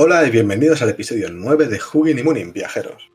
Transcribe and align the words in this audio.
Hola 0.00 0.24
y 0.24 0.30
bienvenidos 0.30 0.80
al 0.80 0.90
episodio 0.90 1.28
9 1.28 1.66
de 1.66 1.80
Hugin 1.80 2.20
y 2.20 2.22
Munin 2.22 2.52
Viajeros. 2.52 3.10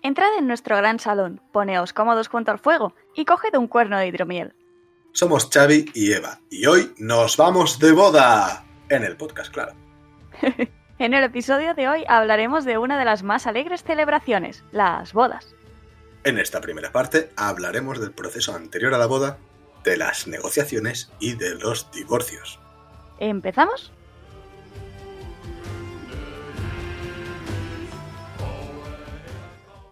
Entrad 0.00 0.38
en 0.38 0.46
nuestro 0.46 0.74
gran 0.78 0.98
salón, 0.98 1.42
poneos 1.52 1.92
cómodos 1.92 2.28
junto 2.28 2.50
al 2.50 2.58
fuego 2.58 2.94
y 3.14 3.26
coged 3.26 3.54
un 3.54 3.68
cuerno 3.68 3.98
de 3.98 4.06
hidromiel. 4.06 4.54
Somos 5.12 5.50
Xavi 5.52 5.90
y 5.92 6.12
Eva 6.12 6.40
y 6.48 6.64
hoy 6.64 6.94
nos 6.96 7.36
vamos 7.36 7.78
de 7.78 7.92
boda. 7.92 8.64
En 8.88 9.04
el 9.04 9.18
podcast, 9.18 9.52
claro. 9.52 9.74
en 10.98 11.12
el 11.12 11.22
episodio 11.22 11.74
de 11.74 11.86
hoy 11.86 12.04
hablaremos 12.08 12.64
de 12.64 12.78
una 12.78 12.98
de 12.98 13.04
las 13.04 13.22
más 13.22 13.46
alegres 13.46 13.84
celebraciones, 13.84 14.64
las 14.72 15.12
bodas. 15.12 15.54
En 16.24 16.38
esta 16.38 16.62
primera 16.62 16.92
parte 16.92 17.28
hablaremos 17.36 18.00
del 18.00 18.12
proceso 18.12 18.54
anterior 18.54 18.94
a 18.94 18.98
la 18.98 19.04
boda, 19.04 19.36
de 19.84 19.98
las 19.98 20.26
negociaciones 20.26 21.12
y 21.20 21.34
de 21.34 21.56
los 21.56 21.90
divorcios. 21.92 22.58
¿Empezamos? 23.18 23.92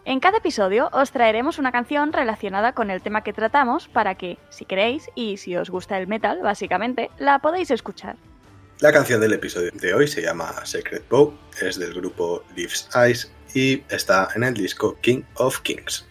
En 0.06 0.20
cada 0.20 0.36
episodio 0.36 0.90
os 0.92 1.12
traeremos 1.12 1.58
una 1.58 1.72
canción 1.72 2.12
relacionada 2.12 2.74
con 2.74 2.90
el 2.90 3.00
tema 3.00 3.24
que 3.24 3.32
tratamos 3.32 3.88
para 3.88 4.16
que, 4.16 4.36
si 4.50 4.66
queréis 4.66 5.08
y 5.14 5.38
si 5.38 5.56
os 5.56 5.70
gusta 5.70 5.96
el 5.96 6.06
metal, 6.06 6.40
básicamente, 6.42 7.10
la 7.18 7.38
podáis 7.38 7.70
escuchar. 7.70 8.16
La 8.80 8.92
canción 8.92 9.18
del 9.22 9.32
episodio 9.32 9.70
de 9.72 9.94
hoy 9.94 10.06
se 10.06 10.20
llama 10.20 10.52
Secret 10.66 11.08
Bow, 11.08 11.32
es 11.58 11.78
del 11.78 11.94
grupo 11.94 12.44
Leaves 12.54 12.86
Eyes 12.94 13.32
y 13.54 13.82
está 13.88 14.28
en 14.36 14.44
el 14.44 14.52
disco 14.52 14.98
King 15.00 15.22
of 15.36 15.60
Kings. 15.60 16.06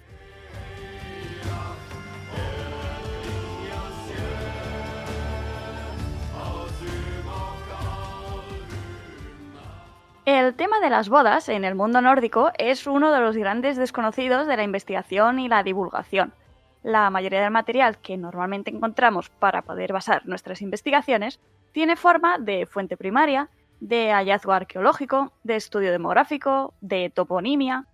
El 10.33 10.55
tema 10.55 10.79
de 10.79 10.89
las 10.89 11.09
bodas 11.09 11.47
en 11.47 11.63
el 11.63 11.75
mundo 11.75 12.01
nórdico 12.01 12.51
es 12.57 12.87
uno 12.87 13.11
de 13.11 13.19
los 13.19 13.37
grandes 13.37 13.77
desconocidos 13.77 14.47
de 14.47 14.57
la 14.57 14.63
investigación 14.63 15.37
y 15.37 15.47
la 15.47 15.61
divulgación. 15.61 16.33
La 16.81 17.11
mayoría 17.11 17.43
del 17.43 17.51
material 17.51 17.99
que 17.99 18.17
normalmente 18.17 18.71
encontramos 18.71 19.29
para 19.29 19.61
poder 19.61 19.93
basar 19.93 20.25
nuestras 20.25 20.63
investigaciones 20.63 21.39
tiene 21.71 21.95
forma 21.95 22.39
de 22.39 22.65
fuente 22.65 22.97
primaria, 22.97 23.51
de 23.79 24.11
hallazgo 24.11 24.53
arqueológico, 24.53 25.33
de 25.43 25.55
estudio 25.55 25.91
demográfico, 25.91 26.73
de 26.81 27.11
toponimia. 27.11 27.85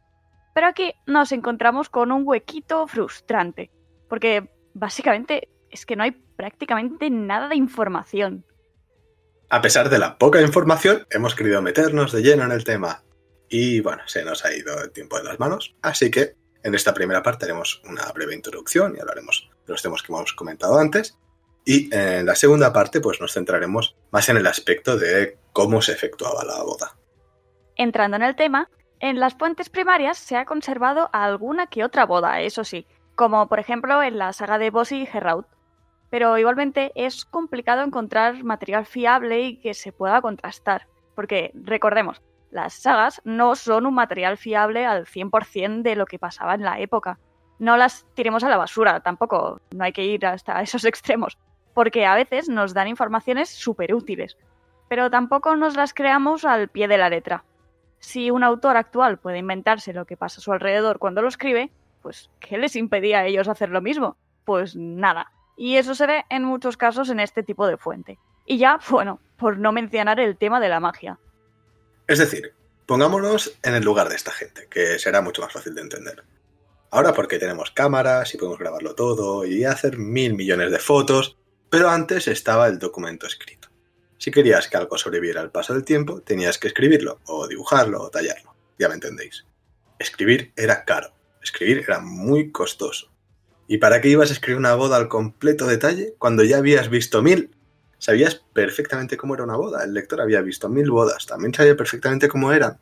Pero 0.53 0.67
aquí 0.67 0.93
nos 1.05 1.33
encontramos 1.33 1.89
con 1.89 2.09
un 2.09 2.25
huequito 2.25 2.87
frustrante, 2.87 3.69
porque 4.07 4.49
básicamente 4.73 5.49
es 5.69 5.85
que 5.85 5.97
no 5.97 6.03
hay 6.03 6.11
prácticamente 6.11 7.09
nada 7.09 7.49
de 7.49 7.57
información. 7.57 8.45
A 9.51 9.61
pesar 9.63 9.89
de 9.89 9.97
la 9.97 10.19
poca 10.19 10.41
información, 10.43 11.07
hemos 11.09 11.33
querido 11.33 11.59
meternos 11.63 12.11
de 12.11 12.21
lleno 12.21 12.43
en 12.43 12.51
el 12.51 12.63
tema. 12.63 13.01
Y 13.49 13.81
bueno, 13.81 14.03
se 14.05 14.23
nos 14.23 14.45
ha 14.45 14.53
ido 14.53 14.79
el 14.79 14.91
tiempo 14.91 15.17
de 15.17 15.23
las 15.23 15.39
manos, 15.39 15.75
así 15.81 16.11
que 16.11 16.35
en 16.61 16.75
esta 16.75 16.93
primera 16.93 17.23
parte 17.23 17.45
haremos 17.45 17.81
una 17.85 18.05
breve 18.11 18.35
introducción 18.35 18.95
y 18.95 18.99
hablaremos 18.99 19.49
de 19.65 19.73
los 19.73 19.81
temas 19.81 20.03
que 20.03 20.13
hemos 20.13 20.33
comentado 20.33 20.77
antes. 20.77 21.17
Y 21.65 21.89
en 21.91 22.27
la 22.27 22.35
segunda 22.35 22.71
parte, 22.71 23.01
pues 23.01 23.19
nos 23.19 23.33
centraremos 23.33 23.97
más 24.11 24.29
en 24.29 24.37
el 24.37 24.45
aspecto 24.45 24.97
de 24.97 25.39
cómo 25.51 25.81
se 25.81 25.93
efectuaba 25.93 26.45
la 26.45 26.61
boda. 26.61 26.95
Entrando 27.75 28.17
en 28.17 28.23
el 28.23 28.35
tema, 28.35 28.69
en 28.99 29.19
las 29.19 29.33
fuentes 29.33 29.69
primarias 29.69 30.19
se 30.19 30.37
ha 30.37 30.45
conservado 30.45 31.09
alguna 31.11 31.65
que 31.65 31.83
otra 31.83 32.05
boda, 32.05 32.39
eso 32.41 32.63
sí, 32.63 32.85
como 33.15 33.49
por 33.49 33.59
ejemplo 33.59 34.03
en 34.03 34.19
la 34.19 34.31
saga 34.31 34.59
de 34.59 34.69
Bossi 34.69 35.01
y 35.01 35.05
Gerraud, 35.07 35.45
pero 36.09 36.37
igualmente 36.37 36.91
es 36.95 37.25
complicado 37.25 37.83
encontrar 37.83 38.43
material 38.43 38.85
fiable 38.85 39.41
y 39.41 39.57
que 39.57 39.73
se 39.73 39.91
pueda 39.91 40.21
contrastar, 40.21 40.87
porque 41.15 41.51
recordemos, 41.53 42.21
las 42.51 42.73
sagas 42.73 43.21
no 43.23 43.55
son 43.55 43.85
un 43.85 43.93
material 43.93 44.37
fiable 44.37 44.85
al 44.85 45.05
100% 45.05 45.83
de 45.83 45.95
lo 45.95 46.05
que 46.05 46.17
pasaba 46.17 46.55
en 46.55 46.63
la 46.63 46.79
época. 46.79 47.19
No 47.59 47.77
las 47.77 48.05
tiremos 48.15 48.43
a 48.43 48.49
la 48.49 48.57
basura, 48.57 49.01
tampoco, 49.01 49.61
no 49.75 49.83
hay 49.83 49.91
que 49.91 50.05
ir 50.05 50.25
hasta 50.25 50.61
esos 50.61 50.85
extremos, 50.85 51.37
porque 51.73 52.05
a 52.05 52.15
veces 52.15 52.49
nos 52.49 52.73
dan 52.73 52.87
informaciones 52.87 53.49
súper 53.49 53.93
útiles, 53.93 54.37
pero 54.87 55.11
tampoco 55.11 55.55
nos 55.55 55.75
las 55.75 55.93
creamos 55.93 56.45
al 56.45 56.69
pie 56.69 56.87
de 56.87 56.97
la 56.97 57.09
letra. 57.09 57.43
Si 57.99 58.31
un 58.31 58.43
autor 58.43 58.77
actual 58.77 59.19
puede 59.19 59.39
inventarse 59.39 59.93
lo 59.93 60.05
que 60.05 60.17
pasa 60.17 60.39
a 60.39 60.41
su 60.41 60.51
alrededor 60.53 60.99
cuando 60.99 61.21
lo 61.21 61.27
escribe, 61.27 61.69
pues 62.01 62.31
¿qué 62.39 62.57
les 62.57 62.75
impedía 62.75 63.19
a 63.19 63.25
ellos 63.25 63.49
hacer 63.49 63.69
lo 63.69 63.81
mismo? 63.81 64.15
Pues 64.45 64.75
nada, 64.75 65.31
y 65.59 65.75
eso 65.75 65.93
se 65.93 66.07
ve 66.07 66.23
en 66.29 66.45
muchos 66.45 66.77
casos 66.77 67.09
en 67.09 67.19
este 67.19 67.43
tipo 67.43 67.67
de 67.67 67.75
fuente. 67.75 68.17
Y 68.45 68.57
ya, 68.57 68.79
bueno, 68.89 69.19
por 69.37 69.57
no 69.57 69.73
mencionar 69.73 70.19
el 70.21 70.37
tema 70.37 70.61
de 70.61 70.69
la 70.69 70.79
magia. 70.79 71.19
Es 72.07 72.17
decir, 72.17 72.53
pongámonos 72.85 73.59
en 73.61 73.75
el 73.75 73.83
lugar 73.83 74.07
de 74.07 74.15
esta 74.15 74.31
gente, 74.31 74.67
que 74.69 74.97
será 74.97 75.21
mucho 75.21 75.41
más 75.41 75.51
fácil 75.51 75.75
de 75.75 75.81
entender. 75.81 76.23
Ahora 76.91 77.13
porque 77.13 77.37
tenemos 77.37 77.71
cámaras 77.71 78.33
y 78.33 78.37
podemos 78.37 78.57
grabarlo 78.57 78.95
todo 78.95 79.45
y 79.45 79.65
hacer 79.65 79.97
mil 79.97 80.33
millones 80.33 80.71
de 80.71 80.79
fotos, 80.79 81.37
pero 81.69 81.89
antes 81.89 82.29
estaba 82.29 82.67
el 82.67 82.79
documento 82.79 83.27
escrito. 83.27 83.67
Si 84.17 84.31
querías 84.31 84.69
que 84.69 84.77
algo 84.77 84.97
sobreviviera 84.97 85.41
al 85.41 85.51
paso 85.51 85.73
del 85.73 85.83
tiempo, 85.83 86.21
tenías 86.21 86.57
que 86.57 86.69
escribirlo, 86.69 87.19
o 87.25 87.47
dibujarlo, 87.47 88.01
o 88.01 88.09
tallarlo. 88.09 88.55
Ya 88.79 88.87
me 88.87 88.95
entendéis. 88.95 89.45
Escribir 89.99 90.53
era 90.55 90.85
caro, 90.85 91.13
escribir 91.43 91.83
era 91.85 91.99
muy 91.99 92.51
costoso. 92.51 93.11
¿Y 93.71 93.77
para 93.77 94.01
qué 94.01 94.09
ibas 94.09 94.31
a 94.31 94.33
escribir 94.33 94.57
una 94.57 94.73
boda 94.73 94.97
al 94.97 95.07
completo 95.09 95.67
detalle 95.67 96.15
cuando 96.17 96.43
ya 96.43 96.57
habías 96.57 96.89
visto 96.89 97.21
mil? 97.21 97.55
Sabías 97.99 98.41
perfectamente 98.51 99.15
cómo 99.15 99.35
era 99.35 99.43
una 99.43 99.57
boda. 99.57 99.83
El 99.83 99.93
lector 99.93 100.19
había 100.21 100.41
visto 100.41 100.69
mil 100.69 100.89
bodas. 100.89 101.27
También 101.27 101.53
sabía 101.53 101.77
perfectamente 101.77 102.27
cómo 102.27 102.51
eran. 102.51 102.79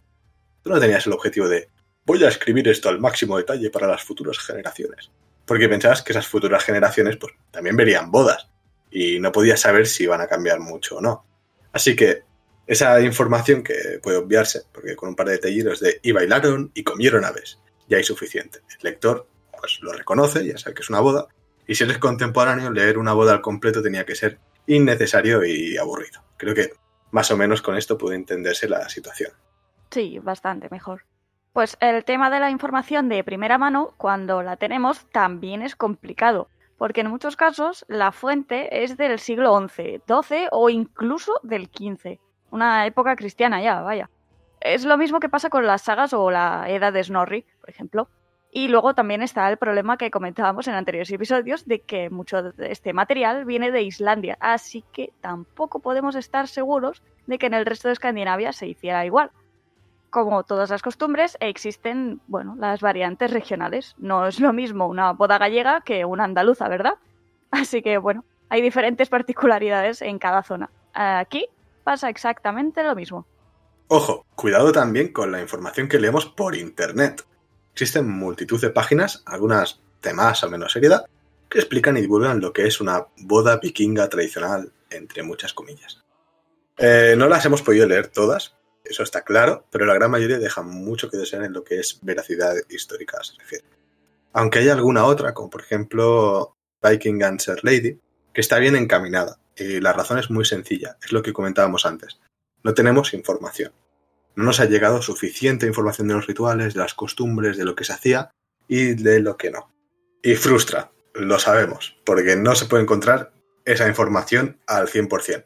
Tú 0.64 0.70
no 0.70 0.80
tenías 0.80 1.06
el 1.06 1.12
objetivo 1.12 1.50
de 1.50 1.68
voy 2.06 2.24
a 2.24 2.30
escribir 2.30 2.70
esto 2.70 2.88
al 2.88 3.02
máximo 3.02 3.38
detalle 3.38 3.70
para 3.70 3.86
las 3.86 4.02
futuras 4.02 4.40
generaciones. 4.40 5.12
Porque 5.46 5.68
pensabas 5.68 6.04
que 6.04 6.14
esas 6.14 6.26
futuras 6.26 6.64
generaciones 6.64 7.18
pues 7.18 7.34
también 7.52 7.76
verían 7.76 8.10
bodas. 8.10 8.48
Y 8.90 9.20
no 9.20 9.34
podías 9.34 9.60
saber 9.60 9.88
si 9.88 10.04
iban 10.04 10.22
a 10.22 10.28
cambiar 10.28 10.62
mucho 10.62 11.00
o 11.00 11.02
no. 11.02 11.26
Así 11.74 11.98
que 11.98 12.22
esa 12.66 13.02
información 13.02 13.62
que 13.62 14.00
puede 14.02 14.16
obviarse, 14.16 14.62
porque 14.72 14.96
con 14.96 15.10
un 15.10 15.18
par 15.18 15.28
de 15.28 15.34
detallitos 15.34 15.82
de 15.82 16.00
y 16.02 16.14
bailaron 16.14 16.72
y 16.74 16.86
comieron 16.86 17.26
aves, 17.26 17.60
ya 17.90 17.98
hay 17.98 18.06
suficiente. 18.06 18.60
El 18.70 18.84
lector 18.84 19.28
pues 19.60 19.80
lo 19.82 19.94
reconoce, 19.94 20.46
ya 20.46 20.58
sabe 20.58 20.76
que 20.76 20.82
es 20.82 20.90
una 20.90 21.00
boda. 21.00 21.28
Y 21.68 21.76
si 21.76 21.84
eres 21.84 21.98
contemporáneo, 21.98 22.72
leer 22.72 22.98
una 22.98 23.14
boda 23.14 23.34
al 23.34 23.42
completo 23.42 23.82
tenía 23.82 24.06
que 24.06 24.16
ser 24.16 24.40
innecesario 24.68 25.46
y 25.46 25.78
aburrido. 25.78 26.24
Creo 26.38 26.56
que 26.56 26.72
más 27.12 27.32
o 27.32 27.38
menos 27.38 27.62
con 27.62 27.76
esto 27.76 27.98
puede 27.98 28.16
entenderse 28.16 28.70
la 28.70 28.88
situación. 28.90 29.32
Sí, 29.92 30.20
bastante 30.20 30.70
mejor. 30.70 31.06
Pues 31.54 31.78
el 31.80 32.06
tema 32.06 32.30
de 32.30 32.40
la 32.40 32.52
información 32.52 33.10
de 33.10 33.24
primera 33.24 33.58
mano, 33.58 33.94
cuando 33.98 34.44
la 34.44 34.58
tenemos, 34.58 35.08
también 35.12 35.62
es 35.62 35.76
complicado, 35.76 36.50
porque 36.78 37.02
en 37.02 37.10
muchos 37.10 37.36
casos 37.36 37.86
la 37.88 38.12
fuente 38.12 38.84
es 38.84 38.98
del 38.98 39.20
siglo 39.20 39.58
XI, 39.68 40.02
XII 40.06 40.48
o 40.52 40.70
incluso 40.70 41.40
del 41.44 41.68
XV, 41.68 42.20
una 42.52 42.86
época 42.86 43.16
cristiana 43.16 43.62
ya, 43.62 43.82
vaya. 43.82 44.10
Es 44.62 44.86
lo 44.86 44.98
mismo 44.98 45.20
que 45.20 45.30
pasa 45.30 45.50
con 45.50 45.66
las 45.66 45.84
sagas 45.84 46.14
o 46.14 46.30
la 46.32 46.70
Edad 46.70 46.94
de 46.94 47.04
Snorri, 47.04 47.46
por 47.60 47.70
ejemplo. 47.70 48.10
Y 48.58 48.70
luego 48.70 48.96
también 48.96 49.22
está 49.22 49.48
el 49.52 49.58
problema 49.58 49.98
que 49.98 50.10
comentábamos 50.10 50.68
en 50.68 50.74
anteriores 50.74 51.12
episodios 51.12 51.68
de 51.68 51.82
que 51.82 52.10
mucho 52.10 52.42
de 52.42 52.72
este 52.72 52.92
material 52.92 53.46
viene 53.46 53.70
de 53.70 53.84
Islandia, 53.84 54.36
así 54.40 54.84
que 54.92 55.14
tampoco 55.22 55.78
podemos 55.78 56.16
estar 56.16 56.48
seguros 56.48 57.04
de 57.28 57.38
que 57.38 57.46
en 57.46 57.54
el 57.54 57.68
resto 57.68 57.88
de 57.88 57.94
Escandinavia 57.94 58.54
se 58.54 58.66
hiciera 58.66 59.06
igual. 59.06 59.30
Como 60.10 60.42
todas 60.42 60.72
las 60.72 60.82
costumbres, 60.82 61.38
existen, 61.40 62.20
bueno, 62.26 62.56
las 62.58 62.82
variantes 62.82 63.30
regionales. 63.30 63.94
No 64.00 64.26
es 64.26 64.40
lo 64.40 64.52
mismo 64.54 64.88
una 64.88 65.12
boda 65.12 65.38
gallega 65.38 65.82
que 65.82 66.04
una 66.04 66.24
andaluza, 66.24 66.68
¿verdad? 66.68 66.96
Así 67.52 67.84
que, 67.84 68.00
bueno, 68.00 68.26
hay 68.50 68.64
diferentes 68.64 69.08
particularidades 69.08 70.02
en 70.02 70.18
cada 70.18 70.42
zona. 70.42 70.72
Aquí 70.94 71.48
pasa 71.84 72.10
exactamente 72.10 72.82
lo 72.82 72.96
mismo. 72.96 73.28
Ojo, 73.88 74.26
cuidado 74.34 74.72
también 74.72 75.14
con 75.14 75.32
la 75.32 75.44
información 75.44 75.88
que 75.88 76.00
leemos 76.00 76.26
por 76.26 76.56
Internet. 76.56 77.24
Existen 77.78 78.10
multitud 78.10 78.60
de 78.60 78.72
páginas, 78.72 79.22
algunas 79.28 79.80
de 80.02 80.12
más 80.12 80.44
o 80.44 80.50
menos 80.50 80.72
seriedad, 80.72 81.06
que 81.48 81.60
explican 81.60 81.96
y 81.96 82.02
divulgan 82.02 82.42
lo 82.42 82.52
que 82.52 82.66
es 82.66 82.82
una 82.82 83.06
boda 83.20 83.58
vikinga 83.58 84.10
tradicional, 84.10 84.74
entre 84.90 85.22
muchas 85.22 85.54
comillas. 85.54 86.04
Eh, 86.80 87.14
no 87.16 87.30
las 87.30 87.46
hemos 87.46 87.62
podido 87.62 87.86
leer 87.86 88.08
todas, 88.08 88.56
eso 88.84 89.04
está 89.04 89.22
claro, 89.22 89.68
pero 89.70 89.86
la 89.86 89.94
gran 89.94 90.10
mayoría 90.10 90.40
dejan 90.40 90.68
mucho 90.68 91.12
que 91.12 91.18
desear 91.18 91.44
en 91.44 91.54
lo 91.54 91.64
que 91.64 91.80
es 91.80 92.00
veracidad 92.02 92.56
histórica 92.68 93.24
se 93.24 93.38
refiere. 93.38 93.66
Aunque 94.34 94.58
hay 94.58 94.70
alguna 94.70 95.06
otra, 95.06 95.36
como 95.36 95.52
por 95.52 95.62
ejemplo 95.62 96.58
Viking 96.82 97.22
Answer 97.22 97.64
Lady, 97.64 98.00
que 98.34 98.42
está 98.42 98.58
bien 98.58 98.76
encaminada, 98.76 99.38
y 99.56 99.80
la 99.82 99.94
razón 99.94 100.18
es 100.18 100.32
muy 100.32 100.46
sencilla, 100.46 100.98
es 101.04 101.12
lo 101.12 101.22
que 101.22 101.32
comentábamos 101.32 101.86
antes. 101.86 102.20
No 102.64 102.74
tenemos 102.74 103.14
información. 103.14 103.72
No 104.38 104.44
nos 104.44 104.60
ha 104.60 104.66
llegado 104.66 105.02
suficiente 105.02 105.66
información 105.66 106.08
de 106.08 106.14
los 106.14 106.28
rituales, 106.28 106.76
de 106.76 106.80
las 106.80 106.94
costumbres, 106.94 107.58
de 107.58 107.66
lo 107.66 107.76
que 107.76 107.84
se 107.84 107.94
hacía 107.94 108.30
y 108.68 108.94
de 108.94 109.20
lo 109.20 109.36
que 109.36 109.50
no. 109.50 109.74
Y 110.22 110.36
frustra, 110.36 110.92
lo 111.16 111.40
sabemos, 111.40 111.98
porque 112.06 112.36
no 112.36 112.54
se 112.54 112.68
puede 112.68 112.84
encontrar 112.84 113.34
esa 113.66 113.88
información 113.88 114.60
al 114.68 114.90
100%. 114.90 115.44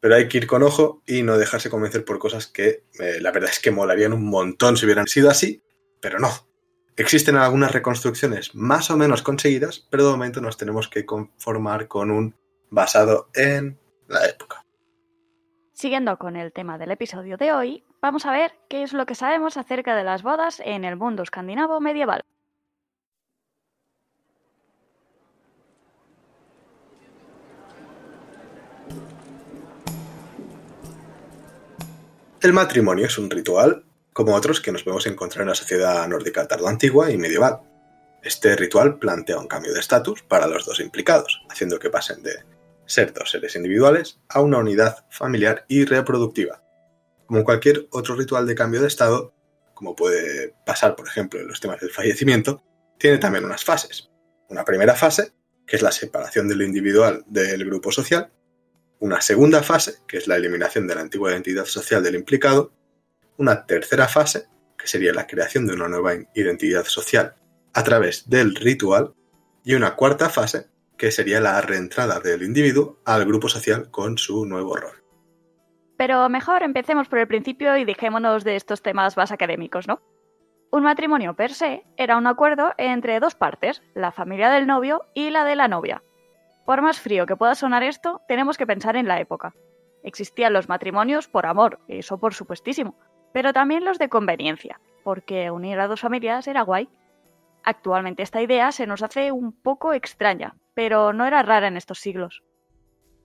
Pero 0.00 0.16
hay 0.16 0.26
que 0.26 0.38
ir 0.38 0.48
con 0.48 0.64
ojo 0.64 1.04
y 1.06 1.22
no 1.22 1.38
dejarse 1.38 1.70
convencer 1.70 2.04
por 2.04 2.18
cosas 2.18 2.48
que 2.48 2.82
eh, 2.98 3.18
la 3.20 3.30
verdad 3.30 3.50
es 3.52 3.60
que 3.60 3.70
molarían 3.70 4.12
un 4.12 4.24
montón 4.24 4.76
si 4.76 4.86
hubieran 4.86 5.06
sido 5.06 5.30
así, 5.30 5.62
pero 6.00 6.18
no. 6.18 6.30
Existen 6.96 7.36
algunas 7.36 7.70
reconstrucciones 7.70 8.56
más 8.56 8.90
o 8.90 8.96
menos 8.96 9.22
conseguidas, 9.22 9.86
pero 9.88 10.04
de 10.04 10.10
momento 10.10 10.40
nos 10.40 10.56
tenemos 10.56 10.88
que 10.88 11.06
conformar 11.06 11.86
con 11.86 12.10
un 12.10 12.34
basado 12.70 13.30
en 13.34 13.78
la 14.08 14.26
época. 14.26 14.61
Siguiendo 15.82 16.16
con 16.16 16.36
el 16.36 16.52
tema 16.52 16.78
del 16.78 16.92
episodio 16.92 17.36
de 17.36 17.50
hoy, 17.50 17.84
vamos 18.00 18.24
a 18.24 18.30
ver 18.30 18.52
qué 18.68 18.84
es 18.84 18.92
lo 18.92 19.04
que 19.04 19.16
sabemos 19.16 19.56
acerca 19.56 19.96
de 19.96 20.04
las 20.04 20.22
bodas 20.22 20.62
en 20.64 20.84
el 20.84 20.94
mundo 20.94 21.24
escandinavo 21.24 21.80
medieval. 21.80 22.22
El 32.40 32.52
matrimonio 32.52 33.06
es 33.06 33.18
un 33.18 33.28
ritual 33.28 33.84
como 34.12 34.36
otros 34.36 34.60
que 34.60 34.70
nos 34.70 34.84
podemos 34.84 35.08
encontrar 35.08 35.42
en 35.42 35.48
la 35.48 35.56
sociedad 35.56 36.06
nórdica 36.06 36.46
antigua 36.64 37.10
y 37.10 37.18
medieval. 37.18 37.58
Este 38.22 38.54
ritual 38.54 39.00
plantea 39.00 39.40
un 39.40 39.48
cambio 39.48 39.74
de 39.74 39.80
estatus 39.80 40.22
para 40.22 40.46
los 40.46 40.64
dos 40.64 40.78
implicados, 40.78 41.44
haciendo 41.50 41.80
que 41.80 41.90
pasen 41.90 42.22
de 42.22 42.51
ser 42.92 43.12
dos 43.12 43.30
seres 43.30 43.56
individuales 43.56 44.20
a 44.28 44.40
una 44.40 44.58
unidad 44.58 45.06
familiar 45.10 45.64
y 45.66 45.84
reproductiva. 45.84 46.62
Como 47.26 47.44
cualquier 47.44 47.88
otro 47.90 48.14
ritual 48.14 48.46
de 48.46 48.54
cambio 48.54 48.82
de 48.82 48.88
estado, 48.88 49.34
como 49.72 49.96
puede 49.96 50.54
pasar 50.66 50.94
por 50.94 51.08
ejemplo 51.08 51.40
en 51.40 51.48
los 51.48 51.60
temas 51.60 51.80
del 51.80 51.90
fallecimiento, 51.90 52.62
tiene 52.98 53.18
también 53.18 53.44
unas 53.44 53.64
fases. 53.64 54.10
Una 54.50 54.64
primera 54.64 54.94
fase, 54.94 55.32
que 55.66 55.76
es 55.76 55.82
la 55.82 55.90
separación 55.90 56.48
de 56.48 56.56
lo 56.56 56.64
individual 56.64 57.24
del 57.26 57.64
grupo 57.64 57.90
social, 57.90 58.30
una 58.98 59.22
segunda 59.22 59.62
fase, 59.62 59.96
que 60.06 60.18
es 60.18 60.28
la 60.28 60.36
eliminación 60.36 60.86
de 60.86 60.94
la 60.94 61.00
antigua 61.00 61.32
identidad 61.32 61.64
social 61.64 62.02
del 62.02 62.14
implicado, 62.14 62.72
una 63.38 63.64
tercera 63.66 64.06
fase, 64.06 64.46
que 64.76 64.86
sería 64.86 65.14
la 65.14 65.26
creación 65.26 65.66
de 65.66 65.72
una 65.72 65.88
nueva 65.88 66.12
identidad 66.34 66.84
social 66.84 67.34
a 67.72 67.82
través 67.82 68.28
del 68.28 68.54
ritual, 68.54 69.14
y 69.64 69.74
una 69.74 69.96
cuarta 69.96 70.28
fase, 70.28 70.66
que 71.02 71.10
sería 71.10 71.40
la 71.40 71.60
reentrada 71.60 72.20
del 72.20 72.44
individuo 72.44 73.00
al 73.04 73.24
grupo 73.24 73.48
social 73.48 73.90
con 73.90 74.18
su 74.18 74.46
nuevo 74.46 74.76
rol. 74.76 75.02
Pero 75.96 76.28
mejor 76.28 76.62
empecemos 76.62 77.08
por 77.08 77.18
el 77.18 77.26
principio 77.26 77.76
y 77.76 77.84
dejémonos 77.84 78.44
de 78.44 78.54
estos 78.54 78.82
temas 78.82 79.16
más 79.16 79.32
académicos, 79.32 79.88
¿no? 79.88 80.00
Un 80.70 80.84
matrimonio 80.84 81.34
per 81.34 81.54
se 81.54 81.82
era 81.96 82.16
un 82.16 82.28
acuerdo 82.28 82.72
entre 82.78 83.18
dos 83.18 83.34
partes, 83.34 83.82
la 83.94 84.12
familia 84.12 84.48
del 84.48 84.68
novio 84.68 85.04
y 85.12 85.30
la 85.30 85.44
de 85.44 85.56
la 85.56 85.66
novia. 85.66 86.04
Por 86.66 86.82
más 86.82 87.00
frío 87.00 87.26
que 87.26 87.34
pueda 87.34 87.56
sonar 87.56 87.82
esto, 87.82 88.20
tenemos 88.28 88.56
que 88.56 88.68
pensar 88.68 88.94
en 88.94 89.08
la 89.08 89.18
época. 89.18 89.54
Existían 90.04 90.52
los 90.52 90.68
matrimonios 90.68 91.26
por 91.26 91.46
amor, 91.46 91.80
eso 91.88 92.18
por 92.18 92.32
supuestísimo, 92.32 92.96
pero 93.32 93.52
también 93.52 93.84
los 93.84 93.98
de 93.98 94.08
conveniencia, 94.08 94.80
porque 95.02 95.50
unir 95.50 95.80
a 95.80 95.88
dos 95.88 96.02
familias 96.02 96.46
era 96.46 96.62
guay. 96.62 96.88
Actualmente 97.64 98.22
esta 98.22 98.40
idea 98.40 98.70
se 98.70 98.86
nos 98.86 99.02
hace 99.02 99.32
un 99.32 99.50
poco 99.50 99.94
extraña, 99.94 100.54
pero 100.74 101.12
no 101.12 101.26
era 101.26 101.42
rara 101.42 101.68
en 101.68 101.76
estos 101.76 101.98
siglos. 101.98 102.42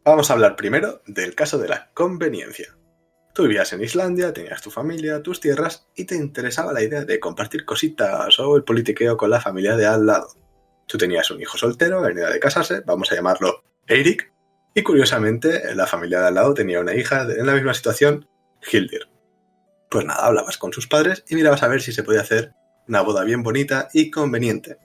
Vamos 0.03 0.29
a 0.29 0.33
hablar 0.33 0.55
primero 0.55 1.01
del 1.05 1.35
caso 1.35 1.57
de 1.57 1.67
la 1.67 1.91
conveniencia. 1.93 2.77
Tú 3.33 3.43
vivías 3.43 3.71
en 3.73 3.83
Islandia, 3.83 4.33
tenías 4.33 4.61
tu 4.61 4.71
familia, 4.71 5.21
tus 5.21 5.39
tierras 5.39 5.87
y 5.95 6.05
te 6.05 6.15
interesaba 6.15 6.73
la 6.73 6.81
idea 6.81 7.05
de 7.05 7.19
compartir 7.19 7.65
cositas 7.65 8.39
o 8.39 8.55
el 8.55 8.63
politiqueo 8.63 9.17
con 9.17 9.29
la 9.29 9.41
familia 9.41 9.75
de 9.75 9.85
al 9.85 10.05
lado. 10.05 10.29
Tú 10.87 10.97
tenías 10.97 11.29
un 11.29 11.41
hijo 11.41 11.57
soltero, 11.57 12.01
venía 12.01 12.29
de 12.29 12.39
casarse, 12.39 12.81
vamos 12.85 13.11
a 13.11 13.15
llamarlo 13.15 13.63
Eirik, 13.85 14.31
y 14.73 14.81
curiosamente 14.81 15.75
la 15.75 15.85
familia 15.85 16.21
de 16.21 16.27
al 16.27 16.35
lado 16.35 16.53
tenía 16.53 16.79
una 16.79 16.95
hija 16.95 17.23
en 17.23 17.45
la 17.45 17.53
misma 17.53 17.73
situación, 17.73 18.27
Hildir. 18.71 19.09
Pues 19.89 20.05
nada, 20.05 20.25
hablabas 20.25 20.57
con 20.57 20.73
sus 20.73 20.87
padres 20.87 21.23
y 21.27 21.35
mirabas 21.35 21.63
a 21.63 21.67
ver 21.67 21.81
si 21.81 21.91
se 21.91 22.03
podía 22.03 22.21
hacer 22.21 22.53
una 22.87 23.01
boda 23.01 23.23
bien 23.23 23.43
bonita 23.43 23.89
y 23.93 24.11
conveniente. 24.11 24.77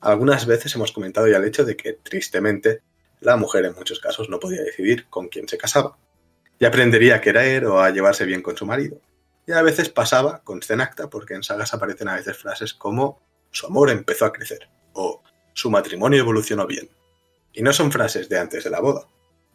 Algunas 0.00 0.46
veces 0.46 0.74
hemos 0.74 0.92
comentado 0.92 1.26
ya 1.26 1.38
el 1.38 1.44
hecho 1.44 1.64
de 1.64 1.76
que, 1.76 1.94
tristemente, 1.94 2.82
la 3.20 3.36
mujer 3.36 3.64
en 3.64 3.74
muchos 3.74 4.00
casos 4.00 4.28
no 4.28 4.38
podía 4.38 4.62
decidir 4.62 5.06
con 5.08 5.28
quién 5.28 5.48
se 5.48 5.58
casaba. 5.58 5.98
Y 6.58 6.64
aprendería 6.64 7.16
a 7.16 7.20
querer 7.20 7.66
o 7.66 7.80
a 7.80 7.90
llevarse 7.90 8.24
bien 8.24 8.42
con 8.42 8.56
su 8.56 8.66
marido. 8.66 9.00
Y 9.46 9.52
a 9.52 9.62
veces 9.62 9.88
pasaba 9.88 10.42
con 10.44 10.62
Stenacta 10.62 11.08
porque 11.08 11.34
en 11.34 11.42
sagas 11.42 11.72
aparecen 11.74 12.08
a 12.08 12.16
veces 12.16 12.36
frases 12.36 12.74
como 12.74 13.20
su 13.50 13.66
amor 13.66 13.90
empezó 13.90 14.26
a 14.26 14.32
crecer 14.32 14.68
o 14.92 15.22
su 15.54 15.70
matrimonio 15.70 16.20
evolucionó 16.20 16.66
bien. 16.66 16.90
Y 17.52 17.62
no 17.62 17.72
son 17.72 17.90
frases 17.90 18.28
de 18.28 18.38
antes 18.38 18.64
de 18.64 18.70
la 18.70 18.80
boda. 18.80 19.06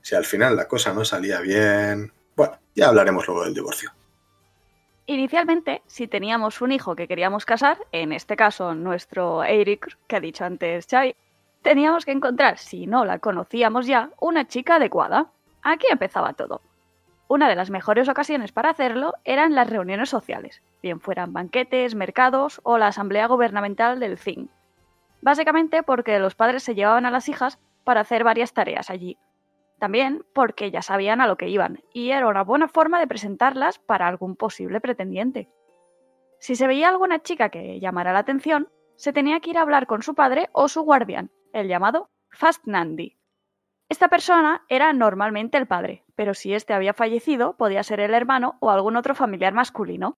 Si 0.02 0.16
al 0.16 0.26
final 0.26 0.56
la 0.56 0.68
cosa 0.68 0.94
no 0.94 1.06
salía 1.06 1.40
bien... 1.40 2.12
Bueno, 2.36 2.60
ya 2.76 2.88
hablaremos 2.88 3.28
luego 3.28 3.46
del 3.46 3.54
divorcio. 3.54 3.92
Inicialmente, 5.06 5.82
si 5.86 6.08
teníamos 6.08 6.62
un 6.62 6.72
hijo 6.72 6.96
que 6.96 7.10
queríamos 7.10 7.46
casar, 7.46 7.78
en 7.92 8.14
este 8.14 8.38
caso 8.38 8.74
nuestro 8.74 9.44
Eric, 9.44 9.98
que 10.08 10.16
ha 10.16 10.22
dicho 10.22 10.46
antes 10.46 10.88
Chai, 10.88 11.16
teníamos 11.62 12.06
que 12.06 12.14
encontrar, 12.14 12.58
si 12.58 12.88
no 12.88 13.04
la 13.04 13.20
conocíamos 13.20 13.86
ya, 13.86 14.12
una 14.22 14.48
chica 14.48 14.76
adecuada. 14.76 15.32
Aquí 15.62 15.88
empezaba 15.90 16.34
todo. 16.34 16.62
Una 17.28 17.50
de 17.50 17.56
las 17.56 17.70
mejores 17.70 18.08
ocasiones 18.08 18.54
para 18.54 18.70
hacerlo 18.70 19.14
eran 19.26 19.56
las 19.56 19.70
reuniones 19.70 20.10
sociales, 20.10 20.62
bien 20.82 21.02
fueran 21.02 21.34
banquetes, 21.34 21.96
mercados 21.96 22.62
o 22.64 22.78
la 22.78 22.88
asamblea 22.88 23.28
gubernamental 23.28 24.00
del 24.00 24.18
CIN. 24.18 24.50
Básicamente 25.22 25.84
porque 25.84 26.20
los 26.20 26.36
padres 26.36 26.64
se 26.64 26.76
llevaban 26.76 27.06
a 27.06 27.12
las 27.12 27.28
hijas 27.28 27.60
para 27.84 28.02
hacer 28.02 28.24
varias 28.24 28.54
tareas 28.54 28.90
allí, 28.90 29.18
también 29.84 30.24
porque 30.32 30.72
ya 30.72 30.82
sabían 30.82 31.20
a 31.20 31.28
lo 31.28 31.36
que 31.36 31.50
iban, 31.50 31.84
y 31.92 32.12
era 32.12 32.30
una 32.30 32.46
buena 32.46 32.70
forma 32.70 33.02
de 33.02 33.08
presentarlas 33.08 33.80
para 33.80 34.08
algún 34.08 34.38
posible 34.38 34.80
pretendiente. 34.80 35.50
Si 36.40 36.56
se 36.56 36.68
veía 36.68 36.88
alguna 36.88 37.22
chica 37.22 37.50
que 37.50 37.82
llamara 37.82 38.14
la 38.14 38.20
atención, 38.20 38.70
se 38.96 39.12
tenía 39.12 39.42
que 39.42 39.50
ir 39.50 39.58
a 39.58 39.62
hablar 39.62 39.86
con 39.86 40.02
su 40.02 40.16
padre 40.16 40.50
o 40.54 40.70
su 40.70 40.84
guardián, 40.84 41.32
el 41.52 41.68
llamado 41.68 42.10
Fast 42.32 42.66
Nandi. 42.66 43.18
Esta 43.90 44.08
persona 44.08 44.64
era 44.70 44.94
normalmente 44.94 45.58
el 45.58 45.68
padre, 45.68 46.06
pero 46.16 46.34
si 46.34 46.54
éste 46.54 46.74
había 46.74 46.94
fallecido, 46.94 47.58
podía 47.58 47.84
ser 47.84 48.00
el 48.00 48.14
hermano 48.14 48.56
o 48.62 48.70
algún 48.70 48.96
otro 48.96 49.16
familiar 49.16 49.54
masculino. 49.54 50.14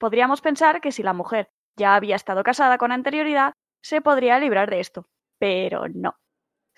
Podríamos 0.00 0.40
pensar 0.40 0.80
que 0.80 0.90
si 0.90 1.04
la 1.04 1.12
mujer 1.12 1.48
ya 1.76 1.94
había 1.94 2.16
estado 2.16 2.42
casada 2.42 2.76
con 2.76 2.90
anterioridad, 2.90 3.52
se 3.84 4.00
podría 4.00 4.40
librar 4.40 4.68
de 4.68 4.80
esto, 4.80 5.06
pero 5.38 5.86
no. 5.94 6.16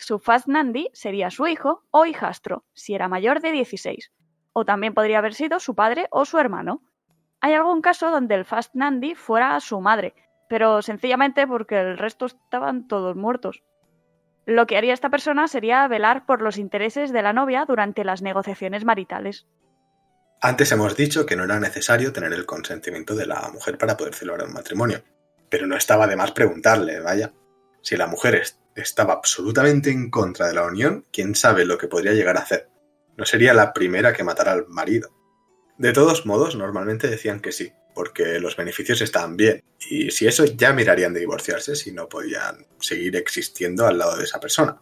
Su 0.00 0.21
Fast 0.21 0.47
Nandi 0.47 0.90
sería 0.93 1.28
su 1.28 1.49
hijo 1.49 1.83
o 1.90 2.07
hijastro, 2.07 2.64
si 2.73 2.95
era 2.95 3.09
mayor 3.09 3.40
de 3.40 3.50
16, 3.50 4.12
o 4.52 4.64
también 4.64 4.95
podría 4.95 5.19
haber 5.19 5.35
sido 5.35 5.59
su 5.59 5.75
padre 5.75 6.07
o 6.12 6.25
su 6.25 6.38
hermano. 6.38 6.85
Hay 7.40 7.55
algún 7.55 7.83
caso 7.83 8.12
donde 8.12 8.37
el 8.37 8.45
Fast 8.45 8.76
Nandi 8.76 9.17
fuera 9.17 9.59
su 9.59 9.81
madre, 9.81 10.14
pero 10.49 10.83
sencillamente 10.83 11.49
porque 11.49 11.81
el 11.81 11.99
resto 11.99 12.26
estaban 12.26 12.87
todos 12.87 13.17
muertos. 13.17 13.64
Lo 14.47 14.69
que 14.69 14.76
haría 14.76 14.95
esta 14.95 15.11
persona 15.11 15.49
sería 15.49 15.87
velar 15.88 16.26
por 16.26 16.43
los 16.43 16.59
intereses 16.59 17.12
de 17.12 17.23
la 17.23 17.33
novia 17.33 17.64
durante 17.67 18.05
las 18.05 18.23
negociaciones 18.23 18.85
maritales. 18.85 19.49
Antes 20.40 20.71
hemos 20.71 20.97
dicho 20.97 21.26
que 21.26 21.35
no 21.35 21.43
era 21.43 21.59
necesario 21.59 22.12
tener 22.12 22.33
el 22.33 22.47
consentimiento 22.47 23.17
de 23.17 23.26
la 23.26 23.50
mujer 23.52 23.76
para 23.76 23.97
poder 23.97 24.14
celebrar 24.14 24.47
un 24.47 24.55
matrimonio, 24.55 25.02
pero 25.49 25.67
no 25.67 25.76
estaba 25.76 26.07
de 26.07 26.14
más 26.14 26.31
preguntarle, 26.31 27.00
vaya. 27.00 27.33
Si 27.83 27.97
la 27.97 28.07
mujer 28.07 28.37
estaba 28.75 29.15
absolutamente 29.15 29.91
en 29.91 30.11
contra 30.11 30.47
de 30.47 30.55
la 30.55 30.65
unión, 30.65 31.07
quién 31.13 31.35
sabe 31.35 31.65
lo 31.65 31.79
que 31.79 31.89
podría 31.89 32.13
llegar 32.13 32.37
a 32.37 32.41
hacer. 32.41 32.69
No 33.17 33.25
sería 33.25 33.55
la 33.55 33.73
primera 33.73 34.13
que 34.13 34.25
matara 34.25 34.53
al 34.53 34.69
marido. 34.69 35.11
De 35.77 35.93
todos 35.93 36.27
modos, 36.27 36.57
normalmente 36.57 37.09
decían 37.09 37.41
que 37.41 37.53
sí, 37.53 37.73
porque 37.95 38.39
los 38.39 38.57
beneficios 38.57 39.01
estaban 39.01 39.37
bien, 39.37 39.63
y 39.91 40.11
si 40.11 40.27
eso 40.27 40.45
ya 40.45 40.73
mirarían 40.73 41.13
de 41.13 41.21
divorciarse 41.21 41.75
si 41.75 41.93
no 41.93 42.09
podían 42.09 42.67
seguir 42.79 43.17
existiendo 43.17 43.87
al 43.87 43.99
lado 43.99 44.17
de 44.17 44.25
esa 44.25 44.41
persona. 44.41 44.81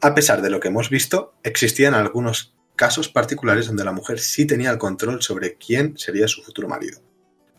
A 0.00 0.14
pesar 0.14 0.42
de 0.42 0.50
lo 0.50 0.60
que 0.60 0.68
hemos 0.68 0.90
visto, 0.90 1.34
existían 1.42 1.94
algunos 1.94 2.54
casos 2.76 3.08
particulares 3.08 3.66
donde 3.66 3.84
la 3.84 3.92
mujer 3.92 4.20
sí 4.20 4.46
tenía 4.46 4.70
el 4.70 4.78
control 4.78 5.22
sobre 5.22 5.56
quién 5.56 5.96
sería 5.96 6.28
su 6.28 6.42
futuro 6.42 6.68
marido. 6.68 7.00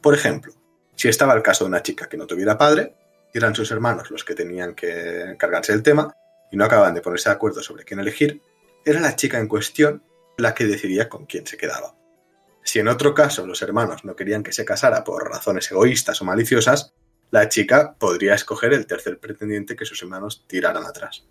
Por 0.01 0.13
ejemplo, 0.13 0.53
si 0.95 1.07
estaba 1.07 1.33
el 1.33 1.41
caso 1.41 1.63
de 1.63 1.69
una 1.69 1.83
chica 1.83 2.07
que 2.07 2.17
no 2.17 2.27
tuviera 2.27 2.57
padre, 2.57 2.95
eran 3.37 3.55
sus 3.55 3.71
hermanos 3.71 4.11
los 4.11 4.23
que 4.23 4.35
tenían 4.35 4.75
que 4.75 5.21
encargarse 5.21 5.71
del 5.71 5.83
tema 5.83 6.15
y 6.51 6.57
no 6.57 6.65
acababan 6.65 6.93
de 6.93 7.01
ponerse 7.01 7.29
de 7.29 7.35
acuerdo 7.35 7.61
sobre 7.61 7.83
quién 7.83 7.99
elegir, 7.99 8.41
era 8.85 8.99
la 8.99 9.15
chica 9.15 9.39
en 9.39 9.47
cuestión 9.47 10.03
la 10.37 10.53
que 10.53 10.65
decidía 10.65 11.09
con 11.09 11.25
quién 11.25 11.45
se 11.47 11.57
quedaba. 11.57 11.95
Si 12.63 12.79
en 12.79 12.87
otro 12.87 13.13
caso 13.13 13.45
los 13.45 13.61
hermanos 13.61 14.05
no 14.05 14.15
querían 14.15 14.43
que 14.43 14.53
se 14.53 14.65
casara 14.65 15.03
por 15.03 15.29
razones 15.29 15.71
egoístas 15.71 16.21
o 16.21 16.25
maliciosas, 16.25 16.93
la 17.31 17.49
chica 17.49 17.95
podría 17.99 18.33
escoger 18.33 18.73
el 18.73 18.85
tercer 18.85 19.19
pretendiente 19.19 19.75
que 19.75 19.85
sus 19.85 20.01
hermanos 20.01 20.45
tiraran 20.47 20.85
atrás. 20.85 21.27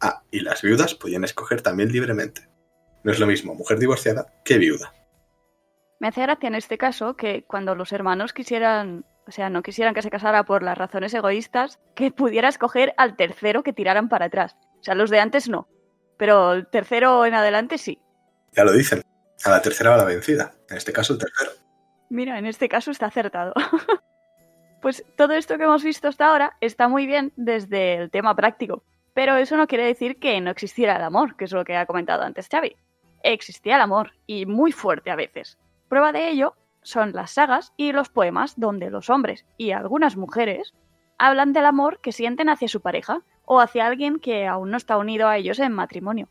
Ah, 0.00 0.22
y 0.30 0.40
las 0.40 0.62
viudas 0.62 0.94
podían 0.94 1.24
escoger 1.24 1.62
también 1.62 1.90
libremente. 1.90 2.48
No 3.02 3.12
es 3.12 3.18
lo 3.18 3.26
mismo 3.26 3.54
mujer 3.54 3.78
divorciada 3.78 4.26
que 4.44 4.58
viuda. 4.58 4.92
Me 5.98 6.08
hace 6.08 6.22
gracia 6.22 6.48
en 6.48 6.54
este 6.54 6.76
caso 6.76 7.16
que 7.16 7.44
cuando 7.44 7.74
los 7.74 7.92
hermanos 7.92 8.32
quisieran 8.32 9.06
o 9.26 9.32
sea, 9.32 9.50
no 9.50 9.62
quisieran 9.62 9.94
que 9.94 10.02
se 10.02 10.10
casara 10.10 10.44
por 10.44 10.62
las 10.62 10.78
razones 10.78 11.12
egoístas, 11.12 11.80
que 11.94 12.10
pudiera 12.10 12.48
escoger 12.48 12.94
al 12.96 13.16
tercero 13.16 13.62
que 13.62 13.72
tiraran 13.72 14.08
para 14.08 14.26
atrás. 14.26 14.56
O 14.80 14.84
sea, 14.84 14.94
los 14.94 15.10
de 15.10 15.18
antes 15.18 15.48
no, 15.48 15.68
pero 16.16 16.52
el 16.52 16.66
tercero 16.68 17.26
en 17.26 17.34
adelante 17.34 17.78
sí. 17.78 18.00
Ya 18.52 18.64
lo 18.64 18.72
dicen, 18.72 19.02
A 19.44 19.50
la 19.50 19.62
tercera 19.62 19.90
va 19.90 19.96
la 19.96 20.04
vencida. 20.04 20.54
En 20.70 20.76
este 20.76 20.92
caso, 20.92 21.12
el 21.12 21.18
tercero. 21.18 21.50
Mira, 22.08 22.38
en 22.38 22.46
este 22.46 22.68
caso 22.68 22.90
está 22.90 23.06
acertado. 23.06 23.52
pues 24.80 25.04
todo 25.16 25.32
esto 25.34 25.58
que 25.58 25.64
hemos 25.64 25.82
visto 25.82 26.08
hasta 26.08 26.26
ahora 26.26 26.56
está 26.60 26.88
muy 26.88 27.06
bien 27.06 27.32
desde 27.36 27.94
el 27.94 28.10
tema 28.10 28.34
práctico. 28.36 28.84
Pero 29.12 29.36
eso 29.36 29.56
no 29.56 29.66
quiere 29.66 29.84
decir 29.84 30.18
que 30.18 30.40
no 30.40 30.50
existiera 30.50 30.96
el 30.96 31.02
amor, 31.02 31.36
que 31.36 31.46
es 31.46 31.52
lo 31.52 31.64
que 31.64 31.76
ha 31.76 31.86
comentado 31.86 32.22
antes 32.22 32.48
Xavi. 32.48 32.76
Existía 33.22 33.76
el 33.76 33.80
amor, 33.80 34.12
y 34.26 34.46
muy 34.46 34.72
fuerte 34.72 35.10
a 35.10 35.16
veces. 35.16 35.58
Prueba 35.88 36.12
de 36.12 36.28
ello 36.28 36.54
son 36.86 37.12
las 37.12 37.32
sagas 37.32 37.72
y 37.76 37.90
los 37.90 38.08
poemas 38.08 38.54
donde 38.56 38.90
los 38.90 39.10
hombres 39.10 39.44
y 39.58 39.72
algunas 39.72 40.16
mujeres 40.16 40.72
hablan 41.18 41.52
del 41.52 41.66
amor 41.66 41.98
que 42.00 42.12
sienten 42.12 42.48
hacia 42.48 42.68
su 42.68 42.80
pareja 42.80 43.22
o 43.44 43.60
hacia 43.60 43.86
alguien 43.86 44.20
que 44.20 44.46
aún 44.46 44.70
no 44.70 44.76
está 44.76 44.96
unido 44.96 45.26
a 45.26 45.36
ellos 45.36 45.58
en 45.58 45.72
matrimonio. 45.72 46.28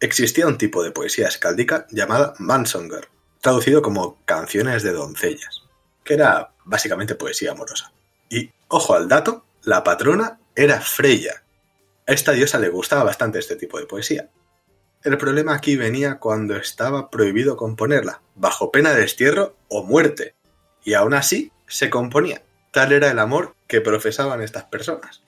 Existía 0.00 0.48
un 0.48 0.58
tipo 0.58 0.82
de 0.82 0.90
poesía 0.90 1.28
escáldica 1.28 1.86
llamada 1.90 2.34
mansonger, 2.40 3.08
traducido 3.40 3.82
como 3.82 4.18
canciones 4.24 4.82
de 4.82 4.92
doncellas, 4.92 5.62
que 6.02 6.14
era 6.14 6.54
básicamente 6.64 7.14
poesía 7.14 7.52
amorosa. 7.52 7.92
Y, 8.28 8.50
ojo 8.66 8.94
al 8.94 9.08
dato, 9.08 9.44
la 9.62 9.84
patrona 9.84 10.40
era 10.56 10.80
Freya. 10.80 11.44
A 12.08 12.12
esta 12.12 12.32
diosa 12.32 12.58
le 12.58 12.68
gustaba 12.68 13.04
bastante 13.04 13.38
este 13.38 13.54
tipo 13.54 13.78
de 13.78 13.86
poesía. 13.86 14.28
El 15.04 15.18
problema 15.18 15.54
aquí 15.54 15.76
venía 15.76 16.20
cuando 16.20 16.54
estaba 16.56 17.10
prohibido 17.10 17.56
componerla, 17.56 18.22
bajo 18.36 18.70
pena 18.70 18.92
de 18.92 19.00
destierro 19.00 19.56
o 19.68 19.82
muerte, 19.82 20.36
y 20.84 20.94
aún 20.94 21.12
así 21.12 21.50
se 21.66 21.90
componía. 21.90 22.42
Tal 22.70 22.92
era 22.92 23.10
el 23.10 23.18
amor 23.18 23.56
que 23.66 23.80
profesaban 23.80 24.40
estas 24.42 24.64
personas. 24.64 25.24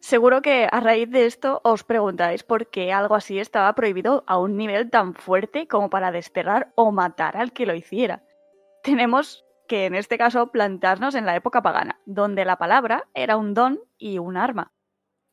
Seguro 0.00 0.42
que 0.42 0.68
a 0.70 0.80
raíz 0.80 1.08
de 1.10 1.26
esto 1.26 1.60
os 1.62 1.84
preguntáis 1.84 2.42
por 2.42 2.70
qué 2.70 2.92
algo 2.92 3.14
así 3.14 3.38
estaba 3.38 3.72
prohibido 3.74 4.24
a 4.26 4.38
un 4.38 4.56
nivel 4.56 4.90
tan 4.90 5.14
fuerte 5.14 5.68
como 5.68 5.90
para 5.90 6.10
desterrar 6.10 6.72
o 6.74 6.90
matar 6.90 7.36
al 7.36 7.52
que 7.52 7.66
lo 7.66 7.74
hiciera. 7.74 8.24
Tenemos 8.82 9.44
que 9.68 9.86
en 9.86 9.94
este 9.94 10.18
caso 10.18 10.50
plantarnos 10.50 11.14
en 11.14 11.24
la 11.24 11.36
época 11.36 11.62
pagana, 11.62 12.00
donde 12.04 12.44
la 12.44 12.58
palabra 12.58 13.06
era 13.14 13.36
un 13.36 13.54
don 13.54 13.80
y 13.96 14.18
un 14.18 14.36
arma. 14.36 14.72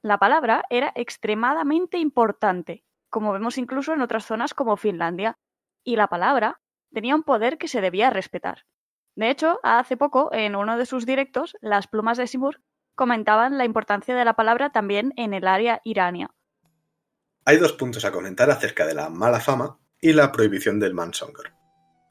La 0.03 0.19
palabra 0.19 0.65
era 0.69 0.91
extremadamente 0.93 1.98
importante, 1.98 2.85
como 3.15 3.31
vemos 3.31 3.57
incluso 3.57 3.93
en 3.93 4.01
otras 4.01 4.25
zonas 4.25 4.53
como 4.53 4.75
Finlandia, 4.75 5.38
y 5.86 5.95
la 5.95 6.10
palabra 6.10 6.60
tenía 6.93 7.15
un 7.15 7.24
poder 7.24 7.57
que 7.57 7.69
se 7.69 7.79
debía 7.79 8.10
respetar. 8.10 8.65
De 9.15 9.29
hecho, 9.29 9.62
hace 9.63 9.95
poco, 9.95 10.34
en 10.34 10.53
uno 10.53 10.77
de 10.77 10.86
sus 10.86 11.05
directos, 11.05 11.55
las 11.62 11.88
plumas 11.88 12.17
de 12.17 12.27
Simur 12.27 12.60
comentaban 12.93 13.57
la 13.57 13.63
importancia 13.63 14.17
de 14.17 14.25
la 14.25 14.34
palabra 14.34 14.74
también 14.74 15.13
en 15.15 15.34
el 15.34 15.48
área 15.48 15.79
irania. 15.86 16.31
Hay 17.45 17.55
dos 17.55 17.72
puntos 17.72 18.03
a 18.03 18.12
comentar 18.12 18.51
acerca 18.51 18.86
de 18.86 18.95
la 18.95 19.07
mala 19.07 19.39
fama 19.39 19.79
y 20.01 20.12
la 20.12 20.34
prohibición 20.34 20.81
del 20.81 20.93
mansonger. 20.93 21.53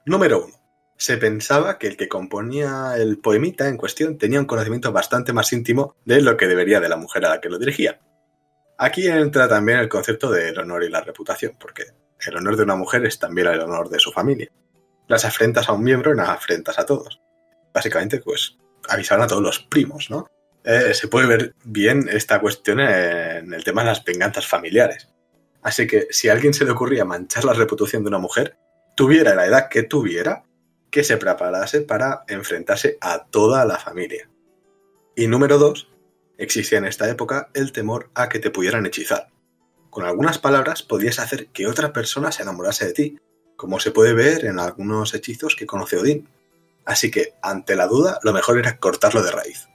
Número 0.07 0.43
uno. 0.43 0.55
Se 0.97 1.19
pensaba 1.19 1.79
que 1.79 1.89
el 1.89 1.99
que 1.99 2.09
componía 2.09 2.95
el 2.97 3.19
poemita 3.19 3.69
en 3.69 3.77
cuestión 3.77 4.17
tenía 4.17 4.41
un 4.41 4.47
conocimiento 4.47 4.91
bastante 4.91 5.35
más 5.35 5.53
íntimo 5.53 5.97
de 6.07 6.23
lo 6.23 6.39
que 6.39 6.49
debería 6.49 6.81
de 6.81 6.89
la 6.89 6.97
mujer 6.97 7.27
a 7.27 7.29
la 7.29 7.41
que 7.43 7.51
lo 7.51 7.59
dirigía. 7.59 8.01
Aquí 8.79 9.07
entra 9.07 9.49
también 9.49 9.79
el 9.79 9.89
concepto 9.89 10.31
del 10.31 10.59
honor 10.59 10.85
y 10.85 10.89
la 10.89 11.01
reputación, 11.01 11.57
porque 11.59 11.85
el 12.27 12.37
honor 12.37 12.57
de 12.57 12.65
una 12.65 12.77
mujer 12.77 13.05
es 13.05 13.19
también 13.19 13.47
el 13.49 13.61
honor 13.61 13.89
de 13.89 13.99
su 13.99 14.11
familia. 14.11 14.51
Las 15.07 15.25
afrentas 15.25 15.69
a 15.69 15.73
un 15.73 15.85
miembro, 15.85 16.15
las 16.15 16.29
afrentas 16.29 16.79
a 16.79 16.87
todos. 16.87 17.21
Básicamente, 17.73 18.21
pues, 18.21 18.57
avisaron 18.89 19.25
a 19.25 19.29
todos 19.29 19.43
los 19.43 19.61
primos, 19.61 20.11
¿no? 20.11 20.27
Eh, 20.65 20.95
se 20.95 21.09
puede 21.09 21.27
ver 21.27 21.55
bien 21.65 22.09
esta 22.11 22.41
cuestión 22.41 22.81
en 22.81 23.53
el 23.53 23.65
tema 23.65 23.83
de 23.83 23.89
las 23.89 24.03
venganzas 24.03 24.47
familiares. 24.47 25.09
Así 25.63 25.87
que 25.87 26.09
si 26.11 26.29
a 26.29 26.33
alguien 26.33 26.55
se 26.55 26.65
le 26.65 26.71
ocurría 26.71 27.05
manchar 27.05 27.45
la 27.45 27.53
reputación 27.53 28.03
de 28.03 28.09
una 28.09 28.19
mujer, 28.19 28.57
tuviera 28.97 29.35
la 29.35 29.47
edad 29.47 29.69
que 29.69 29.83
tuviera, 29.83 30.45
que 30.91 31.05
se 31.05 31.17
preparase 31.17 31.83
para 31.83 32.25
enfrentarse 32.29 32.97
a 33.01 33.27
toda 33.27 33.65
la 33.65 33.79
familia. 33.79 34.29
Y 35.17 35.27
número 35.27 35.59
dos, 35.59 35.89
existía 36.39 36.79
en 36.79 36.85
esta 36.85 37.09
época 37.09 37.51
el 37.55 37.73
temor 37.73 38.11
a 38.15 38.29
que 38.29 38.39
te 38.39 38.51
pudieran 38.51 38.87
hechizar. 38.87 39.29
Con 39.91 40.05
algunas 40.05 40.39
palabras 40.39 40.83
podías 40.83 41.19
hacer 41.19 41.49
que 41.49 41.67
otra 41.67 41.93
persona 41.93 42.33
se 42.33 42.43
enamorase 42.43 42.87
de 42.87 42.93
ti, 42.93 43.19
como 43.57 43.79
se 43.79 43.93
puede 43.93 44.13
ver 44.13 44.45
en 44.45 44.59
algunos 44.59 45.15
hechizos 45.15 45.55
que 45.57 45.67
conoce 45.67 45.97
Odín. 45.97 46.29
Así 46.85 47.11
que, 47.11 47.35
ante 47.43 47.77
la 47.77 47.87
duda, 47.87 48.19
lo 48.23 48.33
mejor 48.33 48.59
era 48.59 48.79
cortarlo 48.79 49.23
de 49.23 49.31
raíz. 49.31 49.69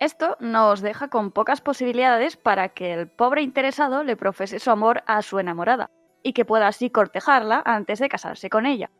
Esto 0.00 0.36
nos 0.40 0.80
deja 0.80 1.08
con 1.08 1.30
pocas 1.30 1.60
posibilidades 1.60 2.36
para 2.36 2.68
que 2.68 2.92
el 2.92 3.08
pobre 3.08 3.42
interesado 3.42 4.04
le 4.04 4.16
profese 4.16 4.58
su 4.58 4.70
amor 4.70 5.02
a 5.06 5.22
su 5.22 5.38
enamorada 5.38 5.90
y 6.22 6.32
que 6.32 6.44
pueda 6.44 6.68
así 6.68 6.90
cortejarla 6.90 7.62
antes 7.64 8.00
de 8.00 8.08
casarse 8.08 8.50
con 8.50 8.66
ella. 8.66 8.90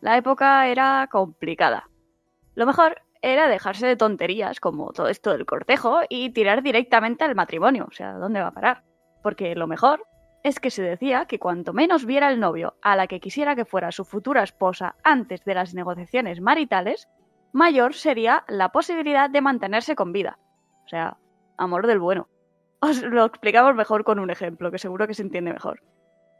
La 0.00 0.16
época 0.16 0.68
era 0.68 1.08
complicada. 1.10 1.88
Lo 2.54 2.66
mejor 2.66 3.02
era 3.22 3.48
dejarse 3.48 3.86
de 3.86 3.96
tonterías 3.96 4.60
como 4.60 4.92
todo 4.92 5.08
esto 5.08 5.30
del 5.30 5.46
cortejo 5.46 6.00
y 6.08 6.30
tirar 6.30 6.62
directamente 6.62 7.24
al 7.24 7.34
matrimonio, 7.34 7.86
o 7.88 7.92
sea, 7.92 8.12
¿dónde 8.14 8.40
va 8.40 8.48
a 8.48 8.52
parar? 8.52 8.82
Porque 9.22 9.54
lo 9.54 9.66
mejor 9.66 10.04
es 10.42 10.58
que 10.58 10.70
se 10.70 10.82
decía 10.82 11.26
que 11.26 11.38
cuanto 11.38 11.72
menos 11.72 12.04
viera 12.04 12.28
el 12.28 12.40
novio 12.40 12.74
a 12.82 12.96
la 12.96 13.06
que 13.06 13.20
quisiera 13.20 13.54
que 13.54 13.64
fuera 13.64 13.92
su 13.92 14.04
futura 14.04 14.42
esposa 14.42 14.96
antes 15.04 15.44
de 15.44 15.54
las 15.54 15.72
negociaciones 15.72 16.40
maritales, 16.40 17.08
mayor 17.52 17.94
sería 17.94 18.44
la 18.48 18.70
posibilidad 18.70 19.30
de 19.30 19.40
mantenerse 19.40 19.94
con 19.94 20.12
vida, 20.12 20.38
o 20.84 20.88
sea, 20.88 21.16
amor 21.56 21.86
del 21.86 22.00
bueno. 22.00 22.28
Os 22.80 23.02
lo 23.02 23.24
explicamos 23.24 23.76
mejor 23.76 24.02
con 24.02 24.18
un 24.18 24.30
ejemplo, 24.30 24.72
que 24.72 24.78
seguro 24.78 25.06
que 25.06 25.14
se 25.14 25.22
entiende 25.22 25.52
mejor. 25.52 25.82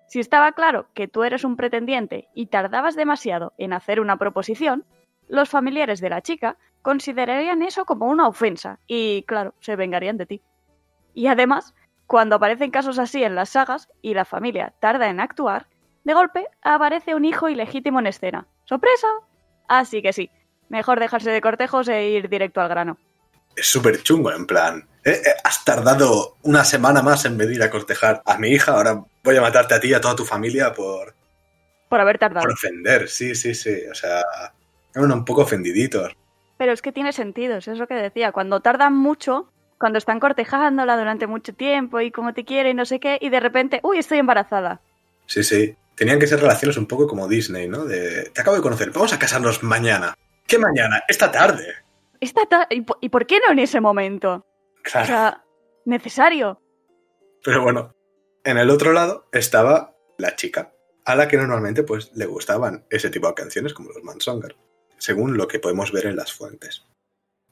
Si 0.09 0.19
estaba 0.19 0.51
claro 0.53 0.89
que 0.95 1.07
tú 1.07 1.23
eres 1.23 1.45
un 1.45 1.57
pretendiente 1.57 2.29
y 2.35 2.47
tardabas 2.47 2.97
demasiado 2.97 3.53
en 3.57 3.73
hacer 3.73 4.01
una 4.01 4.17
proposición, 4.17 4.85
los 5.29 5.49
familiares 5.49 6.01
de 6.01 6.11
la 6.11 6.21
chica 6.21 6.59
considerarían 6.83 7.63
eso 7.63 7.85
como 7.85 8.07
una 8.07 8.29
ofensa 8.29 8.79
y, 8.87 9.23
claro, 9.23 9.55
se 9.61 9.77
vengarían 9.77 10.19
de 10.19 10.27
ti. 10.27 10.43
Y 11.15 11.27
además, 11.29 11.75
cuando 12.07 12.37
aparecen 12.37 12.71
casos 12.71 12.99
así 12.99 13.23
en 13.25 13.35
las 13.35 13.51
sagas 13.51 13.89
y 14.03 14.15
la 14.15 14.25
familia 14.25 14.75
tarda 14.81 15.09
en 15.09 15.21
actuar, 15.21 15.67
de 16.05 16.15
golpe 16.15 16.47
aparece 16.63 17.15
un 17.15 17.25
hijo 17.25 17.49
ilegítimo 17.49 18.01
en 18.01 18.09
escena. 18.09 18.47
¡Sorpresa! 18.65 19.09
Así 19.69 20.03
que 20.03 20.13
sí, 20.13 20.31
mejor 20.69 21.01
dejarse 21.01 21.31
de 21.31 21.41
cortejos 21.41 21.89
e 21.89 22.11
ir 22.11 22.29
directo 22.29 22.61
al 22.61 22.69
grano 22.69 22.99
es 23.57 23.67
súper 23.67 24.03
chungo, 24.03 24.33
en 24.33 24.47
plan, 24.47 24.89
eh, 25.05 25.11
eh, 25.11 25.35
has 25.45 25.65
tardado 25.65 26.37
una 26.43 26.65
semana 26.65 27.03
más 27.03 27.25
en 27.25 27.37
venir 27.37 27.63
a 27.63 27.71
cortejar 27.71 28.23
a 28.25 28.39
mi 28.39 28.49
hija, 28.49 28.73
ahora 28.73 29.05
voy 29.23 29.37
a 29.37 29.41
matarte 29.41 29.75
a 29.75 29.81
ti 29.81 29.89
y 29.89 29.95
a 29.95 30.01
toda 30.01 30.17
tu 30.17 30.25
familia 30.25 30.73
por... 30.73 31.15
Por 31.89 32.01
haber 32.01 32.19
tardado. 32.19 32.45
Por 32.45 32.55
ofender, 32.55 33.09
sí, 33.09 33.35
sí, 33.35 33.55
sí, 33.55 33.83
o 33.91 33.95
sea, 33.95 34.23
bueno, 34.95 35.15
un 35.15 35.25
poco 35.25 35.43
ofendiditos. 35.43 36.17
Pero 36.63 36.75
es 36.75 36.81
que 36.81 36.93
tiene 36.93 37.13
sentido, 37.13 37.57
es 37.57 37.67
eso 37.67 37.89
que 37.89 37.95
decía, 37.95 38.31
cuando 38.31 38.61
tardan 38.61 38.95
mucho, 38.95 39.51
cuando 39.79 39.99
están 39.99 40.21
cortejándola 40.21 40.97
durante 40.97 41.27
mucho 41.27 41.53
tiempo 41.53 42.01
y 42.01 42.13
como 42.13 42.35
te 42.35 42.45
quiere 42.45 42.71
y 42.71 42.75
no 42.75 42.85
sé 42.85 43.01
qué, 43.01 43.19
y 43.21 43.31
de 43.31 43.41
repente, 43.41 43.81
uy, 43.83 43.99
estoy 43.99 44.19
embarazada. 44.19 44.81
Sí, 45.27 45.43
sí, 45.43 45.75
tenían 45.97 46.21
que 46.21 46.29
ser 46.29 46.39
relaciones 46.39 46.77
un 46.77 46.87
poco 46.87 47.09
como 47.09 47.27
Disney, 47.27 47.67
¿no? 47.67 47.85
De, 47.85 48.31
te 48.33 48.41
acabo 48.43 48.57
de 48.57 48.63
conocer, 48.63 48.93
vamos 48.93 49.13
a 49.13 49.19
casarnos 49.19 49.65
mañana. 49.65 50.15
¿Qué 50.47 50.57
mañana? 50.57 51.03
Esta 51.09 51.33
tarde. 51.33 51.67
¿Y 53.01 53.09
por 53.09 53.27
qué 53.27 53.41
no 53.45 53.51
en 53.51 53.59
ese 53.59 53.81
momento? 53.81 54.47
Claro. 54.85 55.03
O 55.03 55.07
sea, 55.09 55.45
necesario. 55.85 56.61
Pero 57.43 57.65
bueno, 57.65 57.93
en 58.45 58.57
el 58.57 58.71
otro 58.71 58.93
lado 58.93 59.27
estaba 59.33 59.97
la 60.17 60.37
chica, 60.37 60.73
a 61.05 61.17
la 61.17 61.27
que 61.27 61.39
normalmente 61.39 61.83
pues 61.83 62.13
le 62.15 62.27
gustaban 62.27 62.85
ese 62.89 63.11
tipo 63.11 63.27
de 63.27 63.35
canciones 63.35 63.75
como 63.75 63.91
los 63.91 64.05
Mansonger, 64.05 64.55
según 65.03 65.37
lo 65.37 65.49
que 65.49 65.59
podemos 65.59 65.91
ver 65.91 66.07
en 66.07 66.15
las 66.15 66.33
fuentes. 66.33 66.85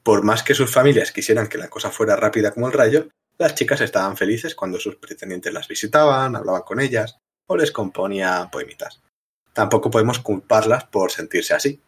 Por 0.03 0.23
más 0.23 0.41
que 0.41 0.53
sus 0.53 0.71
familias 0.71 1.11
quisieran 1.11 1.49
que 1.49 1.57
la 1.57 1.67
cosa 1.67 1.91
fuera 1.91 2.15
rápida 2.15 2.51
como 2.51 2.67
el 2.67 2.73
rayo, 2.73 3.09
las 3.37 3.55
chicas 3.55 3.81
estaban 3.81 4.15
felices 4.15 4.55
cuando 4.55 4.79
sus 4.79 4.95
pretendientes 4.95 5.53
las 5.53 5.67
visitaban, 5.67 6.37
hablaban 6.37 6.61
con 6.61 6.79
ellas 6.79 7.17
o 7.47 7.57
les 7.57 7.73
componía 7.73 8.47
poemitas. 8.49 9.01
Tampoco 9.51 9.91
podemos 9.91 10.19
culparlas 10.19 10.85
por 10.85 11.11
sentirse 11.11 11.53
así, 11.53 11.81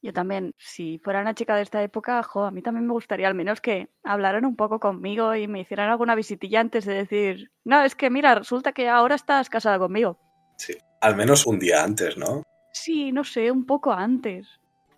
yo 0.00 0.12
también, 0.12 0.52
si 0.58 0.98
fuera 0.98 1.20
una 1.20 1.34
chica 1.34 1.54
de 1.54 1.62
esta 1.62 1.80
época, 1.80 2.24
jo, 2.24 2.44
a 2.44 2.50
mí 2.50 2.60
también 2.60 2.86
me 2.86 2.92
gustaría 2.92 3.28
al 3.28 3.36
menos 3.36 3.60
que 3.60 3.88
hablaran 4.02 4.44
un 4.44 4.56
poco 4.56 4.80
conmigo 4.80 5.36
y 5.36 5.46
me 5.46 5.60
hicieran 5.60 5.90
alguna 5.90 6.16
visitilla 6.16 6.58
antes 6.58 6.86
de 6.86 6.94
decir, 6.94 7.52
no, 7.64 7.84
es 7.84 7.94
que 7.94 8.10
mira, 8.10 8.34
resulta 8.34 8.72
que 8.72 8.88
ahora 8.88 9.14
estás 9.14 9.48
casada 9.48 9.78
conmigo. 9.78 10.18
Sí, 10.56 10.76
al 11.00 11.14
menos 11.14 11.46
un 11.46 11.60
día 11.60 11.84
antes, 11.84 12.16
¿no? 12.16 12.42
Sí, 12.72 13.12
no 13.12 13.22
sé, 13.22 13.52
un 13.52 13.64
poco 13.64 13.92
antes. 13.92 14.48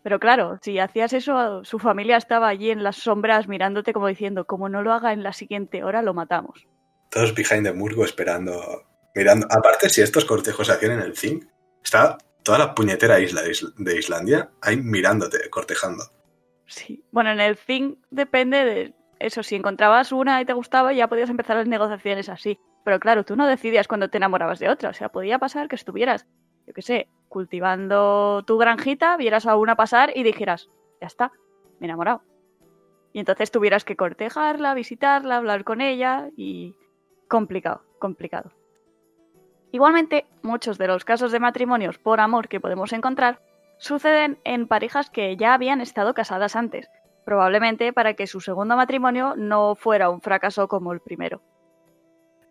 Pero 0.04 0.20
claro, 0.20 0.58
si 0.60 0.78
hacías 0.78 1.14
eso, 1.14 1.64
su 1.64 1.78
familia 1.78 2.18
estaba 2.18 2.48
allí 2.48 2.70
en 2.70 2.82
las 2.82 2.96
sombras 2.96 3.48
mirándote 3.48 3.94
como 3.94 4.06
diciendo, 4.06 4.44
como 4.44 4.68
no 4.68 4.82
lo 4.82 4.92
haga 4.92 5.14
en 5.14 5.22
la 5.22 5.32
siguiente 5.32 5.82
hora, 5.82 6.02
lo 6.02 6.12
matamos. 6.12 6.68
Todos 7.10 7.34
behind 7.34 7.64
the 7.64 7.72
murgo 7.72 8.04
esperando, 8.04 8.84
mirando. 9.14 9.46
Aparte, 9.50 9.88
si 9.88 10.02
estos 10.02 10.26
cortejos 10.26 10.66
se 10.66 10.74
hacían 10.74 10.92
en 10.92 11.00
el 11.00 11.16
zinc, 11.16 11.46
está 11.82 12.18
toda 12.42 12.58
la 12.58 12.74
puñetera 12.74 13.18
isla 13.18 13.40
de 13.78 13.98
Islandia 13.98 14.50
ahí 14.60 14.76
mirándote, 14.76 15.48
cortejando. 15.48 16.04
Sí, 16.66 17.02
bueno, 17.10 17.30
en 17.30 17.40
el 17.40 17.56
thing 17.56 17.94
depende 18.10 18.62
de 18.62 18.94
eso. 19.20 19.42
Si 19.42 19.54
encontrabas 19.54 20.12
una 20.12 20.38
y 20.42 20.44
te 20.44 20.52
gustaba, 20.52 20.92
ya 20.92 21.08
podías 21.08 21.30
empezar 21.30 21.56
las 21.56 21.66
negociaciones 21.66 22.28
así. 22.28 22.58
Pero 22.84 23.00
claro, 23.00 23.24
tú 23.24 23.36
no 23.36 23.46
decidías 23.46 23.88
cuando 23.88 24.10
te 24.10 24.18
enamorabas 24.18 24.58
de 24.58 24.68
otra. 24.68 24.90
O 24.90 24.92
sea, 24.92 25.08
podía 25.08 25.38
pasar 25.38 25.68
que 25.68 25.76
estuvieras 25.76 26.26
yo 26.66 26.74
qué 26.74 26.82
sé, 26.82 27.08
cultivando 27.28 28.42
tu 28.46 28.58
granjita, 28.58 29.16
vieras 29.16 29.46
a 29.46 29.56
una 29.56 29.76
pasar 29.76 30.12
y 30.16 30.22
dijeras, 30.22 30.68
ya 31.00 31.06
está, 31.06 31.32
me 31.80 31.86
he 31.86 31.88
enamorado. 31.88 32.22
Y 33.12 33.20
entonces 33.20 33.50
tuvieras 33.50 33.84
que 33.84 33.96
cortejarla, 33.96 34.74
visitarla, 34.74 35.36
hablar 35.36 35.64
con 35.64 35.80
ella 35.80 36.30
y 36.36 36.74
complicado, 37.28 37.82
complicado. 37.98 38.52
Igualmente, 39.72 40.26
muchos 40.42 40.78
de 40.78 40.86
los 40.86 41.04
casos 41.04 41.32
de 41.32 41.40
matrimonios 41.40 41.98
por 41.98 42.20
amor 42.20 42.48
que 42.48 42.60
podemos 42.60 42.92
encontrar 42.92 43.40
suceden 43.78 44.38
en 44.44 44.68
parejas 44.68 45.10
que 45.10 45.36
ya 45.36 45.54
habían 45.54 45.80
estado 45.80 46.14
casadas 46.14 46.54
antes, 46.54 46.88
probablemente 47.24 47.92
para 47.92 48.14
que 48.14 48.26
su 48.26 48.40
segundo 48.40 48.76
matrimonio 48.76 49.34
no 49.36 49.74
fuera 49.74 50.10
un 50.10 50.20
fracaso 50.20 50.68
como 50.68 50.92
el 50.92 51.00
primero. 51.00 51.42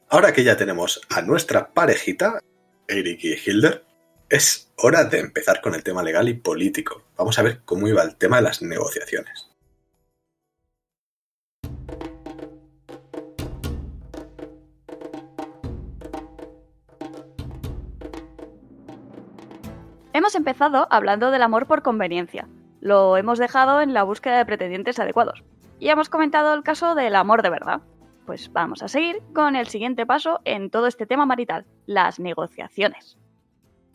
Ahora 0.09 0.33
que 0.33 0.43
ya 0.43 0.57
tenemos 0.57 1.01
a 1.09 1.21
nuestra 1.21 1.69
parejita, 1.69 2.39
Eric 2.87 3.23
y 3.23 3.35
Hilder, 3.35 3.85
es 4.29 4.71
hora 4.77 5.05
de 5.05 5.19
empezar 5.19 5.61
con 5.61 5.75
el 5.75 5.83
tema 5.83 6.03
legal 6.03 6.27
y 6.29 6.33
político. 6.33 7.03
Vamos 7.17 7.37
a 7.39 7.43
ver 7.43 7.61
cómo 7.65 7.87
iba 7.87 8.03
el 8.03 8.15
tema 8.15 8.37
de 8.37 8.43
las 8.43 8.61
negociaciones. 8.61 9.49
Hemos 20.13 20.35
empezado 20.35 20.87
hablando 20.91 21.31
del 21.31 21.41
amor 21.41 21.65
por 21.65 21.81
conveniencia. 21.81 22.47
Lo 22.81 23.17
hemos 23.17 23.39
dejado 23.39 23.81
en 23.81 23.93
la 23.93 24.03
búsqueda 24.03 24.37
de 24.37 24.45
pretendientes 24.45 24.99
adecuados. 24.99 25.43
Y 25.79 25.89
hemos 25.89 26.09
comentado 26.09 26.53
el 26.53 26.63
caso 26.63 26.95
del 26.95 27.15
amor 27.15 27.41
de 27.41 27.49
verdad. 27.49 27.81
Pues 28.25 28.51
vamos 28.53 28.83
a 28.83 28.87
seguir 28.87 29.21
con 29.33 29.55
el 29.55 29.67
siguiente 29.67 30.05
paso 30.05 30.39
en 30.45 30.69
todo 30.69 30.87
este 30.87 31.05
tema 31.05 31.25
marital, 31.25 31.65
las 31.87 32.19
negociaciones. 32.19 33.17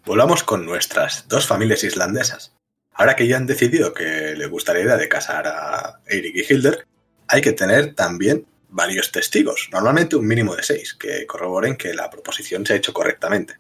Volvamos 0.05 0.43
con 0.43 0.65
nuestras 0.65 1.29
dos 1.29 1.47
familias 1.47 1.85
islandesas. 1.85 2.55
Ahora 2.93 3.15
que 3.15 3.29
ya 3.29 3.37
han 3.37 3.47
decidido 3.47 3.93
que 3.93 4.35
les 4.37 4.49
gusta 4.49 4.73
la 4.73 4.81
idea 4.81 4.97
de 4.97 5.09
casar 5.09 5.47
a 5.47 6.01
Eirik 6.07 6.37
y 6.37 6.53
Hilder, 6.53 6.87
hay 7.29 7.41
que 7.41 7.53
tener 7.53 7.95
también 7.95 8.47
varios 8.71 9.13
testigos, 9.13 9.69
normalmente 9.73 10.17
un 10.17 10.27
mínimo 10.27 10.57
de 10.57 10.63
seis, 10.63 10.95
que 10.95 11.27
corroboren 11.27 11.77
que 11.77 11.95
la 11.95 12.11
proposición 12.11 12.67
se 12.67 12.73
ha 12.73 12.77
hecho 12.77 12.93
correctamente. 12.93 13.59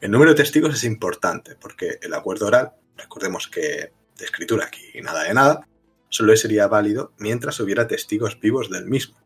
El 0.00 0.10
número 0.10 0.32
de 0.32 0.36
testigos 0.36 0.74
es 0.74 0.84
importante 0.84 1.56
porque 1.56 1.98
el 2.02 2.12
acuerdo 2.14 2.46
oral, 2.46 2.72
recordemos 2.96 3.48
que 3.48 3.92
de 4.18 4.24
escritura 4.24 4.66
aquí 4.66 5.00
nada 5.02 5.24
de 5.24 5.34
nada, 5.34 5.66
solo 6.08 6.36
sería 6.36 6.68
válido 6.68 7.12
mientras 7.18 7.58
hubiera 7.60 7.88
testigos 7.88 8.38
vivos 8.40 8.70
del 8.70 8.86
mismo. 8.86 9.16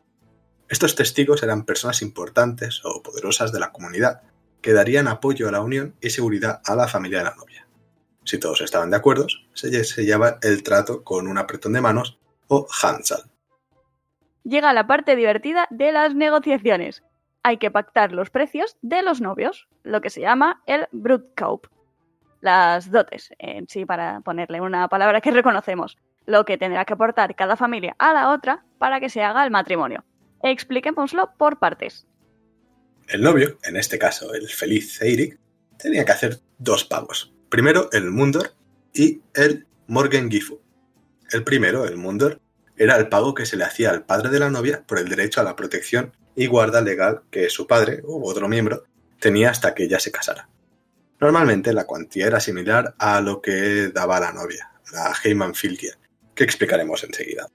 Estos 0.69 0.95
testigos 0.95 1.43
eran 1.43 1.65
personas 1.65 2.01
importantes 2.01 2.81
o 2.85 3.03
poderosas 3.03 3.51
de 3.51 3.59
la 3.59 3.71
comunidad 3.71 4.21
que 4.61 4.73
darían 4.73 5.07
apoyo 5.07 5.47
a 5.47 5.51
la 5.51 5.61
unión 5.61 5.95
y 6.01 6.09
seguridad 6.09 6.61
a 6.65 6.75
la 6.75 6.87
familia 6.87 7.19
de 7.19 7.23
la 7.25 7.35
novia. 7.35 7.67
Si 8.23 8.39
todos 8.39 8.61
estaban 8.61 8.91
de 8.91 8.97
acuerdo, 8.97 9.27
se 9.53 9.83
sellaba 9.83 10.37
el 10.41 10.63
trato 10.63 11.03
con 11.03 11.27
un 11.27 11.37
apretón 11.37 11.73
de 11.73 11.81
manos 11.81 12.19
o 12.47 12.67
handsal. 12.81 13.23
Llega 14.43 14.73
la 14.73 14.87
parte 14.87 15.15
divertida 15.15 15.67
de 15.69 15.91
las 15.91 16.15
negociaciones 16.15 17.03
hay 17.43 17.57
que 17.57 17.71
pactar 17.71 18.11
los 18.11 18.29
precios 18.29 18.77
de 18.81 19.01
los 19.01 19.21
novios, 19.21 19.67
lo 19.83 20.01
que 20.01 20.09
se 20.09 20.21
llama 20.21 20.61
el 20.65 20.87
Brutkaup. 20.91 21.67
Las 22.39 22.91
dotes, 22.91 23.33
en 23.39 23.67
sí, 23.67 23.85
para 23.85 24.21
ponerle 24.21 24.61
una 24.61 24.87
palabra 24.87 25.21
que 25.21 25.31
reconocemos, 25.31 25.97
lo 26.25 26.45
que 26.45 26.57
tendrá 26.57 26.85
que 26.85 26.93
aportar 26.93 27.35
cada 27.35 27.55
familia 27.55 27.95
a 27.99 28.13
la 28.13 28.29
otra 28.29 28.63
para 28.77 28.99
que 28.99 29.09
se 29.09 29.23
haga 29.23 29.43
el 29.43 29.51
matrimonio. 29.51 30.03
Expliquémoslo 30.43 31.31
por 31.37 31.57
partes. 31.57 32.07
El 33.11 33.23
novio, 33.23 33.57
en 33.63 33.75
este 33.75 33.99
caso 33.99 34.33
el 34.33 34.47
feliz 34.47 35.01
Eirik, 35.01 35.37
tenía 35.77 36.05
que 36.05 36.13
hacer 36.13 36.39
dos 36.57 36.85
pagos. 36.85 37.33
Primero 37.49 37.89
el 37.91 38.09
Mundor 38.09 38.53
y 38.93 39.19
el 39.33 39.67
Morgengifu. 39.87 40.61
El 41.29 41.43
primero, 41.43 41.85
el 41.85 41.97
Mundor, 41.97 42.39
era 42.77 42.95
el 42.95 43.09
pago 43.09 43.33
que 43.33 43.45
se 43.45 43.57
le 43.57 43.65
hacía 43.65 43.89
al 43.89 44.05
padre 44.05 44.29
de 44.29 44.39
la 44.39 44.49
novia 44.49 44.85
por 44.87 44.97
el 44.97 45.09
derecho 45.09 45.41
a 45.41 45.43
la 45.43 45.57
protección 45.57 46.15
y 46.37 46.47
guarda 46.47 46.79
legal 46.79 47.23
que 47.29 47.49
su 47.49 47.67
padre 47.67 47.99
u 48.05 48.25
otro 48.25 48.47
miembro 48.47 48.85
tenía 49.19 49.49
hasta 49.49 49.75
que 49.75 49.83
ella 49.83 49.99
se 49.99 50.13
casara. 50.13 50.47
Normalmente 51.19 51.73
la 51.73 51.83
cuantía 51.83 52.27
era 52.27 52.39
similar 52.39 52.95
a 52.97 53.19
lo 53.19 53.41
que 53.41 53.89
daba 53.89 54.21
la 54.21 54.31
novia, 54.31 54.71
la 54.93 55.13
Heyman 55.21 55.53
Filkia, 55.53 55.99
que 56.33 56.45
explicaremos 56.45 57.03
enseguida. 57.03 57.49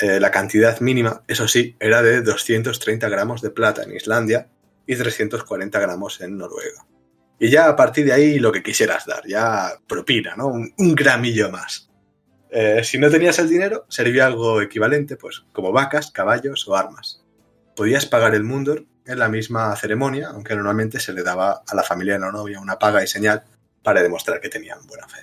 Eh, 0.00 0.20
la 0.20 0.30
cantidad 0.30 0.78
mínima, 0.78 1.24
eso 1.26 1.48
sí, 1.48 1.74
era 1.80 2.00
de 2.00 2.22
230 2.22 3.08
gramos 3.08 3.42
de 3.42 3.50
plata 3.50 3.82
en 3.82 3.96
Islandia 3.96 4.48
y 4.88 4.96
340 4.96 5.78
gramos 5.78 6.20
en 6.20 6.36
Noruega. 6.36 6.84
Y 7.38 7.50
ya 7.50 7.68
a 7.68 7.76
partir 7.76 8.06
de 8.06 8.12
ahí 8.12 8.40
lo 8.40 8.50
que 8.50 8.64
quisieras 8.64 9.06
dar, 9.06 9.22
ya 9.24 9.70
propina, 9.86 10.34
¿no? 10.34 10.48
Un, 10.48 10.94
gramillo 10.96 11.48
más. 11.52 11.88
Eh, 12.50 12.82
si 12.82 12.98
no 12.98 13.08
tenías 13.08 13.38
el 13.38 13.48
dinero, 13.48 13.86
servía 13.88 14.26
algo 14.26 14.60
equivalente, 14.60 15.16
pues 15.16 15.44
como 15.52 15.70
vacas, 15.70 16.10
caballos 16.10 16.66
o 16.66 16.74
armas 16.74 17.22
podías 17.78 18.06
pagar 18.06 18.34
el 18.34 18.42
Mundor 18.42 18.86
en 19.06 19.20
la 19.20 19.28
misma 19.28 19.74
ceremonia, 19.76 20.30
aunque 20.30 20.56
normalmente 20.56 20.98
se 20.98 21.12
le 21.12 21.22
daba 21.22 21.62
a 21.64 21.74
la 21.76 21.84
familia 21.84 22.14
de 22.14 22.18
la 22.18 22.32
novia 22.32 22.58
una 22.58 22.76
paga 22.76 23.04
y 23.04 23.06
señal 23.06 23.44
para 23.84 24.02
demostrar 24.02 24.40
que 24.40 24.48
tenían 24.48 24.84
buena 24.88 25.06
fe. 25.06 25.20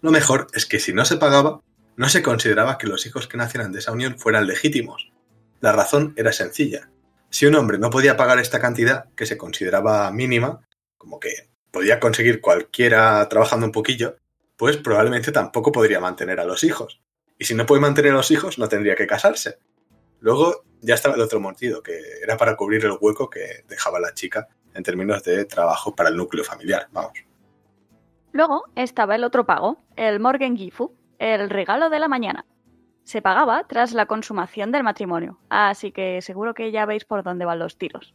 Lo 0.00 0.10
mejor 0.10 0.46
es 0.54 0.64
que 0.64 0.80
si 0.80 0.94
no 0.94 1.04
se 1.04 1.18
pagaba, 1.18 1.60
no 1.96 2.08
se 2.08 2.22
consideraba 2.22 2.78
que 2.78 2.86
los 2.86 3.04
hijos 3.04 3.28
que 3.28 3.36
nacieran 3.36 3.70
de 3.70 3.80
esa 3.80 3.92
unión 3.92 4.18
fueran 4.18 4.46
legítimos. 4.46 5.12
La 5.60 5.72
razón 5.72 6.14
era 6.16 6.32
sencilla. 6.32 6.88
Si 7.30 7.46
un 7.46 7.54
hombre 7.54 7.78
no 7.78 7.90
podía 7.90 8.16
pagar 8.16 8.38
esta 8.38 8.60
cantidad, 8.60 9.06
que 9.14 9.26
se 9.26 9.36
consideraba 9.36 10.10
mínima, 10.10 10.60
como 10.96 11.20
que 11.20 11.50
podía 11.70 12.00
conseguir 12.00 12.40
cualquiera 12.40 13.28
trabajando 13.28 13.66
un 13.66 13.72
poquillo, 13.72 14.16
pues 14.56 14.76
probablemente 14.76 15.30
tampoco 15.30 15.70
podría 15.70 16.00
mantener 16.00 16.40
a 16.40 16.44
los 16.44 16.64
hijos. 16.64 17.00
Y 17.38 17.44
si 17.44 17.54
no 17.54 17.66
puede 17.66 17.80
mantener 17.80 18.12
a 18.12 18.16
los 18.16 18.30
hijos, 18.30 18.58
no 18.58 18.68
tendría 18.68 18.96
que 18.96 19.06
casarse. 19.06 19.58
Luego 20.20 20.64
ya 20.80 20.94
estaba 20.94 21.14
el 21.14 21.20
otro 21.20 21.40
motivo, 21.40 21.82
que 21.82 22.00
era 22.22 22.36
para 22.36 22.56
cubrir 22.56 22.84
el 22.84 22.98
hueco 23.00 23.30
que 23.30 23.64
dejaba 23.68 24.00
la 24.00 24.14
chica 24.14 24.48
en 24.74 24.82
términos 24.82 25.22
de 25.22 25.44
trabajo 25.44 25.94
para 25.94 26.08
el 26.08 26.16
núcleo 26.16 26.44
familiar, 26.44 26.88
vamos. 26.92 27.12
Luego 28.32 28.64
estaba 28.74 29.16
el 29.16 29.24
otro 29.24 29.46
pago, 29.46 29.78
el 29.96 30.20
Morgengifu, 30.20 30.92
el 31.18 31.50
regalo 31.50 31.90
de 31.90 31.98
la 31.98 32.08
mañana. 32.08 32.44
Se 33.08 33.22
pagaba 33.22 33.64
tras 33.64 33.94
la 33.94 34.04
consumación 34.04 34.70
del 34.70 34.82
matrimonio, 34.82 35.38
así 35.48 35.92
que 35.92 36.20
seguro 36.20 36.52
que 36.52 36.70
ya 36.70 36.84
veis 36.84 37.06
por 37.06 37.22
dónde 37.22 37.46
van 37.46 37.58
los 37.58 37.78
tiros. 37.78 38.14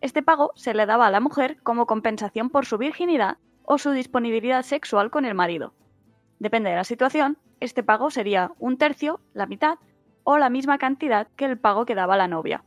Este 0.00 0.22
pago 0.22 0.52
se 0.54 0.72
le 0.72 0.86
daba 0.86 1.08
a 1.08 1.10
la 1.10 1.20
mujer 1.20 1.58
como 1.62 1.84
compensación 1.84 2.48
por 2.48 2.64
su 2.64 2.78
virginidad 2.78 3.36
o 3.64 3.76
su 3.76 3.90
disponibilidad 3.90 4.62
sexual 4.62 5.10
con 5.10 5.26
el 5.26 5.34
marido. 5.34 5.74
Depende 6.38 6.70
de 6.70 6.76
la 6.76 6.84
situación, 6.84 7.36
este 7.60 7.82
pago 7.82 8.10
sería 8.10 8.52
un 8.58 8.78
tercio, 8.78 9.20
la 9.34 9.44
mitad 9.44 9.76
o 10.22 10.38
la 10.38 10.48
misma 10.48 10.78
cantidad 10.78 11.28
que 11.36 11.44
el 11.44 11.58
pago 11.58 11.84
que 11.84 11.94
daba 11.94 12.16
la 12.16 12.26
novia. 12.26 12.64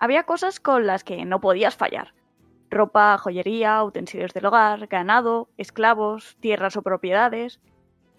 Había 0.00 0.24
cosas 0.24 0.58
con 0.58 0.84
las 0.88 1.04
que 1.04 1.24
no 1.24 1.40
podías 1.40 1.76
fallar. 1.76 2.12
Ropa, 2.70 3.18
joyería, 3.18 3.84
utensilios 3.84 4.34
del 4.34 4.46
hogar, 4.46 4.88
ganado, 4.88 5.48
esclavos, 5.58 6.36
tierras 6.40 6.76
o 6.76 6.82
propiedades. 6.82 7.60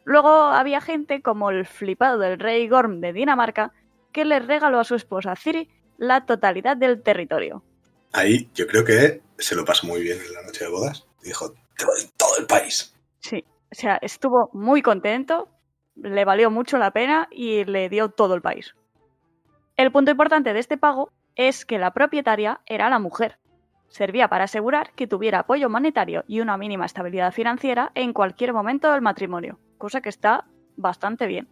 Luego 0.05 0.29
había 0.29 0.81
gente 0.81 1.21
como 1.21 1.49
el 1.49 1.65
flipado 1.65 2.19
del 2.19 2.39
rey 2.39 2.67
Gorm 2.67 2.99
de 2.99 3.13
Dinamarca 3.13 3.71
que 4.11 4.25
le 4.25 4.39
regaló 4.39 4.79
a 4.79 4.83
su 4.83 4.95
esposa 4.95 5.35
Ciri 5.35 5.69
la 5.97 6.25
totalidad 6.25 6.77
del 6.77 7.01
territorio. 7.01 7.63
Ahí 8.11 8.49
yo 8.53 8.67
creo 8.67 8.83
que 8.83 9.21
se 9.37 9.55
lo 9.55 9.65
pasó 9.65 9.87
muy 9.87 10.01
bien 10.01 10.19
en 10.25 10.33
la 10.33 10.43
noche 10.43 10.65
de 10.65 10.71
bodas. 10.71 11.07
Dijo, 11.23 11.51
te 11.51 11.85
doy 11.85 12.09
todo 12.17 12.37
el 12.37 12.45
país. 12.45 12.95
Sí, 13.19 13.43
o 13.71 13.75
sea, 13.75 13.97
estuvo 14.01 14.49
muy 14.53 14.81
contento, 14.81 15.49
le 15.95 16.25
valió 16.25 16.51
mucho 16.51 16.77
la 16.77 16.91
pena 16.91 17.27
y 17.31 17.63
le 17.65 17.89
dio 17.89 18.09
todo 18.09 18.35
el 18.35 18.41
país. 18.41 18.75
El 19.77 19.91
punto 19.91 20.11
importante 20.11 20.53
de 20.53 20.59
este 20.59 20.77
pago 20.77 21.11
es 21.35 21.65
que 21.65 21.79
la 21.79 21.91
propietaria 21.91 22.61
era 22.65 22.89
la 22.89 22.99
mujer. 22.99 23.39
Servía 23.87 24.27
para 24.27 24.45
asegurar 24.45 24.91
que 24.95 25.07
tuviera 25.07 25.39
apoyo 25.39 25.69
monetario 25.69 26.23
y 26.27 26.41
una 26.41 26.57
mínima 26.57 26.85
estabilidad 26.85 27.31
financiera 27.31 27.91
en 27.95 28.13
cualquier 28.13 28.53
momento 28.53 28.91
del 28.91 29.01
matrimonio, 29.01 29.59
cosa 29.83 29.99
que 29.99 30.07
está 30.07 30.45
bastante 30.77 31.27
bien. 31.27 31.45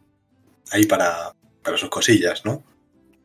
Ahí 0.71 0.85
para, 0.85 1.33
para 1.61 1.75
sus 1.75 1.89
cosillas, 1.89 2.45
¿no? 2.45 2.63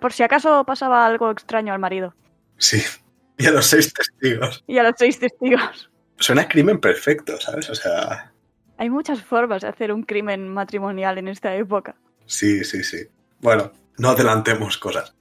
Por 0.00 0.12
si 0.12 0.24
acaso 0.24 0.64
pasaba 0.64 1.06
algo 1.06 1.30
extraño 1.30 1.72
al 1.72 1.78
marido. 1.78 2.12
Sí, 2.58 2.82
y 3.38 3.46
a 3.46 3.52
los 3.52 3.66
seis 3.66 3.94
testigos. 3.94 4.64
Y 4.66 4.78
a 4.78 4.82
los 4.82 4.94
seis 4.98 5.20
testigos. 5.20 5.92
Suena 6.18 6.48
crimen 6.48 6.80
perfecto, 6.80 7.40
¿sabes? 7.40 7.70
O 7.70 7.76
sea, 7.76 8.32
hay 8.78 8.90
muchas 8.90 9.22
formas 9.22 9.62
de 9.62 9.68
hacer 9.68 9.92
un 9.92 10.02
crimen 10.02 10.48
matrimonial 10.48 11.18
en 11.18 11.28
esta 11.28 11.54
época. 11.54 11.94
Sí, 12.24 12.64
sí, 12.64 12.82
sí. 12.82 13.06
Bueno, 13.38 13.70
no 13.98 14.08
adelantemos 14.08 14.76
cosas. 14.76 15.14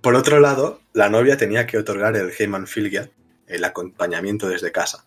Por 0.00 0.14
otro 0.14 0.40
lado, 0.40 0.80
la 0.94 1.10
novia 1.10 1.36
tenía 1.36 1.66
que 1.66 1.76
otorgar 1.76 2.16
el 2.16 2.30
Heyman 2.30 2.66
Filgia, 2.66 3.10
el 3.46 3.62
acompañamiento 3.62 4.48
desde 4.48 4.72
casa. 4.72 5.04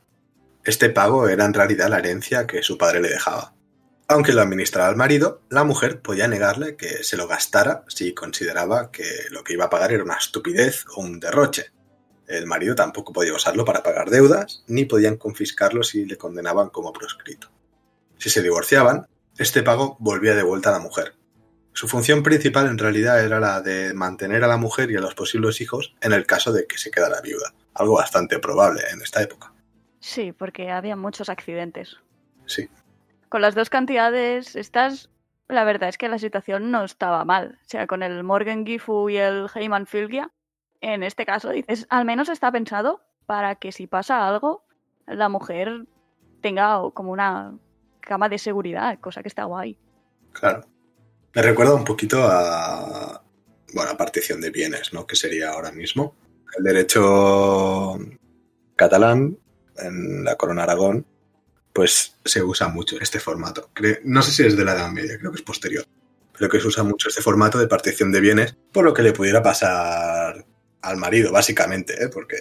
Este 0.63 0.91
pago 0.91 1.27
era 1.27 1.45
en 1.45 1.55
realidad 1.55 1.89
la 1.89 1.97
herencia 1.97 2.45
que 2.45 2.61
su 2.61 2.77
padre 2.77 3.01
le 3.01 3.09
dejaba. 3.09 3.55
Aunque 4.13 4.31
lo 4.31 4.43
administraba 4.43 4.91
el 4.91 4.95
marido, 4.95 5.41
la 5.49 5.63
mujer 5.63 5.99
podía 5.99 6.27
negarle 6.27 6.75
que 6.75 7.03
se 7.03 7.17
lo 7.17 7.27
gastara 7.27 7.83
si 7.87 8.13
consideraba 8.13 8.91
que 8.91 9.05
lo 9.31 9.43
que 9.43 9.53
iba 9.53 9.65
a 9.65 9.71
pagar 9.71 9.91
era 9.91 10.03
una 10.03 10.17
estupidez 10.17 10.85
o 10.95 11.01
un 11.01 11.19
derroche. 11.19 11.71
El 12.27 12.45
marido 12.45 12.75
tampoco 12.75 13.11
podía 13.11 13.33
usarlo 13.33 13.65
para 13.65 13.81
pagar 13.81 14.11
deudas, 14.11 14.63
ni 14.67 14.85
podían 14.85 15.17
confiscarlo 15.17 15.81
si 15.81 16.05
le 16.05 16.15
condenaban 16.15 16.69
como 16.69 16.93
proscrito. 16.93 17.49
Si 18.19 18.29
se 18.29 18.43
divorciaban, 18.43 19.07
este 19.39 19.63
pago 19.63 19.97
volvía 19.99 20.35
de 20.35 20.43
vuelta 20.43 20.69
a 20.69 20.73
la 20.73 20.79
mujer. 20.79 21.15
Su 21.71 21.87
función 21.87 22.21
principal 22.21 22.67
en 22.67 22.77
realidad 22.77 23.25
era 23.25 23.39
la 23.39 23.61
de 23.61 23.95
mantener 23.95 24.43
a 24.43 24.47
la 24.47 24.57
mujer 24.57 24.91
y 24.91 24.95
a 24.95 25.01
los 25.01 25.15
posibles 25.15 25.59
hijos 25.59 25.95
en 26.01 26.13
el 26.13 26.27
caso 26.27 26.53
de 26.53 26.67
que 26.67 26.77
se 26.77 26.91
quedara 26.91 27.19
viuda, 27.21 27.55
algo 27.73 27.95
bastante 27.95 28.37
probable 28.37 28.83
en 28.91 29.01
esta 29.01 29.23
época. 29.23 29.51
Sí, 29.99 30.33
porque 30.33 30.69
había 30.69 30.95
muchos 30.95 31.29
accidentes. 31.29 31.97
Sí. 32.45 32.69
Con 33.33 33.41
las 33.41 33.55
dos 33.55 33.71
cantidades, 33.71 34.55
estas, 34.55 35.09
la 35.47 35.63
verdad 35.63 35.89
es 35.89 35.97
que 35.97 36.07
la 36.07 36.19
situación 36.19 36.69
no 36.69 36.83
estaba 36.83 37.25
mal. 37.25 37.57
O 37.63 37.67
sea, 37.67 37.87
con 37.87 38.03
el 38.03 38.23
Morgan 38.23 38.63
Gifu 38.63 39.09
y 39.09 39.17
el 39.17 39.47
Heyman 39.51 39.87
Filgia, 39.87 40.29
en 40.81 41.01
este 41.01 41.25
caso 41.25 41.49
dices, 41.49 41.87
al 41.89 42.05
menos 42.05 42.29
está 42.29 42.51
pensado 42.51 43.01
para 43.25 43.55
que 43.55 43.71
si 43.71 43.87
pasa 43.87 44.27
algo, 44.27 44.63
la 45.07 45.29
mujer 45.29 45.87
tenga 46.41 46.79
como 46.93 47.11
una 47.11 47.57
cama 48.01 48.29
de 48.29 48.37
seguridad, 48.37 48.99
cosa 48.99 49.23
que 49.23 49.29
está 49.29 49.45
guay. 49.45 49.79
Claro. 50.33 50.67
Me 51.33 51.41
recuerda 51.41 51.73
un 51.73 51.85
poquito 51.85 52.19
a, 52.21 53.23
bueno, 53.73 53.97
partición 53.97 54.41
de 54.41 54.51
bienes, 54.51 54.93
¿no? 54.93 55.07
Que 55.07 55.15
sería 55.15 55.53
ahora 55.53 55.71
mismo. 55.71 56.15
El 56.55 56.65
derecho 56.65 57.97
catalán 58.75 59.39
en 59.77 60.23
la 60.23 60.35
Corona 60.35 60.61
Aragón, 60.61 61.07
pues 61.73 62.15
se 62.23 62.43
usa 62.43 62.67
mucho 62.69 62.97
este 63.01 63.19
formato. 63.19 63.71
No 64.03 64.21
sé 64.21 64.31
si 64.31 64.43
es 64.43 64.55
de 64.55 64.63
la 64.63 64.73
Edad 64.73 64.91
Media, 64.91 65.17
creo 65.17 65.31
que 65.31 65.37
es 65.37 65.43
posterior, 65.43 65.85
pero 66.37 66.49
que 66.49 66.59
se 66.59 66.67
usa 66.67 66.83
mucho 66.83 67.09
este 67.09 67.21
formato 67.21 67.57
de 67.57 67.67
partición 67.67 68.11
de 68.11 68.21
bienes 68.21 68.55
por 68.71 68.85
lo 68.85 68.93
que 68.93 69.01
le 69.01 69.11
pudiera 69.11 69.41
pasar 69.41 70.45
al 70.81 70.97
marido, 70.97 71.31
básicamente, 71.31 72.03
¿eh? 72.03 72.09
porque 72.09 72.37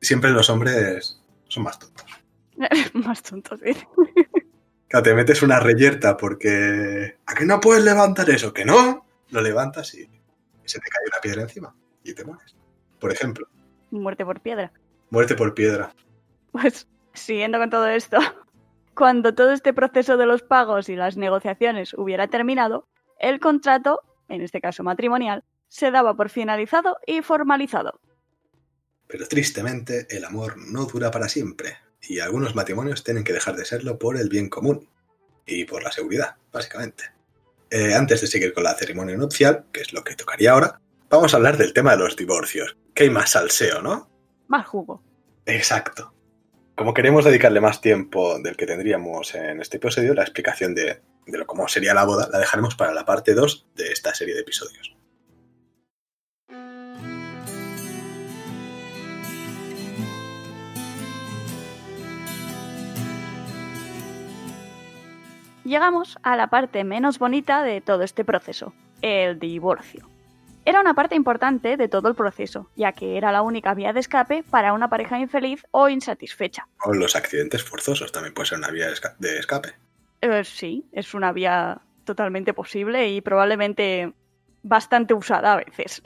siempre 0.00 0.30
los 0.30 0.48
hombres 0.48 1.20
son 1.48 1.64
más 1.64 1.78
tontos. 1.78 2.06
más 2.94 3.22
tontos, 3.22 3.60
sí. 3.60 3.76
Claro, 4.88 5.04
te 5.04 5.14
metes 5.14 5.42
una 5.42 5.60
reyerta 5.60 6.16
porque... 6.16 7.16
¿A 7.26 7.34
qué 7.34 7.44
no 7.44 7.60
puedes 7.60 7.84
levantar 7.84 8.28
eso? 8.30 8.52
¿Que 8.52 8.64
no? 8.64 9.06
Lo 9.30 9.40
levantas 9.40 9.94
y 9.94 10.08
se 10.64 10.78
te 10.78 10.88
cae 10.88 11.06
una 11.06 11.20
piedra 11.20 11.42
encima 11.42 11.74
y 12.02 12.14
te 12.14 12.24
mueres. 12.24 12.56
Por 12.98 13.12
ejemplo. 13.12 13.46
Muerte 13.90 14.24
por 14.24 14.40
piedra. 14.40 14.72
Muerte 15.10 15.34
por 15.34 15.54
piedra. 15.54 15.94
Pues 16.52 16.88
siguiendo 17.12 17.58
con 17.58 17.70
todo 17.70 17.86
esto, 17.88 18.18
cuando 19.00 19.34
todo 19.34 19.52
este 19.52 19.72
proceso 19.72 20.18
de 20.18 20.26
los 20.26 20.42
pagos 20.42 20.90
y 20.90 20.94
las 20.94 21.16
negociaciones 21.16 21.94
hubiera 21.94 22.28
terminado, 22.28 22.86
el 23.18 23.40
contrato, 23.40 24.02
en 24.28 24.42
este 24.42 24.60
caso 24.60 24.82
matrimonial, 24.82 25.42
se 25.68 25.90
daba 25.90 26.14
por 26.14 26.28
finalizado 26.28 26.98
y 27.06 27.22
formalizado. 27.22 27.98
Pero 29.06 29.26
tristemente, 29.26 30.06
el 30.10 30.22
amor 30.26 30.58
no 30.58 30.84
dura 30.84 31.10
para 31.10 31.30
siempre, 31.30 31.78
y 32.02 32.20
algunos 32.20 32.54
matrimonios 32.54 33.02
tienen 33.02 33.24
que 33.24 33.32
dejar 33.32 33.56
de 33.56 33.64
serlo 33.64 33.98
por 33.98 34.18
el 34.18 34.28
bien 34.28 34.50
común 34.50 34.86
y 35.46 35.64
por 35.64 35.82
la 35.82 35.92
seguridad, 35.92 36.36
básicamente. 36.52 37.04
Eh, 37.70 37.94
antes 37.94 38.20
de 38.20 38.26
seguir 38.26 38.52
con 38.52 38.64
la 38.64 38.74
ceremonia 38.74 39.16
nupcial, 39.16 39.64
que 39.72 39.80
es 39.80 39.94
lo 39.94 40.04
que 40.04 40.14
tocaría 40.14 40.52
ahora, 40.52 40.78
vamos 41.08 41.32
a 41.32 41.38
hablar 41.38 41.56
del 41.56 41.72
tema 41.72 41.92
de 41.92 42.02
los 42.02 42.16
divorcios. 42.16 42.76
Que 42.92 43.04
hay 43.04 43.10
más 43.10 43.30
salseo, 43.30 43.80
¿no? 43.80 44.10
Más 44.48 44.66
jugo. 44.66 45.02
Exacto. 45.46 46.12
Como 46.80 46.94
queremos 46.94 47.26
dedicarle 47.26 47.60
más 47.60 47.82
tiempo 47.82 48.38
del 48.38 48.56
que 48.56 48.64
tendríamos 48.64 49.34
en 49.34 49.60
este 49.60 49.76
episodio, 49.76 50.14
la 50.14 50.22
explicación 50.22 50.74
de, 50.74 51.02
lo 51.26 51.46
cómo 51.46 51.68
sería 51.68 51.92
la 51.92 52.06
boda 52.06 52.26
la 52.32 52.38
dejaremos 52.38 52.74
para 52.74 52.94
la 52.94 53.04
parte 53.04 53.34
2 53.34 53.66
de 53.76 53.92
esta 53.92 54.14
serie 54.14 54.34
de 54.34 54.40
episodios. 54.40 54.96
Llegamos 65.64 66.16
a 66.22 66.34
la 66.34 66.46
parte 66.46 66.82
menos 66.84 67.18
bonita 67.18 67.62
de 67.62 67.82
todo 67.82 68.04
este 68.04 68.24
proceso, 68.24 68.72
el 69.02 69.38
divorcio. 69.38 70.08
Era 70.64 70.80
una 70.80 70.94
parte 70.94 71.14
importante 71.14 71.76
de 71.76 71.88
todo 71.88 72.08
el 72.08 72.14
proceso, 72.14 72.70
ya 72.76 72.92
que 72.92 73.16
era 73.16 73.32
la 73.32 73.42
única 73.42 73.74
vía 73.74 73.92
de 73.92 74.00
escape 74.00 74.42
para 74.42 74.72
una 74.72 74.90
pareja 74.90 75.18
infeliz 75.18 75.64
o 75.70 75.88
insatisfecha. 75.88 76.68
O 76.84 76.92
los 76.92 77.16
accidentes 77.16 77.62
forzosos 77.62 78.12
también 78.12 78.34
puede 78.34 78.48
ser 78.48 78.58
una 78.58 78.70
vía 78.70 78.88
de 79.18 79.38
escape. 79.38 79.70
Eh, 80.20 80.44
sí, 80.44 80.86
es 80.92 81.14
una 81.14 81.32
vía 81.32 81.80
totalmente 82.04 82.52
posible 82.52 83.08
y 83.08 83.20
probablemente 83.20 84.12
bastante 84.62 85.14
usada 85.14 85.54
a 85.54 85.56
veces. 85.56 86.02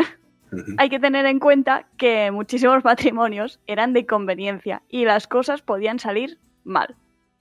Hay 0.79 0.89
que 0.89 1.01
tener 1.01 1.27
en 1.27 1.41
cuenta 1.41 1.89
que 1.97 2.31
muchísimos 2.31 2.85
matrimonios 2.85 3.61
eran 3.67 3.93
de 3.93 4.07
conveniencia 4.07 4.83
y 4.89 5.05
las 5.05 5.27
cosas 5.27 5.63
podían 5.63 5.99
salir 5.99 6.39
mal, 6.63 6.95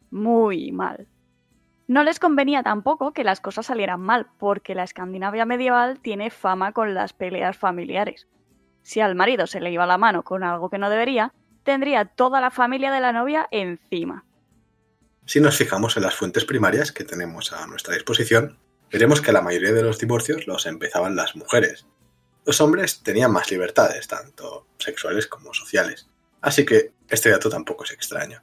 muy 0.10 0.72
mal. 0.72 1.08
No 1.88 2.04
les 2.04 2.20
convenía 2.20 2.64
tampoco 2.64 3.12
que 3.12 3.24
las 3.24 3.42
cosas 3.42 3.66
salieran 3.66 4.00
mal, 4.00 4.28
porque 4.40 4.76
la 4.76 4.84
Escandinavia 4.84 5.46
medieval 5.46 6.00
tiene 6.00 6.30
fama 6.30 6.72
con 6.72 6.94
las 6.94 7.14
peleas 7.14 7.58
familiares. 7.58 8.28
Si 8.84 9.02
al 9.02 9.16
marido 9.16 9.48
se 9.48 9.60
le 9.60 9.72
iba 9.72 9.86
la 9.86 9.98
mano 9.98 10.24
con 10.24 10.44
algo 10.44 10.70
que 10.70 10.78
no 10.78 10.90
debería, 10.90 11.34
tendría 11.64 12.06
toda 12.06 12.42
la 12.42 12.52
familia 12.52 12.92
de 12.92 13.02
la 13.02 13.12
novia 13.12 13.48
encima. 13.52 14.26
Si 15.26 15.40
nos 15.40 15.58
fijamos 15.58 15.96
en 15.98 16.04
las 16.04 16.16
fuentes 16.16 16.46
primarias 16.46 16.92
que 16.92 17.06
tenemos 17.06 17.54
a 17.54 17.66
nuestra 17.68 17.94
disposición, 17.94 18.58
veremos 18.92 19.22
que 19.22 19.32
la 19.32 19.42
mayoría 19.42 19.72
de 19.72 19.84
los 19.84 20.00
divorcios 20.00 20.48
los 20.48 20.66
empezaban 20.66 21.16
las 21.16 21.36
mujeres. 21.36 21.86
Los 22.46 22.60
hombres 22.60 23.04
tenían 23.04 23.32
más 23.32 23.50
libertades, 23.50 24.08
tanto 24.08 24.68
sexuales 24.78 25.28
como 25.28 25.54
sociales, 25.54 26.10
así 26.42 26.66
que 26.66 26.92
este 27.08 27.30
dato 27.30 27.50
tampoco 27.50 27.86
es 27.86 27.92
extraño. 27.92 28.42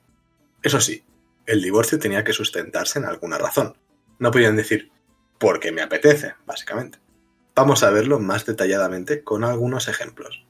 Eso 0.63 0.81
sí, 0.81 1.05
el 1.47 1.63
divorcio 1.63 1.99
tenía 1.99 2.25
que 2.25 2.33
sustentarse 2.33 2.99
en 2.99 3.05
alguna 3.05 3.39
razón. 3.39 3.77
No 4.19 4.31
podían 4.31 4.57
decir, 4.57 4.91
porque 5.39 5.73
me 5.73 5.83
apetece, 5.83 6.35
básicamente. 6.47 6.99
Vamos 7.55 7.83
a 7.83 7.91
verlo 7.91 8.19
más 8.21 8.47
detalladamente 8.47 9.25
con 9.25 9.45
algunos 9.45 9.89
ejemplos. 9.89 10.47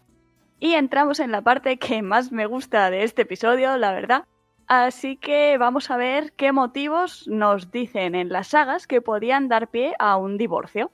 Y 0.58 0.74
entramos 0.74 1.20
en 1.20 1.32
la 1.32 1.42
parte 1.42 1.78
que 1.78 2.02
más 2.02 2.32
me 2.32 2.46
gusta 2.46 2.90
de 2.90 3.04
este 3.04 3.22
episodio, 3.22 3.76
la 3.78 3.92
verdad. 3.92 4.24
Así 4.66 5.16
que 5.16 5.56
vamos 5.58 5.90
a 5.90 5.96
ver 5.96 6.32
qué 6.32 6.52
motivos 6.52 7.26
nos 7.26 7.70
dicen 7.70 8.14
en 8.14 8.28
las 8.28 8.48
sagas 8.48 8.86
que 8.86 9.00
podían 9.00 9.48
dar 9.48 9.68
pie 9.68 9.94
a 9.98 10.16
un 10.16 10.36
divorcio. 10.36 10.92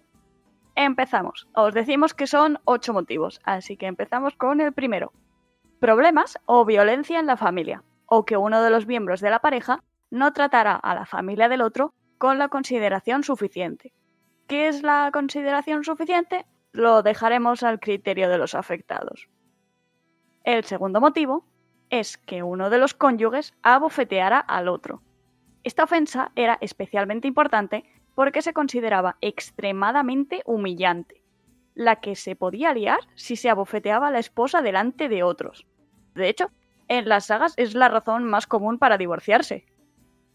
Empezamos. 0.76 1.48
Os 1.54 1.74
decimos 1.74 2.14
que 2.14 2.26
son 2.26 2.58
ocho 2.64 2.92
motivos, 2.92 3.40
así 3.44 3.76
que 3.76 3.86
empezamos 3.86 4.34
con 4.36 4.60
el 4.60 4.72
primero. 4.72 5.12
Problemas 5.80 6.38
o 6.46 6.64
violencia 6.64 7.18
en 7.18 7.26
la 7.26 7.36
familia 7.36 7.82
o 8.06 8.24
que 8.24 8.36
uno 8.36 8.62
de 8.62 8.70
los 8.70 8.86
miembros 8.86 9.20
de 9.20 9.30
la 9.30 9.40
pareja 9.40 9.82
no 10.10 10.32
tratará 10.32 10.76
a 10.76 10.94
la 10.94 11.06
familia 11.06 11.48
del 11.48 11.60
otro 11.60 11.94
con 12.18 12.38
la 12.38 12.48
consideración 12.48 13.22
suficiente. 13.22 13.92
¿Qué 14.46 14.68
es 14.68 14.82
la 14.82 15.10
consideración 15.12 15.84
suficiente? 15.84 16.46
Lo 16.72 17.02
dejaremos 17.02 17.62
al 17.62 17.80
criterio 17.80 18.28
de 18.28 18.38
los 18.38 18.54
afectados. 18.54 19.28
El 20.44 20.64
segundo 20.64 21.00
motivo 21.00 21.44
es 21.90 22.16
que 22.18 22.42
uno 22.42 22.70
de 22.70 22.78
los 22.78 22.94
cónyuges 22.94 23.54
abofeteara 23.62 24.38
al 24.38 24.68
otro. 24.68 25.02
Esta 25.64 25.84
ofensa 25.84 26.30
era 26.36 26.58
especialmente 26.60 27.26
importante 27.26 27.84
porque 28.14 28.42
se 28.42 28.52
consideraba 28.52 29.16
extremadamente 29.20 30.42
humillante, 30.46 31.22
la 31.74 31.96
que 31.96 32.14
se 32.14 32.36
podía 32.36 32.72
liar 32.72 33.00
si 33.14 33.36
se 33.36 33.50
abofeteaba 33.50 34.08
a 34.08 34.10
la 34.10 34.20
esposa 34.20 34.62
delante 34.62 35.08
de 35.08 35.22
otros. 35.22 35.66
De 36.14 36.28
hecho, 36.28 36.50
en 36.88 37.08
las 37.08 37.26
sagas 37.26 37.54
es 37.56 37.74
la 37.74 37.88
razón 37.88 38.24
más 38.24 38.46
común 38.46 38.78
para 38.78 38.98
divorciarse. 38.98 39.64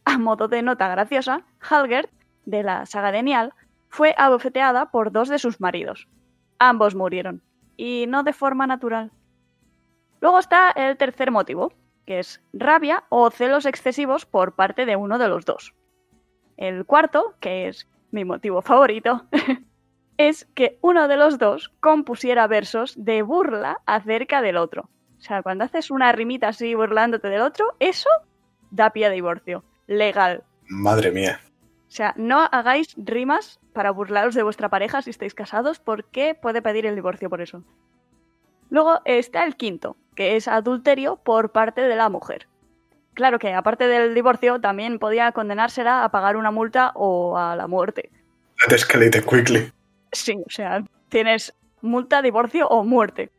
A 0.05 0.17
modo 0.17 0.47
de 0.47 0.61
nota 0.61 0.87
graciosa, 0.89 1.45
Halgerd, 1.59 2.09
de 2.45 2.63
la 2.63 2.85
saga 2.85 3.11
de 3.11 3.23
Nial, 3.23 3.53
fue 3.89 4.15
abofeteada 4.17 4.91
por 4.91 5.11
dos 5.11 5.29
de 5.29 5.39
sus 5.39 5.59
maridos. 5.59 6.07
Ambos 6.59 6.95
murieron, 6.95 7.43
y 7.77 8.05
no 8.07 8.23
de 8.23 8.33
forma 8.33 8.67
natural. 8.67 9.11
Luego 10.21 10.39
está 10.39 10.71
el 10.71 10.97
tercer 10.97 11.31
motivo, 11.31 11.73
que 12.05 12.19
es 12.19 12.41
rabia 12.53 13.03
o 13.09 13.29
celos 13.31 13.65
excesivos 13.65 14.25
por 14.25 14.55
parte 14.55 14.85
de 14.85 14.95
uno 14.95 15.17
de 15.17 15.27
los 15.27 15.45
dos. 15.45 15.73
El 16.57 16.85
cuarto, 16.85 17.35
que 17.39 17.67
es 17.67 17.87
mi 18.11 18.25
motivo 18.25 18.61
favorito, 18.61 19.25
es 20.17 20.45
que 20.53 20.77
uno 20.81 21.07
de 21.07 21.17
los 21.17 21.37
dos 21.39 21.73
compusiera 21.79 22.47
versos 22.47 22.93
de 22.97 23.21
burla 23.23 23.81
acerca 23.85 24.41
del 24.41 24.57
otro. 24.57 24.89
O 25.21 25.23
sea, 25.23 25.43
cuando 25.43 25.63
haces 25.63 25.91
una 25.91 26.11
rimita 26.11 26.47
así 26.47 26.73
burlándote 26.73 27.27
del 27.27 27.41
otro, 27.41 27.75
eso 27.79 28.09
da 28.71 28.89
pie 28.89 29.05
a 29.05 29.11
divorcio. 29.11 29.63
Legal. 29.85 30.43
Madre 30.67 31.11
mía. 31.11 31.39
O 31.87 31.91
sea, 31.91 32.15
no 32.17 32.39
hagáis 32.51 32.95
rimas 32.97 33.59
para 33.71 33.91
burlaros 33.91 34.33
de 34.33 34.41
vuestra 34.41 34.69
pareja 34.69 35.03
si 35.03 35.11
estáis 35.11 35.35
casados 35.35 35.79
porque 35.79 36.33
puede 36.33 36.63
pedir 36.63 36.87
el 36.87 36.95
divorcio 36.95 37.29
por 37.29 37.39
eso. 37.41 37.63
Luego 38.71 39.01
está 39.05 39.43
el 39.43 39.55
quinto, 39.57 39.95
que 40.15 40.37
es 40.37 40.47
adulterio 40.47 41.17
por 41.17 41.51
parte 41.51 41.81
de 41.81 41.95
la 41.95 42.09
mujer. 42.09 42.47
Claro 43.13 43.37
que 43.37 43.53
aparte 43.53 43.85
del 43.87 44.15
divorcio 44.15 44.59
también 44.59 44.97
podía 44.97 45.31
condenársela 45.33 46.03
a 46.03 46.09
pagar 46.09 46.35
una 46.35 46.49
multa 46.49 46.93
o 46.95 47.37
a 47.37 47.55
la 47.55 47.67
muerte. 47.67 48.09
That 48.65 48.73
escalated 48.73 49.25
quickly. 49.25 49.71
Sí, 50.13 50.41
o 50.47 50.49
sea, 50.49 50.83
tienes 51.09 51.53
multa, 51.81 52.23
divorcio 52.23 52.67
o 52.69 52.83
muerte. 52.83 53.29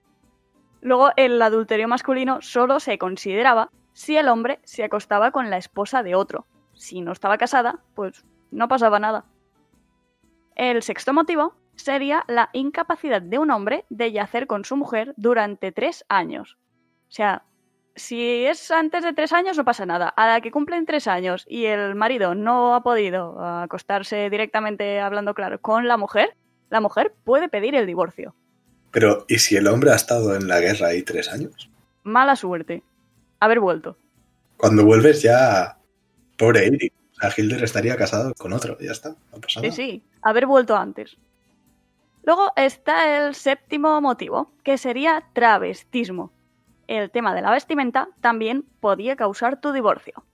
Luego, 0.83 1.11
el 1.17 1.41
adulterio 1.41 1.87
masculino 1.87 2.43
solo 2.43 2.81
se 2.81 2.99
consideraba 2.99 3.71
si 3.93 4.17
el 4.17 4.29
hombre 4.29 4.59
se 4.65 4.83
acostaba 4.83 5.31
con 5.31 5.49
la 5.49 5.57
esposa 5.57 6.03
de 6.03 6.17
otro. 6.17 6.47
Si 6.75 7.01
no 7.01 7.13
estaba 7.13 7.39
casada, 7.39 7.79
pues 7.95 8.25
no 8.51 8.67
pasaba 8.67 8.99
nada. 8.99 9.25
El 10.57 10.83
sexto 10.83 11.13
motivo 11.13 11.55
sería 11.77 12.25
la 12.27 12.51
incapacidad 12.53 13.23
de 13.23 13.39
un 13.39 13.51
hombre 13.53 13.85
de 13.91 14.13
yacer 14.13 14.47
con 14.47 14.65
su 14.65 14.77
mujer 14.77 15.15
durante 15.17 15.71
tres 15.71 16.05
años. 16.09 16.59
O 17.09 17.13
sea, 17.13 17.45
si 17.95 18.45
es 18.47 18.71
antes 18.71 19.05
de 19.05 19.13
tres 19.13 19.33
años 19.33 19.57
no 19.57 19.65
pasa 19.65 19.87
nada. 19.87 20.09
A 20.09 20.27
la 20.27 20.41
que 20.41 20.51
cumplen 20.51 20.85
tres 20.85 21.07
años 21.07 21.45
y 21.49 21.67
el 21.67 21.95
marido 21.95 22.35
no 22.35 22.75
ha 22.75 22.83
podido 22.83 23.41
acostarse 23.41 24.29
directamente 24.31 25.01
hablando 25.01 25.35
claro 25.35 25.61
con 25.61 25.87
la 25.87 25.97
mujer, 25.97 26.37
la 26.71 26.81
mujer 26.81 27.15
puede 27.25 27.49
pedir 27.49 27.77
el 27.77 27.87
divorcio. 27.87 28.35
Pero, 28.93 29.25
¿y 29.29 29.39
si 29.39 29.57
el 29.57 29.67
hombre 29.67 29.91
ha 29.91 29.97
estado 29.97 30.37
en 30.37 30.47
la 30.47 30.61
guerra 30.61 30.89
ahí 30.89 31.03
tres 31.03 31.33
años? 31.33 31.69
Mala 32.05 32.37
suerte. 32.37 32.83
Haber 33.41 33.59
vuelto. 33.61 33.97
Cuando 34.57 34.85
vuelves 34.85 35.23
ya... 35.23 35.79
Pobre 36.39 36.67
Eric. 36.67 36.93
O 37.13 37.21
sea, 37.21 37.33
Hilder 37.37 37.63
estaría 37.65 37.97
casado 37.97 38.33
con 38.35 38.53
otro, 38.53 38.79
ya 38.79 38.93
está. 38.93 39.11
No 39.33 39.41
pasa 39.41 39.61
Sí, 39.61 39.67
nada. 39.67 39.73
sí, 39.73 40.03
haber 40.23 40.47
vuelto 40.47 40.77
antes. 40.77 41.17
Luego 42.25 42.53
está 42.57 43.27
el 43.27 43.35
séptimo 43.35 44.01
motivo, 44.01 44.53
que 44.63 44.79
sería 44.79 45.25
travestismo. 45.33 46.33
El 46.87 47.11
tema 47.11 47.35
de 47.35 47.43
la 47.43 47.51
vestimenta 47.51 48.09
también 48.21 48.65
podía 48.81 49.17
causar 49.17 49.61
tu 49.61 49.73
divorcio. 49.73 50.25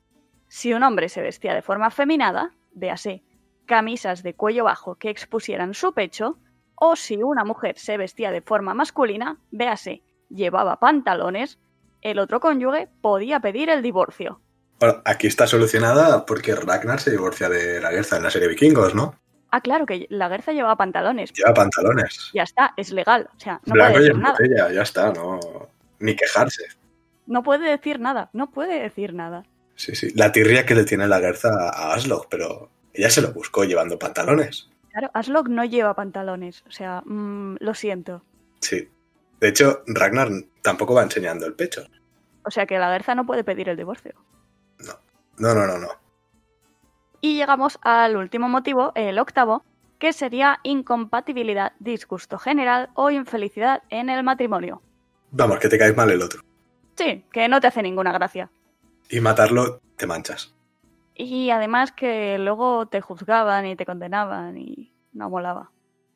Si 0.49 0.73
un 0.73 0.83
hombre 0.83 1.09
se 1.09 1.23
vestía 1.23 1.55
de 1.55 1.63
forma 1.63 1.91
feminada, 1.91 2.55
véase, 2.73 3.23
camisas 3.67 4.23
de 4.23 4.35
cuello 4.35 4.65
bajo 4.65 4.95
que 4.97 5.11
expusieran 5.11 5.75
su 5.75 5.93
pecho, 5.93 6.39
o 6.81 6.97
si 6.97 7.23
una 7.23 7.45
mujer 7.45 7.79
se 7.79 7.97
vestía 7.97 8.31
de 8.31 8.43
forma 8.43 8.75
masculina, 8.75 9.39
véase, 9.51 10.03
llevaba 10.29 10.79
pantalones, 10.79 11.59
el 12.03 12.19
otro 12.19 12.41
cónyuge 12.41 12.89
podía 13.01 13.41
pedir 13.41 13.71
el 13.71 13.83
divorcio. 13.83 14.41
Bueno, 14.79 15.03
aquí 15.05 15.27
está 15.27 15.47
solucionada 15.47 16.25
porque 16.25 16.55
Ragnar 16.55 17.01
se 17.01 17.11
divorcia 17.11 17.49
de 17.49 17.81
la 17.81 17.91
Gerza 17.91 18.17
en 18.17 18.23
la 18.23 18.31
serie 18.31 18.49
Vikingos, 18.49 18.95
¿no? 18.95 19.15
Ah, 19.51 19.61
claro 19.61 19.87
que 19.87 20.07
la 20.11 20.29
Gerza 20.29 20.53
llevaba 20.53 20.77
pantalones. 20.77 21.33
Lleva 21.33 21.55
pantalones. 21.55 22.31
Ya 22.35 22.43
está, 22.43 22.75
es 22.77 22.93
legal. 22.93 23.29
O 23.35 23.41
sea, 23.41 23.61
no 23.65 23.75
Blanco 23.75 23.95
puede 23.95 24.05
y 24.05 24.09
decir 24.09 24.17
en 24.17 24.23
nada. 24.23 24.37
botella, 24.39 24.73
ya 24.73 24.83
está, 24.83 25.13
no... 25.13 25.41
Ni 26.01 26.15
quejarse. 26.15 26.65
No 27.27 27.43
puede 27.43 27.69
decir 27.69 27.99
nada, 27.99 28.31
no 28.33 28.51
puede 28.51 28.81
decir 28.81 29.15
nada. 29.15 29.45
Sí, 29.75 29.97
sí. 29.97 30.13
La 30.15 30.31
tirria 30.31 30.65
que 30.65 30.75
le 30.75 30.85
tiene 30.85 31.09
la 31.09 31.19
Gerza 31.19 31.71
a 31.71 31.95
Aslog, 31.95 32.29
pero 32.29 32.71
ella 32.93 33.11
se 33.11 33.21
lo 33.21 33.33
buscó 33.33 33.65
llevando 33.65 33.99
pantalones. 33.99 34.69
Claro, 34.99 35.13
Aslog 35.15 35.49
no 35.49 35.65
lleva 35.65 35.95
pantalones, 35.95 36.65
o 36.67 36.73
sea, 36.73 37.03
mm, 37.07 37.59
lo 37.61 37.75
siento. 37.75 38.25
Sí. 38.59 38.89
De 39.39 39.47
hecho, 39.47 39.85
Ragnar 39.87 40.29
tampoco 40.61 40.93
va 40.93 41.05
enseñando 41.05 41.47
el 41.47 41.55
pecho. 41.55 41.87
O 42.45 42.51
sea 42.51 42.67
que 42.67 42.81
la 42.81 42.91
Gerza 42.91 43.15
no 43.15 43.25
puede 43.25 43.45
pedir 43.45 43.69
el 43.69 43.77
divorcio. 43.77 44.15
No, 45.39 45.55
no, 45.55 45.69
no, 45.69 45.79
no. 45.79 45.87
Y 47.21 47.37
llegamos 47.37 47.79
al 47.83 48.17
último 48.17 48.49
motivo, 48.49 48.91
el 48.97 49.21
octavo, 49.21 49.63
que 50.01 50.13
sería 50.13 50.59
incompatibilidad, 50.65 51.75
disgusto 51.79 52.37
general 52.37 52.91
o 52.95 53.11
infelicidad 53.11 53.85
en 53.91 54.11
el 54.11 54.25
matrimonio. 54.25 54.83
Vamos, 55.31 55.61
que 55.61 55.69
te 55.69 55.79
caes 55.79 55.97
mal 55.97 56.11
el 56.11 56.23
otro. 56.23 56.43
Sí, 56.97 57.25
que 57.31 57.47
no 57.47 57.61
te 57.61 57.69
hace 57.69 57.85
ninguna 57.85 58.11
gracia. 58.11 58.51
Y 59.09 59.21
matarlo, 59.21 59.81
te 59.95 60.09
manchas. 60.09 60.58
Y 61.21 61.51
además 61.51 61.91
que 61.91 62.39
luego 62.39 62.87
te 62.87 63.01
juzgaban 63.01 63.67
y 63.67 63.75
te 63.75 63.85
condenaban 63.85 64.57
y 64.57 64.95
no 65.13 65.29
molaba. 65.29 65.73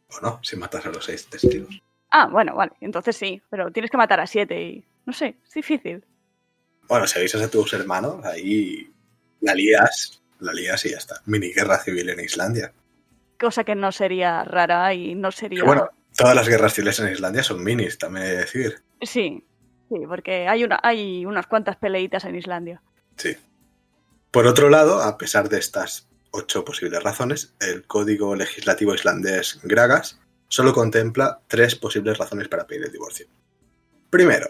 O 0.09 0.21
no, 0.21 0.39
si 0.43 0.57
matas 0.57 0.87
a 0.87 0.91
los 0.91 1.05
seis 1.05 1.29
testigos. 1.29 1.83
Ah, 2.11 2.29
bueno, 2.29 2.55
vale, 2.55 2.73
entonces 2.81 3.17
sí, 3.17 3.43
pero 3.51 3.73
tienes 3.73 3.91
que 3.91 3.97
matar 3.97 4.21
a 4.21 4.27
siete 4.27 4.63
y... 4.63 4.85
No 5.05 5.13
sé, 5.13 5.39
es 5.45 5.55
difícil. 5.55 6.05
Bueno, 6.87 7.09
si 7.09 7.19
avisas 7.19 7.43
a 7.43 7.51
tus 7.51 7.73
hermanos, 7.73 8.25
ahí 8.25 8.93
la 9.41 9.55
lías, 9.55 10.23
la 10.39 10.53
lías 10.53 10.85
y 10.87 10.91
ya 10.91 10.99
está. 10.99 11.21
Mini 11.27 11.53
guerra 11.53 11.79
civil 11.79 12.09
en 12.09 12.21
Islandia. 12.21 12.73
Cosa 13.41 13.65
que 13.65 13.75
no 13.75 13.91
sería 13.91 14.45
rara 14.45 14.95
y 14.95 15.17
no 15.17 15.33
sería... 15.33 15.65
Bueno, 15.65 15.89
todas 16.17 16.37
las 16.37 16.49
guerras 16.49 16.75
civiles 16.75 17.01
en 17.01 17.11
Islandia 17.11 17.43
son 17.43 17.65
minis, 17.65 17.99
también 17.99 18.27
he 18.27 18.29
de 18.29 18.37
decir. 18.37 18.83
Sí, 19.01 19.45
sí, 19.89 19.97
porque 20.07 20.47
hay, 20.47 20.63
una, 20.63 20.79
hay 20.81 21.27
unas 21.27 21.49
cuantas 21.49 21.75
peleitas 21.75 22.25
en 22.25 22.37
Islandia. 22.37 22.81
Sí. 23.17 23.37
Por 24.33 24.47
otro 24.47 24.71
lado, 24.71 25.03
a 25.03 25.19
pesar 25.19 25.51
de 25.51 25.59
estas 25.59 26.09
ocho 26.31 26.65
posibles 26.65 27.03
razones, 27.03 27.55
el 27.61 27.87
Código 27.87 28.35
Legislativo 28.35 28.95
Islandés 28.95 29.61
Gragas 29.63 30.21
solo 30.49 30.73
contempla 30.73 31.43
tres 31.49 31.75
posibles 31.75 32.17
razones 32.17 32.49
para 32.49 32.67
pedir 32.67 32.87
el 32.87 32.93
divorcio. 32.93 33.27
Primero, 34.09 34.49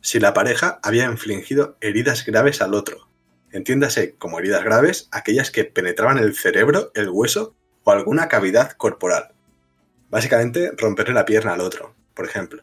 si 0.00 0.20
la 0.20 0.32
pareja 0.34 0.78
había 0.84 1.06
infligido 1.06 1.76
heridas 1.80 2.24
graves 2.24 2.62
al 2.62 2.74
otro. 2.74 3.08
Entiéndase 3.50 4.14
como 4.14 4.38
heridas 4.38 4.62
graves 4.62 5.08
aquellas 5.10 5.50
que 5.50 5.64
penetraban 5.64 6.18
el 6.18 6.36
cerebro, 6.36 6.92
el 6.94 7.08
hueso 7.08 7.56
o 7.82 7.90
alguna 7.90 8.28
cavidad 8.28 8.70
corporal. 8.70 9.32
Básicamente, 10.10 10.70
romperle 10.76 11.14
la 11.14 11.24
pierna 11.24 11.54
al 11.54 11.60
otro, 11.60 11.92
por 12.14 12.24
ejemplo. 12.24 12.62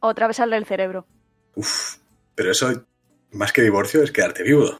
O 0.00 0.10
atravesarle 0.10 0.58
el 0.58 0.66
cerebro. 0.66 1.06
Uf, 1.54 1.96
pero 2.34 2.50
eso, 2.50 2.84
más 3.30 3.54
que 3.54 3.62
divorcio, 3.62 4.02
es 4.02 4.12
quedarte 4.12 4.42
viudo. 4.42 4.78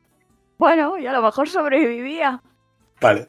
Bueno, 0.61 0.99
y 0.99 1.07
a 1.07 1.13
lo 1.13 1.23
mejor 1.23 1.49
sobrevivía. 1.49 2.43
Vale. 3.01 3.29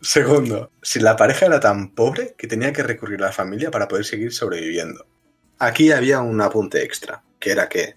Segundo, 0.00 0.72
si 0.82 0.98
la 0.98 1.14
pareja 1.14 1.46
era 1.46 1.60
tan 1.60 1.94
pobre 1.94 2.34
que 2.36 2.48
tenía 2.48 2.72
que 2.72 2.82
recurrir 2.82 3.22
a 3.22 3.26
la 3.26 3.32
familia 3.32 3.70
para 3.70 3.86
poder 3.86 4.04
seguir 4.04 4.32
sobreviviendo. 4.32 5.06
Aquí 5.60 5.92
había 5.92 6.20
un 6.20 6.40
apunte 6.40 6.82
extra, 6.82 7.22
que 7.38 7.52
era 7.52 7.68
que 7.68 7.94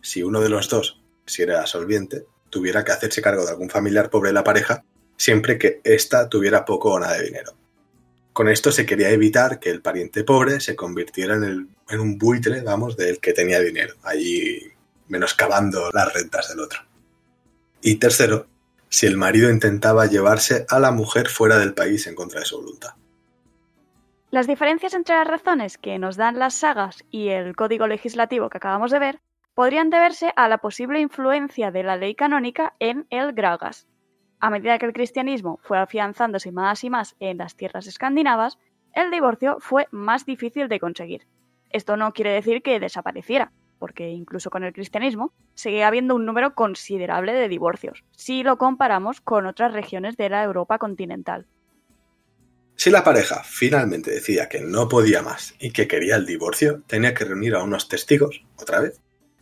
si 0.00 0.24
uno 0.24 0.40
de 0.40 0.48
los 0.48 0.68
dos, 0.68 1.00
si 1.24 1.42
era 1.42 1.64
solviente, 1.66 2.24
tuviera 2.50 2.82
que 2.82 2.90
hacerse 2.90 3.22
cargo 3.22 3.44
de 3.44 3.52
algún 3.52 3.70
familiar 3.70 4.10
pobre 4.10 4.30
de 4.30 4.34
la 4.34 4.42
pareja, 4.42 4.84
siempre 5.16 5.56
que 5.56 5.80
ésta 5.84 6.28
tuviera 6.28 6.64
poco 6.64 6.94
o 6.94 6.98
nada 6.98 7.16
de 7.18 7.26
dinero. 7.26 7.52
Con 8.32 8.48
esto 8.48 8.72
se 8.72 8.84
quería 8.84 9.10
evitar 9.10 9.60
que 9.60 9.70
el 9.70 9.82
pariente 9.82 10.24
pobre 10.24 10.58
se 10.58 10.74
convirtiera 10.74 11.36
en, 11.36 11.44
el- 11.44 11.68
en 11.90 12.00
un 12.00 12.18
buitre, 12.18 12.60
vamos, 12.62 12.96
del 12.96 13.20
que 13.20 13.32
tenía 13.32 13.60
dinero, 13.60 13.94
allí 14.02 14.60
menoscabando 15.06 15.90
las 15.92 16.12
rentas 16.12 16.48
del 16.48 16.58
otro. 16.58 16.80
Y 17.80 17.96
tercero, 17.96 18.46
si 18.88 19.06
el 19.06 19.16
marido 19.16 19.50
intentaba 19.50 20.06
llevarse 20.06 20.66
a 20.68 20.78
la 20.78 20.90
mujer 20.90 21.28
fuera 21.28 21.58
del 21.58 21.74
país 21.74 22.06
en 22.06 22.14
contra 22.14 22.40
de 22.40 22.46
su 22.46 22.56
voluntad. 22.56 22.94
Las 24.30 24.46
diferencias 24.46 24.94
entre 24.94 25.14
las 25.14 25.26
razones 25.26 25.78
que 25.78 25.98
nos 25.98 26.16
dan 26.16 26.38
las 26.38 26.54
sagas 26.54 27.04
y 27.10 27.28
el 27.28 27.54
código 27.54 27.86
legislativo 27.86 28.50
que 28.50 28.58
acabamos 28.58 28.90
de 28.90 28.98
ver 28.98 29.20
podrían 29.54 29.88
deberse 29.88 30.32
a 30.36 30.48
la 30.48 30.58
posible 30.58 31.00
influencia 31.00 31.70
de 31.70 31.82
la 31.82 31.96
ley 31.96 32.14
canónica 32.14 32.74
en 32.78 33.06
el 33.10 33.32
Gragas. 33.32 33.86
A 34.40 34.50
medida 34.50 34.78
que 34.78 34.86
el 34.86 34.92
cristianismo 34.92 35.58
fue 35.62 35.78
afianzándose 35.78 36.52
más 36.52 36.84
y 36.84 36.90
más 36.90 37.16
en 37.20 37.38
las 37.38 37.56
tierras 37.56 37.86
escandinavas, 37.86 38.58
el 38.92 39.10
divorcio 39.10 39.56
fue 39.60 39.88
más 39.90 40.26
difícil 40.26 40.68
de 40.68 40.80
conseguir. 40.80 41.26
Esto 41.70 41.96
no 41.96 42.12
quiere 42.12 42.32
decir 42.32 42.62
que 42.62 42.80
desapareciera, 42.80 43.52
porque 43.78 44.08
incluso 44.08 44.50
con 44.50 44.64
el 44.64 44.72
cristianismo 44.72 45.32
seguía 45.54 45.88
habiendo 45.88 46.14
un 46.14 46.26
número 46.26 46.54
considerable 46.54 47.32
de 47.32 47.48
divorcios, 47.48 48.04
si 48.12 48.42
lo 48.42 48.58
comparamos 48.58 49.20
con 49.20 49.46
otras 49.46 49.72
regiones 49.72 50.16
de 50.16 50.28
la 50.28 50.42
Europa 50.42 50.78
continental. 50.78 51.46
Si 52.76 52.90
la 52.90 53.02
pareja 53.02 53.42
finalmente 53.42 54.10
decía 54.10 54.48
que 54.48 54.60
no 54.60 54.88
podía 54.88 55.22
más 55.22 55.54
y 55.58 55.70
que 55.70 55.88
quería 55.88 56.16
el 56.16 56.26
divorcio, 56.26 56.82
tenía 56.86 57.14
que 57.14 57.24
reunir 57.24 57.54
a 57.54 57.62
unos 57.62 57.88
testigos, 57.88 58.44
otra 58.56 58.80
vez, 58.80 59.00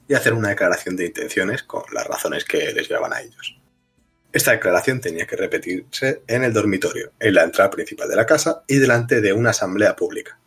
y 0.09 0.15
hacer 0.15 0.35
una 0.35 0.51
declaración 0.51 0.97
de 0.97 1.07
intenciones 1.07 1.63
con 1.63 1.83
las 1.93 2.07
razones 2.07 2.45
que 2.45 2.73
les 2.73 2.89
llevaban 2.89 3.13
a 3.13 3.21
ellos. 3.21 3.59
Esta 4.33 4.53
declaración 4.53 5.01
tenía 5.01 5.27
que 5.27 5.37
repetirse 5.37 6.23
en 6.27 6.45
el 6.45 6.53
dormitorio, 6.53 7.13
en 7.21 7.35
la 7.35 7.45
entrada 7.45 7.71
principal 7.71 8.09
de 8.09 8.17
la 8.17 8.27
casa 8.27 8.65
y 8.67 8.79
delante 8.79 9.21
de 9.21 9.33
una 9.33 9.51
asamblea 9.51 9.97
pública. 9.97 10.39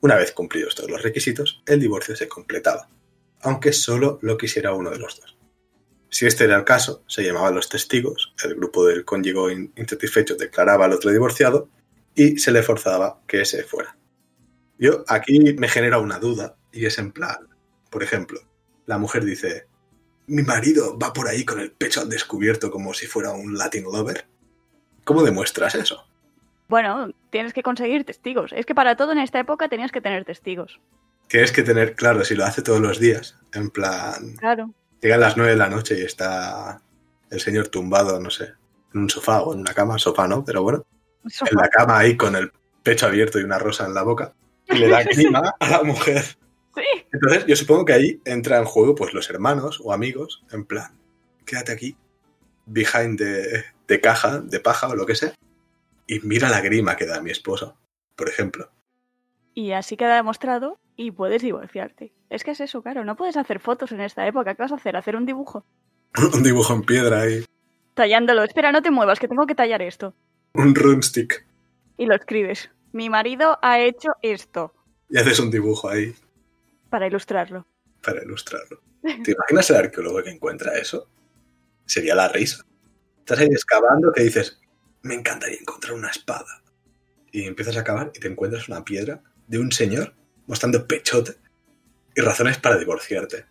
Una 0.00 0.16
vez 0.16 0.32
cumplidos 0.32 0.74
todos 0.74 0.90
los 0.90 1.02
requisitos, 1.02 1.62
el 1.66 1.80
divorcio 1.80 2.14
se 2.14 2.28
completaba, 2.28 2.88
aunque 3.42 3.72
solo 3.72 4.18
lo 4.22 4.36
quisiera 4.36 4.72
uno 4.72 4.90
de 4.90 4.98
los 4.98 5.20
dos. 5.20 5.36
Si 6.10 6.26
este 6.26 6.44
era 6.44 6.56
el 6.56 6.64
caso, 6.64 7.04
se 7.06 7.22
llamaban 7.22 7.54
los 7.54 7.68
testigos, 7.68 8.34
el 8.42 8.54
grupo 8.54 8.86
del 8.86 9.04
cónyuge 9.04 9.52
in- 9.52 9.72
insatisfecho 9.76 10.36
declaraba 10.36 10.86
al 10.86 10.92
otro 10.94 11.10
divorciado 11.10 11.68
y 12.14 12.38
se 12.38 12.50
le 12.50 12.62
forzaba 12.62 13.20
que 13.26 13.44
se 13.44 13.62
fuera. 13.62 13.96
Yo 14.78 15.04
aquí 15.06 15.38
me 15.54 15.68
genera 15.68 15.98
una 15.98 16.18
duda 16.18 16.56
y 16.72 16.86
es 16.86 16.98
en 16.98 17.12
plan, 17.12 17.48
por 17.90 18.02
ejemplo, 18.02 18.40
la 18.86 18.96
mujer 18.96 19.24
dice, 19.24 19.66
mi 20.26 20.42
marido 20.42 20.98
va 20.98 21.12
por 21.12 21.28
ahí 21.28 21.44
con 21.44 21.60
el 21.60 21.72
pecho 21.72 22.00
al 22.00 22.08
descubierto 22.08 22.70
como 22.70 22.94
si 22.94 23.06
fuera 23.06 23.32
un 23.32 23.58
Latin 23.58 23.84
lover. 23.84 24.26
¿Cómo 25.04 25.22
demuestras 25.22 25.74
eso? 25.74 26.07
Bueno, 26.68 27.10
tienes 27.30 27.52
que 27.52 27.62
conseguir 27.62 28.04
testigos. 28.04 28.52
Es 28.52 28.66
que 28.66 28.74
para 28.74 28.96
todo 28.96 29.12
en 29.12 29.18
esta 29.18 29.40
época 29.40 29.68
tenías 29.68 29.90
que 29.92 30.00
tener 30.00 30.24
testigos. 30.24 30.80
Tienes 31.28 31.52
que 31.52 31.62
tener 31.62 31.94
claro 31.94 32.24
si 32.24 32.34
lo 32.34 32.44
hace 32.44 32.62
todos 32.62 32.80
los 32.80 32.98
días, 32.98 33.36
en 33.52 33.70
plan, 33.70 34.34
Claro. 34.38 34.72
llegan 35.00 35.20
las 35.20 35.36
nueve 35.36 35.52
de 35.52 35.58
la 35.58 35.68
noche 35.68 35.98
y 35.98 36.02
está 36.02 36.80
el 37.30 37.40
señor 37.40 37.68
tumbado, 37.68 38.18
no 38.20 38.30
sé, 38.30 38.52
en 38.94 39.00
un 39.00 39.10
sofá 39.10 39.42
o 39.42 39.52
en 39.52 39.60
una 39.60 39.74
cama, 39.74 39.98
sofá 39.98 40.26
no, 40.26 40.44
pero 40.44 40.62
bueno, 40.62 40.86
en 41.24 41.56
la 41.56 41.68
cama 41.68 41.98
ahí 41.98 42.16
con 42.16 42.34
el 42.36 42.50
pecho 42.82 43.06
abierto 43.06 43.38
y 43.38 43.42
una 43.44 43.58
rosa 43.58 43.84
en 43.84 43.92
la 43.94 44.02
boca 44.02 44.32
y 44.68 44.76
le 44.78 44.88
da 44.88 45.04
clima 45.04 45.54
a 45.60 45.68
la 45.68 45.82
mujer. 45.82 46.22
Sí. 46.74 46.82
Entonces, 47.12 47.44
yo 47.46 47.56
supongo 47.56 47.84
que 47.84 47.92
ahí 47.92 48.20
entra 48.24 48.58
en 48.58 48.64
juego 48.64 48.94
pues 48.94 49.12
los 49.12 49.28
hermanos 49.28 49.80
o 49.84 49.92
amigos, 49.92 50.44
en 50.52 50.64
plan, 50.64 50.96
quédate 51.44 51.72
aquí, 51.72 51.96
behind 52.66 53.18
de, 53.18 53.64
de 53.86 54.00
caja, 54.00 54.38
de 54.40 54.60
paja 54.60 54.88
o 54.88 54.94
lo 54.94 55.04
que 55.04 55.14
sea, 55.14 55.34
y 56.08 56.18
mira 56.26 56.48
la 56.48 56.60
grima 56.60 56.96
que 56.96 57.06
da 57.06 57.20
mi 57.20 57.30
esposo, 57.30 57.78
por 58.16 58.28
ejemplo. 58.28 58.70
Y 59.54 59.70
así 59.72 59.96
queda 59.96 60.16
demostrado 60.16 60.78
y 60.96 61.12
puedes 61.12 61.42
divorciarte. 61.42 62.12
Es 62.30 62.42
que 62.42 62.50
es 62.50 62.60
eso, 62.60 62.82
claro, 62.82 63.04
no 63.04 63.14
puedes 63.16 63.36
hacer 63.36 63.60
fotos 63.60 63.92
en 63.92 64.00
esta 64.00 64.26
época. 64.26 64.54
¿Qué 64.54 64.62
vas 64.62 64.72
a 64.72 64.76
hacer? 64.76 64.96
¿Hacer 64.96 65.14
un 65.14 65.26
dibujo? 65.26 65.64
un 66.34 66.42
dibujo 66.42 66.74
en 66.74 66.82
piedra 66.82 67.20
ahí, 67.20 67.44
Tallándolo. 67.94 68.42
Espera, 68.44 68.72
no 68.72 68.80
te 68.82 68.90
muevas, 68.90 69.18
que 69.20 69.28
tengo 69.28 69.46
que 69.46 69.54
tallar 69.54 69.82
esto. 69.82 70.14
un 70.54 70.74
runstick, 70.74 71.44
Y 71.96 72.06
lo 72.06 72.14
escribes. 72.14 72.70
Mi 72.92 73.10
marido 73.10 73.58
ha 73.60 73.80
hecho 73.80 74.10
esto 74.22 74.72
y 75.10 75.18
haces 75.18 75.38
un 75.40 75.50
dibujo 75.50 75.88
ahí 75.90 76.14
para 76.90 77.06
ilustrarlo. 77.06 77.66
para 78.02 78.22
ilustrarlo. 78.22 78.80
¿Te 79.02 79.32
imaginas 79.32 79.70
el 79.70 79.76
arqueólogo 79.76 80.22
que 80.22 80.30
encuentra 80.30 80.76
eso? 80.78 81.08
Sería 81.86 82.14
la 82.14 82.28
risa. 82.28 82.64
Estás 83.18 83.40
ahí 83.40 83.46
excavando 83.50 84.12
que 84.12 84.22
dices, 84.22 84.60
me 85.02 85.14
encantaría 85.14 85.58
encontrar 85.60 85.94
una 85.94 86.08
espada. 86.08 86.62
Y 87.30 87.44
empiezas 87.44 87.76
a 87.76 87.84
cavar 87.84 88.10
y 88.14 88.20
te 88.20 88.28
encuentras 88.28 88.68
una 88.68 88.84
piedra 88.84 89.20
de 89.46 89.58
un 89.58 89.70
señor 89.72 90.14
mostrando 90.46 90.86
pechote 90.86 91.36
y 92.14 92.20
razones 92.20 92.58
para 92.58 92.78
divorciarte. 92.78 93.44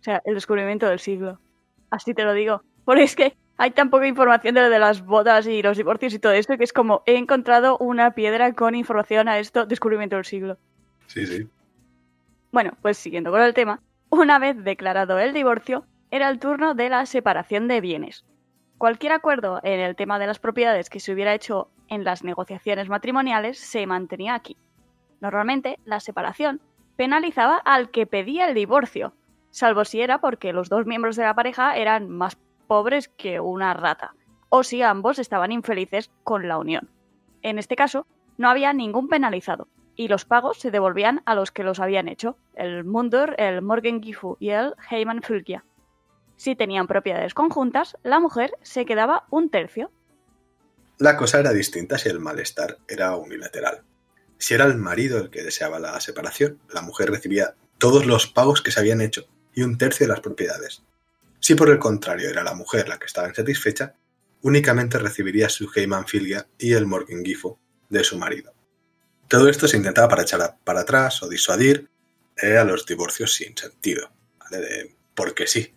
O 0.00 0.02
sea, 0.02 0.22
el 0.24 0.34
descubrimiento 0.34 0.86
del 0.88 0.98
siglo. 0.98 1.38
Así 1.90 2.14
te 2.14 2.24
lo 2.24 2.32
digo. 2.32 2.62
Porque 2.84 3.02
es 3.02 3.14
que 3.14 3.36
hay 3.58 3.72
tan 3.72 3.90
poca 3.90 4.06
información 4.06 4.54
de 4.54 4.62
lo 4.62 4.70
de 4.70 4.78
las 4.78 5.04
bodas 5.04 5.46
y 5.46 5.62
los 5.62 5.76
divorcios 5.76 6.14
y 6.14 6.18
todo 6.18 6.32
esto 6.32 6.56
que 6.56 6.64
es 6.64 6.72
como 6.72 7.02
he 7.04 7.16
encontrado 7.16 7.76
una 7.78 8.14
piedra 8.14 8.54
con 8.54 8.74
información 8.74 9.28
a 9.28 9.38
esto, 9.38 9.66
descubrimiento 9.66 10.16
del 10.16 10.24
siglo. 10.24 10.58
Sí, 11.06 11.26
sí. 11.26 11.46
Bueno, 12.52 12.76
pues 12.80 12.96
siguiendo 12.96 13.30
con 13.30 13.42
el 13.42 13.52
tema, 13.52 13.82
una 14.08 14.38
vez 14.38 14.56
declarado 14.64 15.18
el 15.18 15.34
divorcio, 15.34 15.86
era 16.10 16.30
el 16.30 16.38
turno 16.38 16.74
de 16.74 16.88
la 16.88 17.04
separación 17.06 17.68
de 17.68 17.80
bienes. 17.80 18.24
Cualquier 18.80 19.12
acuerdo 19.12 19.60
en 19.62 19.78
el 19.78 19.94
tema 19.94 20.18
de 20.18 20.26
las 20.26 20.38
propiedades 20.38 20.88
que 20.88 21.00
se 21.00 21.12
hubiera 21.12 21.34
hecho 21.34 21.68
en 21.88 22.02
las 22.02 22.24
negociaciones 22.24 22.88
matrimoniales 22.88 23.58
se 23.58 23.86
mantenía 23.86 24.34
aquí. 24.34 24.56
Normalmente, 25.20 25.78
la 25.84 26.00
separación 26.00 26.62
penalizaba 26.96 27.58
al 27.58 27.90
que 27.90 28.06
pedía 28.06 28.48
el 28.48 28.54
divorcio, 28.54 29.12
salvo 29.50 29.84
si 29.84 30.00
era 30.00 30.22
porque 30.22 30.54
los 30.54 30.70
dos 30.70 30.86
miembros 30.86 31.16
de 31.16 31.24
la 31.24 31.34
pareja 31.34 31.76
eran 31.76 32.08
más 32.08 32.38
pobres 32.68 33.08
que 33.08 33.38
una 33.38 33.74
rata, 33.74 34.14
o 34.48 34.62
si 34.62 34.80
ambos 34.80 35.18
estaban 35.18 35.52
infelices 35.52 36.10
con 36.24 36.48
la 36.48 36.56
unión. 36.56 36.88
En 37.42 37.58
este 37.58 37.76
caso, 37.76 38.06
no 38.38 38.48
había 38.48 38.72
ningún 38.72 39.08
penalizado, 39.08 39.68
y 39.94 40.08
los 40.08 40.24
pagos 40.24 40.58
se 40.58 40.70
devolvían 40.70 41.20
a 41.26 41.34
los 41.34 41.50
que 41.50 41.64
los 41.64 41.80
habían 41.80 42.08
hecho, 42.08 42.38
el 42.54 42.84
Mundur, 42.84 43.34
el 43.36 43.60
Morgengifu 43.60 44.38
y 44.40 44.48
el 44.48 44.72
Heyman 44.90 45.20
Fylkia. 45.20 45.66
Si 46.40 46.56
tenían 46.56 46.86
propiedades 46.86 47.34
conjuntas, 47.34 47.98
la 48.02 48.18
mujer 48.18 48.52
se 48.62 48.86
quedaba 48.86 49.26
un 49.28 49.50
tercio. 49.50 49.92
La 50.96 51.18
cosa 51.18 51.38
era 51.38 51.52
distinta 51.52 51.98
si 51.98 52.08
el 52.08 52.18
malestar 52.18 52.78
era 52.88 53.14
unilateral. 53.14 53.82
Si 54.38 54.54
era 54.54 54.64
el 54.64 54.76
marido 54.76 55.18
el 55.18 55.28
que 55.28 55.42
deseaba 55.42 55.78
la 55.78 56.00
separación, 56.00 56.58
la 56.72 56.80
mujer 56.80 57.10
recibía 57.10 57.56
todos 57.76 58.06
los 58.06 58.26
pagos 58.26 58.62
que 58.62 58.70
se 58.70 58.80
habían 58.80 59.02
hecho 59.02 59.26
y 59.52 59.64
un 59.64 59.76
tercio 59.76 60.06
de 60.06 60.14
las 60.14 60.22
propiedades. 60.22 60.82
Si 61.40 61.56
por 61.56 61.68
el 61.68 61.78
contrario 61.78 62.30
era 62.30 62.42
la 62.42 62.54
mujer 62.54 62.88
la 62.88 62.98
que 62.98 63.04
estaba 63.04 63.28
insatisfecha, 63.28 63.92
únicamente 64.40 64.98
recibiría 64.98 65.50
su 65.50 65.70
Heyman 65.70 66.06
Filgia 66.06 66.46
y 66.56 66.72
el 66.72 66.86
Morgengifu 66.86 67.58
de 67.90 68.02
su 68.02 68.16
marido. 68.16 68.54
Todo 69.28 69.46
esto 69.50 69.68
se 69.68 69.76
intentaba 69.76 70.08
para 70.08 70.22
echar 70.22 70.56
para 70.64 70.80
atrás 70.80 71.22
o 71.22 71.28
disuadir 71.28 71.90
eh, 72.42 72.56
a 72.56 72.64
los 72.64 72.86
divorcios 72.86 73.34
sin 73.34 73.54
sentido, 73.54 74.10
¿vale? 74.38 74.56
De 74.56 75.00
porque 75.14 75.46
sí. 75.46 75.74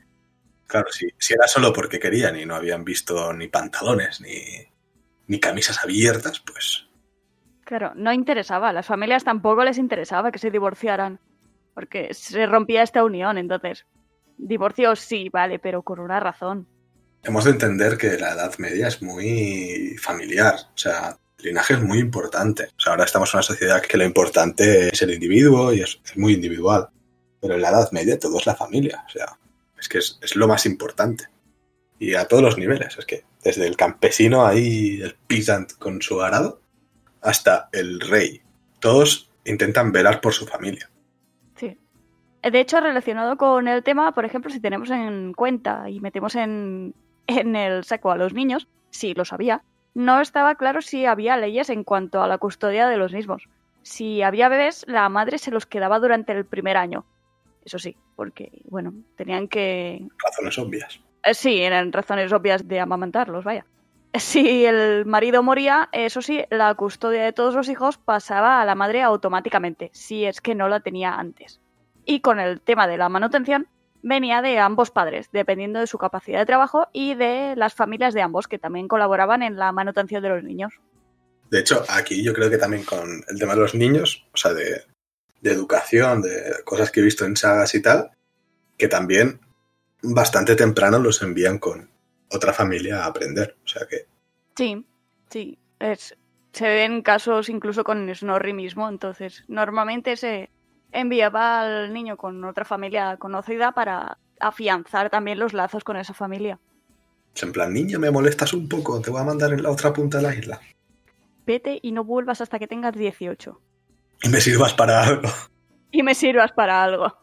Claro, 0.74 0.92
si, 0.92 1.08
si 1.20 1.36
era 1.36 1.48
solo 1.48 1.72
porque 1.72 2.00
querían 2.00 2.36
y 2.36 2.48
no 2.48 2.56
habían 2.56 2.84
visto 2.84 3.32
ni 3.32 3.48
pantalones 3.48 4.22
ni, 4.22 4.42
ni 5.28 5.40
camisas 5.40 5.84
abiertas, 5.84 6.40
pues 6.40 6.88
Claro, 7.64 7.92
no 7.96 8.12
interesaba, 8.12 8.70
a 8.70 8.74
las 8.74 8.88
familias 8.88 9.24
tampoco 9.24 9.64
les 9.64 9.78
interesaba 9.78 10.32
que 10.32 10.40
se 10.40 10.50
divorciaran, 10.50 11.20
porque 11.76 12.12
se 12.16 12.48
rompía 12.48 12.82
esta 12.82 13.04
unión, 13.04 13.38
entonces. 13.38 13.86
Divorcio 14.36 14.96
sí, 14.96 15.30
vale, 15.30 15.60
pero 15.60 15.84
con 15.84 16.00
una 16.00 16.20
razón. 16.20 16.68
hemos 17.22 17.46
de 17.46 17.52
entender 17.52 17.96
que 17.96 18.18
la 18.18 18.32
Edad 18.32 18.58
Media 18.58 18.88
es 18.88 19.00
muy 19.04 19.96
familiar, 20.02 20.56
o 20.74 20.78
sea, 20.78 21.20
el 21.38 21.46
linaje 21.46 21.76
es 21.76 21.84
muy 21.84 22.00
importante. 22.00 22.64
O 22.76 22.82
sea, 22.82 22.94
ahora 22.94 23.06
estamos 23.06 23.32
en 23.32 23.38
una 23.38 23.44
sociedad 23.44 23.80
que 23.84 23.98
lo 23.98 24.06
importante 24.06 24.90
es 24.90 25.00
el 25.04 25.14
individuo 25.14 25.72
y 25.72 25.82
es, 25.82 26.02
es 26.04 26.18
muy 26.18 26.34
individual, 26.34 26.90
pero 27.40 27.54
en 27.54 27.62
la 27.62 27.70
Edad 27.70 27.92
Media 27.92 28.18
todo 28.18 28.40
es 28.40 28.48
la 28.48 28.56
familia, 28.56 29.04
o 29.06 29.10
sea, 29.12 29.38
es 29.84 29.89
que 29.89 29.98
es, 29.98 30.36
lo 30.36 30.48
más 30.48 30.65
importante. 30.65 31.26
Y 32.00 32.15
a 32.15 32.28
todos 32.28 32.41
los 32.41 32.58
niveles, 32.58 32.98
es 32.98 33.06
que 33.06 33.24
desde 33.43 33.67
el 33.67 33.78
campesino 33.78 34.46
ahí, 34.46 35.02
el 35.02 35.15
peasant 35.28 35.74
con 35.74 36.02
su 36.02 36.22
arado, 36.22 36.62
hasta 37.22 37.69
el 37.72 38.00
rey, 38.00 38.41
todos 38.80 39.30
intentan 39.46 39.91
velar 39.91 40.19
por 40.22 40.34
su 40.34 40.46
familia. 40.46 40.89
Sí. 41.56 41.78
De 42.41 42.60
hecho, 42.60 42.80
relacionado 42.82 43.38
con 43.38 43.67
el 43.67 43.84
tema, 43.84 44.13
por 44.13 44.26
ejemplo, 44.26 44.50
si 44.50 44.60
tenemos 44.60 44.89
en 44.89 45.34
cuenta 45.34 45.89
y 45.89 46.00
metemos 46.00 46.36
en, 46.36 46.93
en 47.28 47.56
el 47.56 47.84
saco 47.84 48.12
a 48.12 48.17
los 48.17 48.34
niños, 48.34 48.67
sí 48.89 49.13
lo 49.13 49.24
sabía, 49.26 49.63
no 49.93 50.19
estaba 50.19 50.56
claro 50.56 50.82
si 50.82 51.06
había 51.06 51.38
leyes 51.38 51.69
en 51.69 51.84
cuanto 51.84 52.22
a 52.22 52.28
la 52.28 52.38
custodia 52.38 52.88
de 52.88 52.98
los 52.98 53.13
mismos. 53.13 53.48
Si 53.84 54.22
había 54.22 54.50
bebés, 54.50 54.86
la 54.88 55.08
madre 55.10 55.38
se 55.38 55.52
los 55.52 55.65
quedaba 55.65 56.00
durante 56.00 56.32
el 56.32 56.46
primer 56.46 56.78
año. 56.78 57.06
Eso 57.65 57.80
sí, 57.80 57.95
porque, 58.15 58.62
bueno, 58.65 58.93
tenían 59.15 59.47
que 59.47 60.06
Razones 60.23 60.58
obvias. 60.58 60.99
Eh, 61.23 61.34
Sí, 61.34 61.62
eran 61.62 61.91
razones 61.91 62.32
obvias 62.34 62.67
de 62.67 62.80
amamantarlos, 62.80 63.43
vaya. 63.43 63.65
Si 64.13 64.65
el 64.65 65.06
marido 65.06 65.41
moría, 65.41 65.89
eso 65.91 66.21
sí, 66.21 66.43
la 66.52 66.76
custodia 66.76 67.23
de 67.23 67.34
todos 67.34 67.56
los 67.56 67.67
hijos 67.67 67.97
pasaba 67.97 68.62
a 68.62 68.65
la 68.65 68.76
madre 68.76 69.02
automáticamente, 69.02 69.89
si 69.93 70.26
es 70.26 70.39
que 70.39 70.54
no 70.54 70.67
la 70.67 70.82
tenía 70.82 71.15
antes. 71.15 71.62
Y 72.06 72.19
con 72.19 72.39
el 72.39 72.62
tema 72.62 72.88
de 72.88 72.97
la 72.97 73.10
manutención, 73.10 73.67
venía 74.04 74.43
de 74.43 74.60
ambos 74.60 74.91
padres, 74.91 75.30
dependiendo 75.32 75.80
de 75.80 75.88
su 75.88 75.97
capacidad 75.97 76.39
de 76.39 76.45
trabajo 76.45 76.89
y 76.93 77.15
de 77.15 77.56
las 77.56 77.73
familias 77.73 78.13
de 78.13 78.21
ambos, 78.21 78.47
que 78.47 78.60
también 78.60 78.88
colaboraban 78.88 79.41
en 79.41 79.58
la 79.58 79.71
manutención 79.71 80.21
de 80.21 80.30
los 80.30 80.43
niños. 80.43 80.73
De 81.49 81.62
hecho, 81.62 81.84
aquí 81.89 82.23
yo 82.23 82.34
creo 82.34 82.49
que 82.52 82.58
también 82.58 82.84
con 82.84 83.23
el 83.28 83.39
tema 83.39 83.56
de 83.56 83.62
los 83.62 83.73
niños, 83.73 84.28
o 84.34 84.38
sea, 84.38 84.54
de, 84.54 84.84
de 85.43 85.51
educación, 85.51 86.21
de 86.21 86.63
cosas 86.63 86.89
que 86.89 87.01
he 87.01 87.03
visto 87.03 87.25
en 87.25 87.38
sagas 87.38 87.75
y 87.75 87.82
tal, 87.82 88.12
que 88.77 88.88
también 88.88 89.41
bastante 90.01 90.56
temprano 90.56 90.97
los 90.99 91.21
envían 91.21 91.60
con 91.60 91.91
otra 92.32 92.53
familia 92.53 93.03
a 93.03 93.08
aprender. 93.08 93.56
O 93.63 93.67
sea 93.67 93.86
que 93.88 94.08
Sí, 94.56 94.86
sí. 95.29 95.58
Es, 95.79 96.15
se 96.51 96.67
ven 96.67 97.01
casos 97.01 97.49
incluso 97.49 97.84
con 97.84 98.13
Snorri 98.13 98.53
mismo, 98.53 98.88
entonces 98.88 99.43
normalmente 99.47 100.15
se 100.15 100.49
enviaba 100.91 101.62
al 101.62 101.93
niño 101.93 102.17
con 102.17 102.43
otra 102.45 102.63
familia 102.63 103.17
conocida 103.17 103.73
para 103.73 104.17
afianzar 104.39 105.10
también 105.10 105.39
los 105.39 105.54
lazos 105.54 105.83
con 105.83 105.98
esa 105.98 106.13
familia. 106.13 106.60
en 107.41 107.52
plan, 107.52 107.73
niño, 107.73 108.00
me 108.00 108.12
molestas 108.12 108.54
un 108.54 108.69
poco, 108.69 109.02
te 109.02 109.10
voy 109.10 109.21
a 109.21 109.25
mandar 109.25 109.52
en 109.54 109.63
la 109.63 109.71
otra 109.71 109.91
punta 109.91 110.17
de 110.17 110.23
la 110.23 110.35
isla. 110.35 110.62
Vete 111.46 111.79
y 111.81 111.91
no 111.91 112.04
vuelvas 112.04 112.39
hasta 112.39 112.60
que 112.60 112.67
tengas 112.67 112.94
18. 112.94 113.60
Y 114.24 114.30
me 114.30 114.40
sirvas 114.40 114.74
para 114.74 115.04
algo. 115.04 115.30
Y 115.92 116.02
me 116.02 116.15
sirvas 116.15 116.54
para 116.54 116.82
algo. 116.82 117.13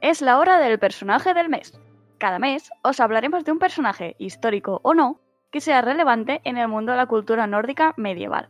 Es 0.00 0.22
la 0.22 0.38
hora 0.38 0.60
del 0.60 0.78
personaje 0.78 1.34
del 1.34 1.48
mes. 1.48 1.78
Cada 2.18 2.38
mes 2.38 2.70
os 2.84 3.00
hablaremos 3.00 3.44
de 3.44 3.50
un 3.50 3.58
personaje, 3.58 4.14
histórico 4.18 4.80
o 4.84 4.94
no, 4.94 5.20
que 5.50 5.60
sea 5.60 5.82
relevante 5.82 6.40
en 6.44 6.58
el 6.58 6.68
mundo 6.68 6.92
de 6.92 6.98
la 6.98 7.06
cultura 7.06 7.48
nórdica 7.48 7.92
medieval. 7.96 8.48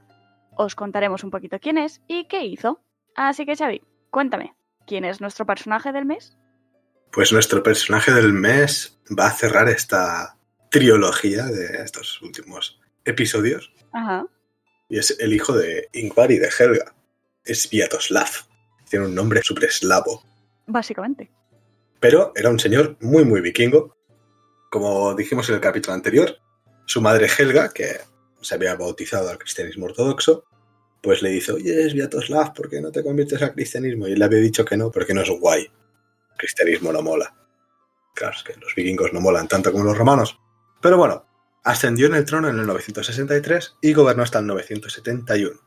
Os 0.55 0.75
contaremos 0.75 1.25
un 1.25 1.31
poquito 1.31 1.59
quién 1.59 1.79
es 1.79 2.03
y 2.07 2.27
qué 2.27 2.45
hizo. 2.45 2.83
Así 3.17 3.47
que 3.47 3.57
Xavi, 3.57 3.81
cuéntame, 4.11 4.55
¿quién 4.87 5.07
es 5.07 5.23
nuestro 5.23 5.47
personaje 5.47 5.93
del 5.93 6.05
mes? 6.05 6.37
Pues 7.13 7.33
nuestro 7.33 7.63
personaje 7.63 8.13
del 8.13 8.33
mes 8.33 8.99
va 9.19 9.29
a 9.29 9.33
cerrar 9.33 9.69
esta 9.69 10.37
trilogía 10.71 11.47
de 11.47 11.83
estos 11.83 12.21
últimos 12.23 12.81
episodios. 13.05 13.73
Ajá. 13.93 14.27
Y 14.89 14.99
es 14.99 15.17
el 15.19 15.33
hijo 15.33 15.57
de 15.57 15.89
Ingvar 15.93 16.31
y 16.31 16.39
de 16.39 16.49
Helga. 16.49 16.95
Es 17.45 17.69
Viatoslav. 17.71 18.29
Tiene 18.89 19.07
un 19.07 19.15
nombre 19.15 19.43
súper 19.43 19.65
eslavo. 19.65 20.23
Básicamente. 20.67 21.31
Pero 22.01 22.33
era 22.37 22.51
un 22.51 22.59
señor 22.59 22.97
muy, 23.01 23.25
muy 23.25 23.41
vikingo. 23.41 23.97
Como 24.71 25.15
dijimos 25.15 25.49
en 25.49 25.57
el 25.57 25.61
capítulo 25.61 25.95
anterior, 25.95 26.37
su 26.87 27.01
madre 27.01 27.27
Helga, 27.27 27.71
que 27.71 27.99
se 28.41 28.55
había 28.55 28.75
bautizado 28.77 29.29
al 29.31 29.39
cristianismo 29.39 29.87
ortodoxo, 29.87 30.45
pues 31.03 31.23
le 31.23 31.31
dice, 31.31 31.53
oye, 31.53 31.87
es 31.87 31.95
Viatoslav, 31.95 32.55
¿por 32.55 32.69
qué 32.69 32.81
no 32.81 32.91
te 32.91 33.03
conviertes 33.03 33.43
al 33.43 33.55
cristianismo? 33.55 34.07
Y 34.07 34.13
él 34.13 34.19
le 34.19 34.25
había 34.25 34.41
dicho 34.41 34.65
que 34.65 34.77
no, 34.77 34.91
porque 34.91 35.15
no 35.15 35.23
es 35.23 35.31
guay. 35.31 35.71
Cristianismo 36.39 36.93
no 36.93 37.03
mola. 37.03 37.35
Claro, 38.15 38.35
es 38.37 38.43
que 38.43 38.55
los 38.59 38.75
vikingos 38.75 39.13
no 39.13 39.21
molan 39.21 39.49
tanto 39.49 39.71
como 39.71 39.85
los 39.85 39.97
romanos. 39.97 40.41
Pero 40.81 40.97
bueno, 40.97 41.27
ascendió 41.65 42.07
en 42.07 42.15
el 42.15 42.25
trono 42.25 42.49
en 42.49 42.59
el 42.59 42.67
963 42.67 43.77
y 43.83 43.93
gobernó 43.93 44.23
hasta 44.23 44.39
el 44.39 44.47
971. 44.47 45.61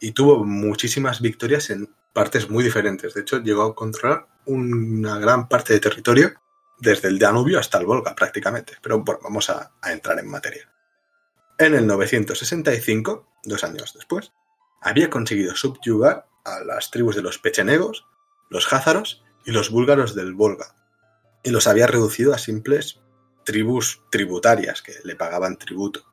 Y 0.00 0.12
tuvo 0.12 0.44
muchísimas 0.44 1.20
victorias 1.20 1.70
en 1.70 1.94
partes 2.12 2.50
muy 2.50 2.64
diferentes. 2.64 3.14
De 3.14 3.22
hecho, 3.22 3.40
llegó 3.40 3.62
a 3.62 3.74
controlar 3.74 4.26
una 4.46 5.18
gran 5.18 5.48
parte 5.48 5.72
de 5.72 5.80
territorio 5.80 6.34
desde 6.78 7.08
el 7.08 7.18
Danubio 7.18 7.58
hasta 7.58 7.78
el 7.78 7.86
Volga 7.86 8.14
prácticamente. 8.14 8.74
Pero 8.82 9.00
bueno, 9.00 9.20
vamos 9.22 9.48
a, 9.50 9.72
a 9.80 9.92
entrar 9.92 10.18
en 10.18 10.28
materia. 10.28 10.68
En 11.58 11.74
el 11.74 11.86
965, 11.86 13.28
dos 13.44 13.64
años 13.64 13.94
después, 13.94 14.32
había 14.82 15.08
conseguido 15.08 15.56
subyugar 15.56 16.26
a 16.44 16.60
las 16.60 16.90
tribus 16.90 17.16
de 17.16 17.22
los 17.22 17.38
pechenegos, 17.38 18.06
los 18.50 18.70
házaros 18.72 19.23
y 19.44 19.52
los 19.52 19.70
búlgaros 19.70 20.14
del 20.14 20.34
Volga, 20.34 20.74
y 21.42 21.50
los 21.50 21.66
había 21.66 21.86
reducido 21.86 22.34
a 22.34 22.38
simples 22.38 23.00
tribus 23.44 24.02
tributarias 24.10 24.82
que 24.82 24.94
le 25.04 25.16
pagaban 25.16 25.58
tributo. 25.58 26.12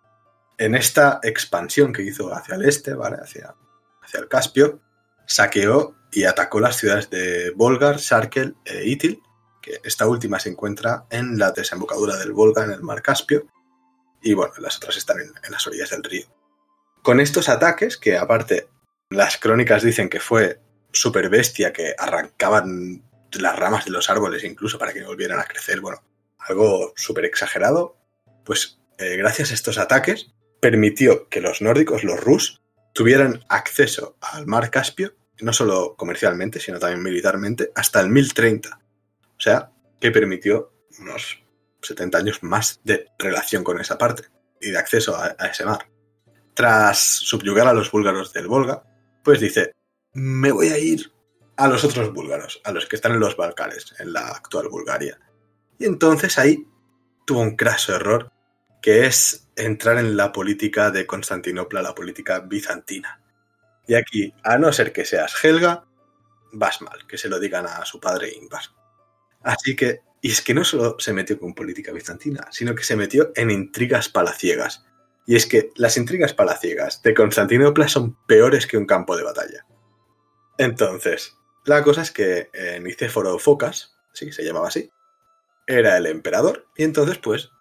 En 0.57 0.75
esta 0.75 1.19
expansión 1.23 1.93
que 1.93 2.03
hizo 2.03 2.33
hacia 2.33 2.55
el 2.55 2.65
este, 2.65 2.93
¿vale? 2.93 3.17
hacia, 3.21 3.55
hacia 4.03 4.19
el 4.19 4.27
Caspio, 4.27 4.81
saqueó 5.25 5.95
y 6.11 6.25
atacó 6.25 6.59
las 6.59 6.75
ciudades 6.77 7.09
de 7.09 7.51
Volgar, 7.55 7.99
Sarkel 7.99 8.55
e 8.65 8.85
Itil, 8.85 9.21
que 9.61 9.79
esta 9.83 10.07
última 10.07 10.39
se 10.39 10.49
encuentra 10.49 11.05
en 11.09 11.39
la 11.39 11.51
desembocadura 11.51 12.17
del 12.17 12.33
Volga 12.33 12.65
en 12.65 12.71
el 12.71 12.81
mar 12.81 13.01
Caspio, 13.01 13.47
y 14.21 14.33
bueno, 14.33 14.53
las 14.59 14.77
otras 14.77 14.97
están 14.97 15.19
en, 15.19 15.31
en 15.43 15.51
las 15.51 15.65
orillas 15.65 15.89
del 15.89 16.03
río. 16.03 16.25
Con 17.01 17.19
estos 17.19 17.49
ataques, 17.49 17.97
que 17.97 18.17
aparte 18.17 18.67
las 19.09 19.37
crónicas 19.37 19.83
dicen 19.83 20.09
que 20.09 20.19
fue 20.19 20.61
super 20.91 21.29
bestia, 21.29 21.73
que 21.73 21.95
arrancaban 21.97 23.03
las 23.39 23.57
ramas 23.57 23.85
de 23.85 23.91
los 23.91 24.09
árboles 24.09 24.43
incluso 24.43 24.77
para 24.77 24.93
que 24.93 25.03
volvieran 25.03 25.39
a 25.39 25.45
crecer, 25.45 25.79
bueno, 25.79 26.03
algo 26.39 26.93
súper 26.95 27.25
exagerado, 27.25 27.97
pues 28.43 28.79
eh, 28.97 29.15
gracias 29.15 29.51
a 29.51 29.53
estos 29.53 29.77
ataques 29.77 30.31
permitió 30.59 31.27
que 31.29 31.41
los 31.41 31.61
nórdicos, 31.61 32.03
los 32.03 32.19
rus, 32.19 32.61
tuvieran 32.93 33.43
acceso 33.49 34.17
al 34.21 34.47
mar 34.47 34.69
Caspio, 34.69 35.13
no 35.41 35.53
solo 35.53 35.95
comercialmente, 35.95 36.59
sino 36.59 36.77
también 36.77 37.01
militarmente, 37.01 37.71
hasta 37.75 37.99
el 37.99 38.09
1030. 38.09 38.79
O 39.23 39.39
sea, 39.39 39.71
que 39.99 40.11
permitió 40.11 40.71
unos 40.99 41.43
70 41.81 42.17
años 42.17 42.43
más 42.43 42.79
de 42.83 43.07
relación 43.17 43.63
con 43.63 43.79
esa 43.81 43.97
parte 43.97 44.23
y 44.59 44.69
de 44.69 44.77
acceso 44.77 45.15
a, 45.15 45.35
a 45.37 45.47
ese 45.47 45.65
mar. 45.65 45.89
Tras 46.53 46.99
subyugar 46.99 47.67
a 47.67 47.73
los 47.73 47.89
búlgaros 47.89 48.33
del 48.33 48.47
Volga, 48.47 48.83
pues 49.23 49.39
dice, 49.39 49.71
me 50.13 50.51
voy 50.51 50.67
a 50.67 50.77
ir 50.77 51.11
a 51.57 51.67
los 51.67 51.83
otros 51.83 52.13
búlgaros, 52.13 52.61
a 52.63 52.71
los 52.71 52.85
que 52.85 52.95
están 52.95 53.13
en 53.13 53.19
los 53.19 53.37
Balcanes, 53.37 53.93
en 53.99 54.13
la 54.13 54.29
actual 54.29 54.69
Bulgaria. 54.69 55.19
Y 55.77 55.85
entonces 55.85 56.37
ahí 56.37 56.67
tuvo 57.25 57.41
un 57.41 57.55
craso 57.55 57.95
error, 57.95 58.31
que 58.81 59.05
es 59.05 59.47
entrar 59.55 59.97
en 59.97 60.17
la 60.17 60.31
política 60.31 60.89
de 60.89 61.05
Constantinopla, 61.05 61.81
la 61.81 61.93
política 61.93 62.39
bizantina. 62.39 63.21
Y 63.87 63.95
aquí, 63.95 64.33
a 64.43 64.57
no 64.57 64.71
ser 64.73 64.91
que 64.91 65.05
seas 65.05 65.33
Helga, 65.43 65.85
vas 66.51 66.81
mal, 66.81 67.05
que 67.07 67.17
se 67.17 67.29
lo 67.29 67.39
digan 67.39 67.65
a 67.67 67.85
su 67.85 67.99
padre 67.99 68.33
Ingvar. 68.33 68.63
Así 69.43 69.75
que, 69.75 70.01
y 70.21 70.31
es 70.31 70.41
que 70.41 70.53
no 70.53 70.63
solo 70.63 70.97
se 70.99 71.13
metió 71.13 71.39
con 71.39 71.53
política 71.53 71.91
bizantina, 71.91 72.47
sino 72.51 72.75
que 72.75 72.83
se 72.83 72.95
metió 72.95 73.31
en 73.35 73.51
intrigas 73.51 74.09
palaciegas. 74.09 74.85
Y 75.25 75.35
es 75.35 75.45
que 75.45 75.71
las 75.75 75.97
intrigas 75.97 76.33
palaciegas 76.33 77.01
de 77.01 77.13
Constantinopla 77.13 77.87
son 77.87 78.17
peores 78.25 78.67
que 78.67 78.77
un 78.77 78.85
campo 78.85 79.15
de 79.15 79.23
batalla. 79.23 79.65
Entonces, 80.57 81.37
la 81.65 81.83
cosa 81.83 82.01
es 82.01 82.11
que 82.11 82.49
eh, 82.53 82.79
Nicéforo 82.81 83.37
Focas, 83.39 83.95
sí, 84.13 84.31
se 84.31 84.43
llamaba 84.43 84.67
así, 84.67 84.91
era 85.67 85.97
el 85.97 86.05
emperador 86.07 86.67
y 86.75 86.83
entonces 86.83 87.17
pues 87.17 87.51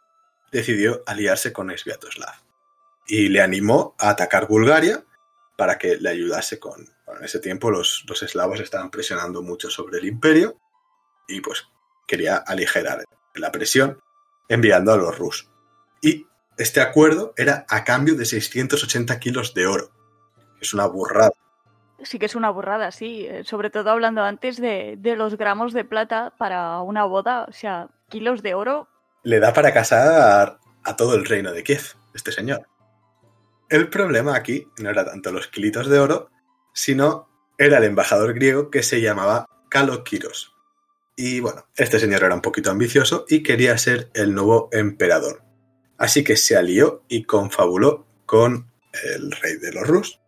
decidió 0.51 1.03
aliarse 1.07 1.53
con 1.53 1.71
Sviatoslav 1.77 2.35
y 3.07 3.29
le 3.29 3.41
animó 3.41 3.95
a 3.99 4.11
atacar 4.11 4.47
Bulgaria 4.47 5.05
para 5.57 5.79
que 5.79 5.97
le 5.97 6.09
ayudase 6.09 6.59
con... 6.59 6.89
Bueno, 7.05 7.21
en 7.21 7.27
ese 7.27 7.41
tiempo 7.41 7.71
los, 7.71 8.05
los 8.09 8.23
eslavos 8.23 8.61
estaban 8.61 8.91
presionando 8.91 9.43
mucho 9.43 9.69
sobre 9.69 9.99
el 9.99 10.07
imperio 10.07 10.57
y 11.29 11.41
pues 11.41 11.67
quería 12.07 12.37
aligerar 12.37 13.05
la 13.35 13.53
presión 13.53 14.01
enviando 14.49 14.93
a 14.93 14.97
los 14.97 15.17
rusos. 15.19 15.51
Y 16.01 16.27
este 16.57 16.81
acuerdo 16.81 17.33
era 17.37 17.65
a 17.69 17.85
cambio 17.85 18.15
de 18.15 18.25
680 18.25 19.19
kilos 19.19 19.55
de 19.55 19.67
oro. 19.67 19.91
Es 20.61 20.75
una 20.75 20.87
burrada. 20.87 21.33
Sí 22.03 22.19
que 22.19 22.27
es 22.27 22.35
una 22.35 22.51
burrada, 22.51 22.91
sí. 22.91 23.27
Eh, 23.29 23.45
Sobre 23.45 23.71
todo 23.71 23.91
hablando 23.91 24.23
antes 24.23 24.61
de, 24.61 24.99
los 25.17 25.37
gramos 25.37 25.73
de 25.73 25.85
plata 25.85 26.35
para 26.39 26.81
una 26.81 27.05
boda. 27.05 27.45
O 27.49 27.53
sea, 27.53 27.89
kilos 28.09 28.43
de 28.43 28.55
oro. 28.55 28.89
Le 29.23 29.41
da 29.41 29.53
para 29.53 29.73
casar 29.73 30.59
a 30.85 30.97
todo 30.97 31.15
el 31.15 31.27
reino 31.27 31.53
de 31.53 31.63
Kiev, 31.63 31.95
este 32.15 32.33
señor. 32.33 32.67
El 33.69 33.89
problema 33.89 34.35
aquí 34.35 34.67
no 34.79 34.91
era 34.91 35.05
tanto 35.05 35.31
los 35.31 35.49
kilitos 35.49 35.89
de 35.89 35.99
oro, 35.99 36.31
sino 36.73 37.29
era 37.59 37.79
el 37.79 37.85
embajador 37.85 38.35
griego 38.35 38.71
que 38.71 38.83
se 38.83 39.01
llamaba 39.01 39.47
Kalokiros. 39.69 40.55
Y 41.17 41.41
bueno, 41.41 41.67
este 41.77 41.99
señor 41.99 42.25
era 42.25 42.35
un 42.35 42.41
poquito 42.41 42.71
ambicioso 42.71 43.27
y 43.29 43.43
quería 43.43 43.77
ser 43.77 44.11
el 44.15 44.35
nuevo 44.35 44.71
emperador. 44.73 45.43
Así 45.99 46.25
que 46.25 46.37
se 46.37 46.57
alió 46.57 47.05
y 47.09 47.25
confabuló 47.25 48.07
con 48.25 48.73
el 49.05 49.31
rey 49.33 49.57
de 49.57 49.73
los 49.73 49.87
Rus 49.87 50.20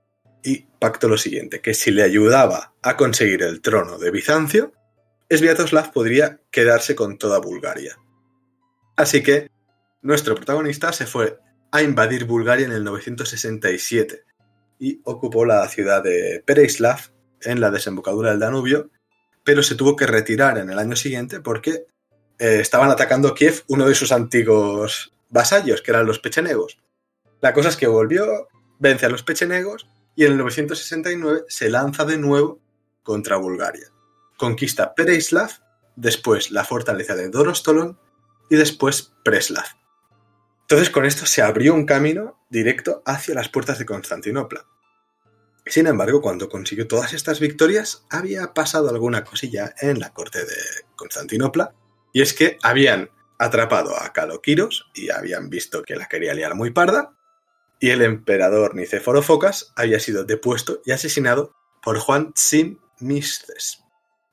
y 0.42 0.66
pactó 0.78 1.08
lo 1.08 1.18
siguiente, 1.18 1.60
que 1.60 1.74
si 1.74 1.90
le 1.90 2.02
ayudaba 2.02 2.74
a 2.82 2.96
conseguir 2.96 3.42
el 3.42 3.60
trono 3.60 3.98
de 3.98 4.10
Bizancio, 4.10 4.72
Sviatoslav 5.30 5.92
podría 5.92 6.40
quedarse 6.50 6.94
con 6.94 7.18
toda 7.18 7.38
Bulgaria. 7.38 7.96
Así 8.96 9.22
que 9.22 9.48
nuestro 10.02 10.34
protagonista 10.34 10.92
se 10.92 11.06
fue 11.06 11.38
a 11.70 11.82
invadir 11.82 12.24
Bulgaria 12.24 12.66
en 12.66 12.72
el 12.72 12.84
967 12.84 14.24
y 14.78 15.00
ocupó 15.04 15.44
la 15.44 15.66
ciudad 15.68 16.02
de 16.02 16.42
Pereislav 16.44 17.12
en 17.40 17.60
la 17.60 17.70
desembocadura 17.70 18.30
del 18.30 18.40
Danubio, 18.40 18.90
pero 19.44 19.62
se 19.62 19.74
tuvo 19.74 19.96
que 19.96 20.06
retirar 20.06 20.58
en 20.58 20.70
el 20.70 20.78
año 20.78 20.96
siguiente 20.96 21.40
porque 21.40 21.86
eh, 22.38 22.58
estaban 22.60 22.90
atacando 22.90 23.34
Kiev 23.34 23.62
uno 23.68 23.86
de 23.86 23.94
sus 23.94 24.12
antiguos 24.12 25.12
vasallos, 25.30 25.80
que 25.80 25.92
eran 25.92 26.06
los 26.06 26.18
pechenegos. 26.18 26.78
La 27.40 27.54
cosa 27.54 27.70
es 27.70 27.76
que 27.76 27.86
volvió, 27.86 28.48
vence 28.78 29.06
a 29.06 29.08
los 29.08 29.22
pechenegos 29.22 29.88
y 30.14 30.24
en 30.24 30.32
el 30.32 30.38
969 30.38 31.44
se 31.48 31.70
lanza 31.70 32.04
de 32.04 32.18
nuevo 32.18 32.60
contra 33.02 33.36
Bulgaria. 33.36 33.88
Conquista 34.36 34.94
Pereislav, 34.94 35.50
después 35.96 36.50
la 36.50 36.64
fortaleza 36.64 37.14
de 37.14 37.28
Dorostolon 37.28 37.98
y 38.50 38.56
después 38.56 39.14
Preslav. 39.24 39.66
Entonces 40.62 40.90
con 40.90 41.04
esto 41.04 41.26
se 41.26 41.42
abrió 41.42 41.74
un 41.74 41.86
camino 41.86 42.44
directo 42.48 43.02
hacia 43.04 43.34
las 43.34 43.48
puertas 43.48 43.78
de 43.78 43.86
Constantinopla. 43.86 44.66
Sin 45.66 45.86
embargo, 45.86 46.20
cuando 46.20 46.48
consiguió 46.48 46.88
todas 46.88 47.12
estas 47.12 47.38
victorias, 47.38 48.04
había 48.10 48.52
pasado 48.52 48.90
alguna 48.90 49.22
cosilla 49.22 49.74
en 49.80 50.00
la 50.00 50.12
corte 50.12 50.40
de 50.40 50.56
Constantinopla, 50.96 51.74
y 52.12 52.20
es 52.20 52.34
que 52.34 52.58
habían 52.62 53.10
atrapado 53.38 53.96
a 53.96 54.12
Caloquiros 54.12 54.90
y 54.94 55.10
habían 55.10 55.50
visto 55.50 55.82
que 55.82 55.96
la 55.96 56.08
quería 56.08 56.34
liar 56.34 56.54
muy 56.54 56.70
parda, 56.70 57.16
y 57.82 57.90
el 57.90 58.00
emperador 58.02 58.76
Nicéforo 58.76 59.22
Focas 59.22 59.72
había 59.74 59.98
sido 59.98 60.22
depuesto 60.22 60.80
y 60.84 60.92
asesinado 60.92 61.56
por 61.82 61.98
Juan 61.98 62.32
Tsin 62.32 62.78
Misces, 63.00 63.82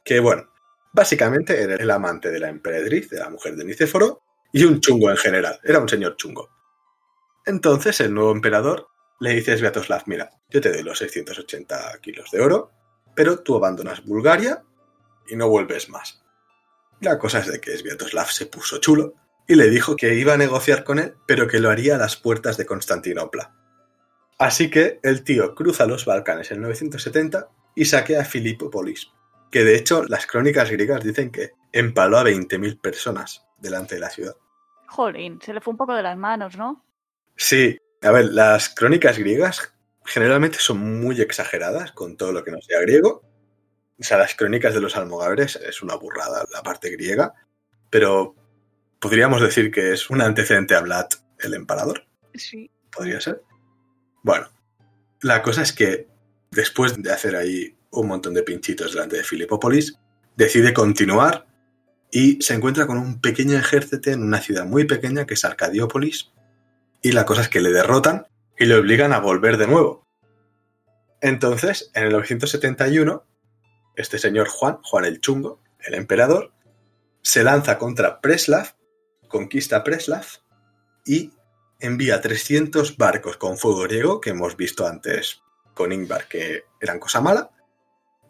que 0.05 0.19
bueno, 0.19 0.51
básicamente 0.93 1.59
era 1.59 1.73
el 1.73 1.89
amante 1.89 2.29
de 2.29 2.39
la 2.39 2.49
emperatriz, 2.49 3.09
de 3.09 3.17
la 3.17 3.31
mujer 3.31 3.55
de 3.55 3.65
Nicéforo, 3.65 4.21
y 4.53 4.65
un 4.65 4.79
chungo 4.79 5.09
en 5.09 5.17
general, 5.17 5.59
era 5.63 5.79
un 5.79 5.89
señor 5.89 6.15
chungo. 6.15 6.51
Entonces 7.43 7.99
el 8.01 8.13
nuevo 8.13 8.31
emperador 8.31 8.87
le 9.19 9.31
dice 9.31 9.53
a 9.53 9.57
Sviatoslav, 9.57 10.03
mira, 10.05 10.29
yo 10.47 10.61
te 10.61 10.71
doy 10.71 10.83
los 10.83 10.99
680 10.99 11.97
kilos 12.03 12.29
de 12.29 12.41
oro, 12.41 12.69
pero 13.15 13.39
tú 13.39 13.55
abandonas 13.55 14.05
Bulgaria 14.05 14.63
y 15.27 15.35
no 15.35 15.49
vuelves 15.49 15.89
más. 15.89 16.21
La 17.01 17.17
cosa 17.17 17.39
es 17.39 17.47
de 17.47 17.59
que 17.59 17.75
Sviatoslav 17.75 18.29
se 18.29 18.45
puso 18.45 18.77
chulo 18.77 19.15
y 19.49 19.55
le 19.55 19.71
dijo 19.71 19.95
que 19.95 20.13
iba 20.13 20.35
a 20.35 20.37
negociar 20.37 20.83
con 20.83 20.99
él, 20.99 21.15
pero 21.25 21.47
que 21.47 21.59
lo 21.59 21.71
haría 21.71 21.95
a 21.95 21.97
las 21.97 22.15
puertas 22.15 22.55
de 22.55 22.67
Constantinopla. 22.67 23.51
Así 24.37 24.69
que 24.69 24.99
el 25.01 25.23
tío 25.23 25.55
cruza 25.55 25.87
los 25.87 26.05
Balcanes 26.05 26.51
en 26.51 26.61
970 26.61 27.49
y 27.73 27.85
saquea 27.85 28.21
a 28.21 28.25
Filipópolis, 28.25 29.11
que 29.49 29.63
de 29.63 29.75
hecho 29.75 30.03
las 30.03 30.27
crónicas 30.27 30.69
griegas 30.69 31.03
dicen 31.03 31.31
que 31.31 31.53
empaló 31.71 32.19
a 32.19 32.25
20.000 32.25 32.79
personas 32.79 33.47
delante 33.57 33.95
de 33.95 34.01
la 34.01 34.11
ciudad. 34.11 34.35
Jolín, 34.85 35.39
se 35.41 35.51
le 35.51 35.61
fue 35.61 35.71
un 35.71 35.77
poco 35.77 35.95
de 35.95 36.03
las 36.03 36.15
manos, 36.15 36.55
¿no? 36.55 36.85
Sí, 37.35 37.75
a 38.03 38.11
ver, 38.11 38.25
las 38.25 38.69
crónicas 38.69 39.17
griegas 39.17 39.73
generalmente 40.05 40.59
son 40.59 41.01
muy 41.01 41.19
exageradas 41.21 41.91
con 41.93 42.17
todo 42.17 42.33
lo 42.33 42.43
que 42.43 42.51
no 42.51 42.61
sea 42.61 42.81
griego. 42.81 43.23
O 43.99 44.03
sea, 44.03 44.19
las 44.19 44.35
crónicas 44.35 44.75
de 44.75 44.81
los 44.81 44.95
almogávares 44.95 45.55
es 45.55 45.81
una 45.81 45.95
burrada 45.95 46.45
la 46.53 46.61
parte 46.61 46.91
griega, 46.91 47.33
pero 47.89 48.35
podríamos 48.99 49.41
decir 49.41 49.71
que 49.71 49.93
es 49.93 50.09
un 50.09 50.21
antecedente 50.21 50.75
a 50.75 50.81
Vlad 50.81 51.07
el 51.39 51.53
empalador. 51.53 52.05
Sí. 52.33 52.69
Podría 52.91 53.21
ser. 53.21 53.41
Bueno, 54.23 54.47
la 55.21 55.41
cosa 55.41 55.61
es 55.61 55.73
que 55.73 56.07
después 56.51 57.01
de 57.01 57.11
hacer 57.11 57.35
ahí 57.35 57.75
un 57.91 58.07
montón 58.07 58.33
de 58.33 58.43
pinchitos 58.43 58.93
delante 58.93 59.17
de 59.17 59.23
Filipópolis, 59.23 59.97
decide 60.35 60.73
continuar 60.73 61.47
y 62.11 62.41
se 62.41 62.53
encuentra 62.53 62.87
con 62.87 62.97
un 62.97 63.21
pequeño 63.21 63.57
ejército 63.57 64.09
en 64.09 64.23
una 64.23 64.39
ciudad 64.39 64.65
muy 64.65 64.85
pequeña 64.85 65.25
que 65.25 65.35
es 65.35 65.45
Arcadiópolis 65.45 66.31
y 67.01 67.11
la 67.11 67.25
cosa 67.25 67.41
es 67.41 67.49
que 67.49 67.61
le 67.61 67.71
derrotan 67.71 68.27
y 68.57 68.65
le 68.65 68.75
obligan 68.75 69.13
a 69.13 69.19
volver 69.19 69.57
de 69.57 69.67
nuevo. 69.67 70.05
Entonces, 71.21 71.91
en 71.93 72.05
el 72.05 72.11
971, 72.11 73.25
este 73.95 74.19
señor 74.19 74.47
Juan, 74.47 74.79
Juan 74.83 75.05
el 75.05 75.19
Chungo, 75.19 75.61
el 75.79 75.93
emperador, 75.93 76.53
se 77.21 77.43
lanza 77.43 77.77
contra 77.77 78.21
Preslav, 78.21 78.75
conquista 79.29 79.83
Preslav 79.85 80.25
y 81.05 81.31
envía 81.79 82.19
300 82.19 82.97
barcos 82.97 83.37
con 83.37 83.57
fuego 83.57 83.83
griego, 83.83 84.19
que 84.19 84.31
hemos 84.31 84.57
visto 84.57 84.85
antes 84.85 85.41
con 85.73 85.93
Ingvar 85.93 86.27
que 86.27 86.65
eran 86.81 86.99
cosa 86.99 87.21
mala, 87.21 87.51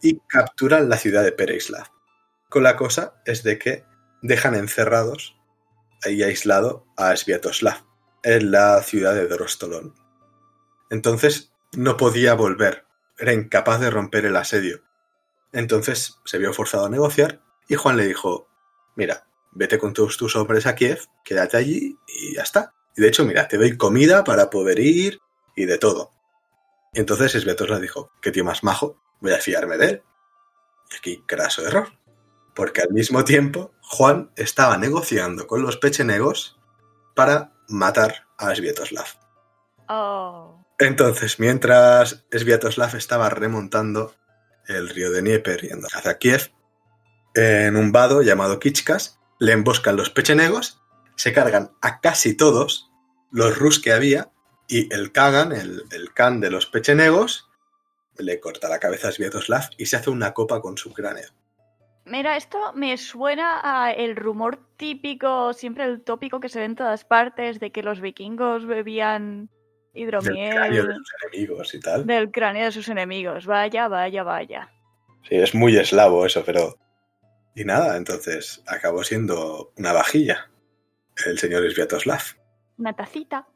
y 0.02 0.20
capturan 0.28 0.88
la 0.88 0.98
ciudad 0.98 1.24
de 1.24 1.32
Pereislav. 1.32 1.88
Con 2.48 2.64
la 2.64 2.76
cosa 2.76 3.22
es 3.26 3.44
de 3.44 3.58
que 3.58 3.86
dejan 4.22 4.56
encerrados 4.56 5.36
ahí 6.04 6.24
aislado 6.24 6.86
a 6.96 7.16
Sviatoslav 7.16 7.84
en 8.24 8.52
la 8.52 8.82
ciudad 8.84 9.16
de 9.16 9.28
Drostolón. 9.28 9.96
Entonces 10.90 11.54
no 11.76 11.98
podía 11.98 12.34
volver, 12.34 12.86
era 13.18 13.34
incapaz 13.34 13.80
de 13.80 13.90
romper 13.90 14.26
el 14.26 14.36
asedio. 14.36 14.84
Entonces 15.52 16.20
se 16.26 16.38
vio 16.38 16.54
forzado 16.54 16.86
a 16.86 16.90
negociar 16.90 17.42
y 17.68 17.76
Juan 17.76 17.98
le 17.98 18.08
dijo, 18.08 18.48
mira, 18.96 19.29
vete 19.52 19.78
con 19.78 19.94
todos 19.94 20.18
tus 20.18 20.36
hombres 20.36 20.66
a 20.66 20.76
Kiev, 20.76 21.06
quédate 21.24 21.58
allí 21.58 21.98
y 22.08 22.36
ya 22.36 22.44
está. 22.44 22.74
Y 22.96 23.02
de 23.02 23.08
hecho, 23.08 23.26
mira, 23.26 23.48
te 23.48 23.58
doy 23.58 23.78
comida 23.78 24.24
para 24.24 24.50
poder 24.50 24.80
ir 24.80 25.20
y 25.56 25.66
de 25.66 25.78
todo. 25.78 26.14
Entonces 26.94 27.34
Sviatoslav 27.34 27.82
dijo, 27.82 28.12
qué 28.22 28.32
tío 28.32 28.44
más 28.44 28.64
majo, 28.64 29.02
voy 29.22 29.34
a 29.34 29.38
fiarme 29.38 29.78
de 29.78 29.86
él. 29.86 30.04
Y 30.92 30.96
aquí, 30.98 31.24
craso 31.28 31.66
error. 31.66 31.90
Porque 32.56 32.82
al 32.82 32.92
mismo 32.92 33.24
tiempo, 33.24 33.72
Juan 33.82 34.32
estaba 34.36 34.78
negociando 34.78 35.48
con 35.48 35.62
los 35.62 35.78
pechenegos 35.78 36.60
para 37.16 37.54
matar 37.68 38.28
a 38.38 38.54
Sviatoslav. 38.56 39.06
Oh. 39.88 40.66
Entonces, 40.80 41.40
mientras 41.40 42.26
Sviatoslav 42.32 42.96
estaba 42.96 43.30
remontando 43.30 44.16
el 44.68 44.90
río 44.90 45.12
de 45.12 45.22
Dnieper 45.22 45.62
yendo 45.62 45.88
hacia 45.94 46.18
Kiev, 46.18 46.52
en 47.36 47.76
un 47.76 47.92
vado 47.92 48.22
llamado 48.22 48.60
Kichkas, 48.60 49.19
le 49.40 49.54
emboscan 49.54 49.96
los 49.96 50.10
pechenegos, 50.10 50.82
se 51.16 51.34
cargan 51.34 51.72
a 51.82 52.02
casi 52.02 52.36
todos 52.36 52.92
los 53.32 53.58
rus 53.58 53.80
que 53.80 53.94
había 53.94 54.32
y 54.68 54.94
el 54.94 55.12
Kagan, 55.12 55.52
el, 55.52 55.84
el 55.92 56.14
Khan 56.14 56.40
de 56.40 56.52
los 56.52 56.66
pechenegos, 56.66 57.50
le 58.18 58.40
corta 58.40 58.70
la 58.70 58.80
cabeza 58.80 59.08
a 59.08 59.12
Sviatoslav 59.12 59.70
y 59.78 59.86
se 59.86 59.96
hace 59.96 60.10
una 60.10 60.34
copa 60.34 60.62
con 60.62 60.78
su 60.78 60.94
cráneo. 60.94 61.30
Mira, 62.06 62.38
esto 62.38 62.74
me 62.74 62.98
suena 62.98 63.62
a 63.64 63.92
el 63.92 64.16
rumor 64.16 64.60
típico, 64.78 65.54
siempre 65.54 65.86
el 65.86 66.02
tópico 66.02 66.40
que 66.40 66.50
se 66.50 66.60
ve 66.60 66.66
en 66.66 66.76
todas 66.76 67.06
partes, 67.06 67.60
de 67.60 67.72
que 67.72 67.84
los 67.84 68.02
vikingos 68.02 68.66
bebían 68.66 69.50
Del 69.94 70.04
hidromiel 70.04 70.56
cráneo 70.56 70.86
de 70.88 70.96
sus 70.96 71.14
enemigos 71.24 71.74
y 71.74 71.80
tal. 71.80 72.08
del 72.08 72.32
cráneo 72.32 72.66
de 72.66 72.72
sus 72.72 72.90
enemigos. 72.90 73.46
Vaya, 73.46 73.88
vaya, 73.88 74.24
vaya. 74.24 74.70
Sí, 75.28 75.36
es 75.36 75.54
muy 75.54 75.78
eslavo 75.78 76.26
eso, 76.26 76.44
pero... 76.46 76.78
Y 77.60 77.66
nada, 77.66 77.98
entonces 77.98 78.64
acabó 78.68 79.04
siendo 79.04 79.74
una 79.76 79.92
vajilla 79.92 80.50
el 81.26 81.38
señor 81.38 81.70
Sviatoslav. 81.70 82.22
Una 82.78 82.96
tacita. 82.96 83.50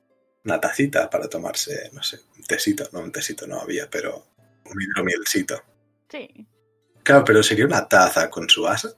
Una 0.44 0.60
tacita 0.60 1.10
para 1.10 1.30
tomarse, 1.30 1.90
no 1.94 2.04
sé, 2.04 2.20
un 2.36 2.44
tesito. 2.44 2.84
No, 2.92 3.00
un 3.00 3.14
tesito 3.14 3.48
no 3.48 3.62
había, 3.62 3.90
pero 3.90 4.26
un 4.66 4.82
hidromielcito. 4.82 5.64
Sí. 6.10 6.46
Claro, 7.04 7.24
pero 7.24 7.42
sería 7.42 7.66
una 7.66 7.88
taza 7.88 8.30
con 8.30 8.50
su 8.50 8.68
asa. 8.68 8.90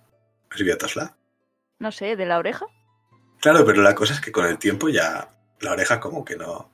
Sviatoslav. 0.50 1.16
No 1.78 1.92
sé, 1.92 2.16
de 2.16 2.26
la 2.26 2.40
oreja. 2.40 2.66
Claro, 3.42 3.64
pero 3.64 3.84
la 3.84 3.94
cosa 3.94 4.16
es 4.16 4.22
que 4.22 4.32
con 4.32 4.48
el 4.48 4.58
tiempo 4.58 4.90
ya 4.90 5.30
la 5.62 5.74
oreja 5.74 6.00
como 6.00 6.26
que 6.26 6.36
no... 6.36 6.72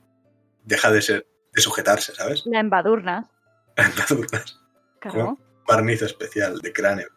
Deja 0.64 0.90
de 0.90 1.02
ser... 1.02 1.26
de 1.52 1.60
sujetarse, 1.60 2.14
¿sabes? 2.14 2.44
La 2.46 2.60
embadurna. 2.60 3.28
Embadurnas. 3.76 4.58
Claro. 5.00 5.38
barniz 5.66 6.00
especial 6.00 6.60
de 6.60 6.72
cráneo. 6.72 7.08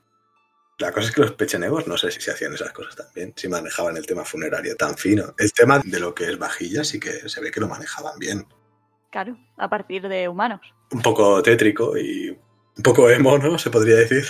La 0.78 0.92
cosa 0.92 1.08
es 1.08 1.16
que 1.16 1.22
los 1.22 1.32
pechenegos 1.32 1.88
no 1.88 1.98
sé 1.98 2.12
si 2.12 2.20
se 2.20 2.32
hacían 2.32 2.54
esas 2.54 2.74
cosas 2.74 2.96
también, 2.96 3.34
si 3.36 3.48
manejaban 3.48 3.96
el 3.96 4.06
tema 4.06 4.26
funerario 4.26 4.76
tan 4.76 4.98
fino. 4.98 5.34
El 5.38 5.54
tema 5.54 5.80
de 5.80 6.00
lo 6.00 6.14
que 6.14 6.26
es 6.26 6.38
vajilla 6.38 6.84
sí 6.84 7.00
que 7.00 7.30
se 7.30 7.40
ve 7.40 7.50
que 7.50 7.62
lo 7.62 7.68
manejaban 7.70 8.20
bien. 8.20 8.46
Claro, 9.10 9.38
a 9.58 9.70
partir 9.70 10.08
de 10.08 10.28
humanos. 10.28 10.60
Un 10.92 11.02
poco 11.02 11.42
tétrico 11.42 11.98
y 11.98 12.30
un 12.30 12.84
poco 12.84 13.10
emo, 13.10 13.38
¿no? 13.38 13.58
Se 13.58 13.70
podría 13.70 13.96
decir. 13.96 14.26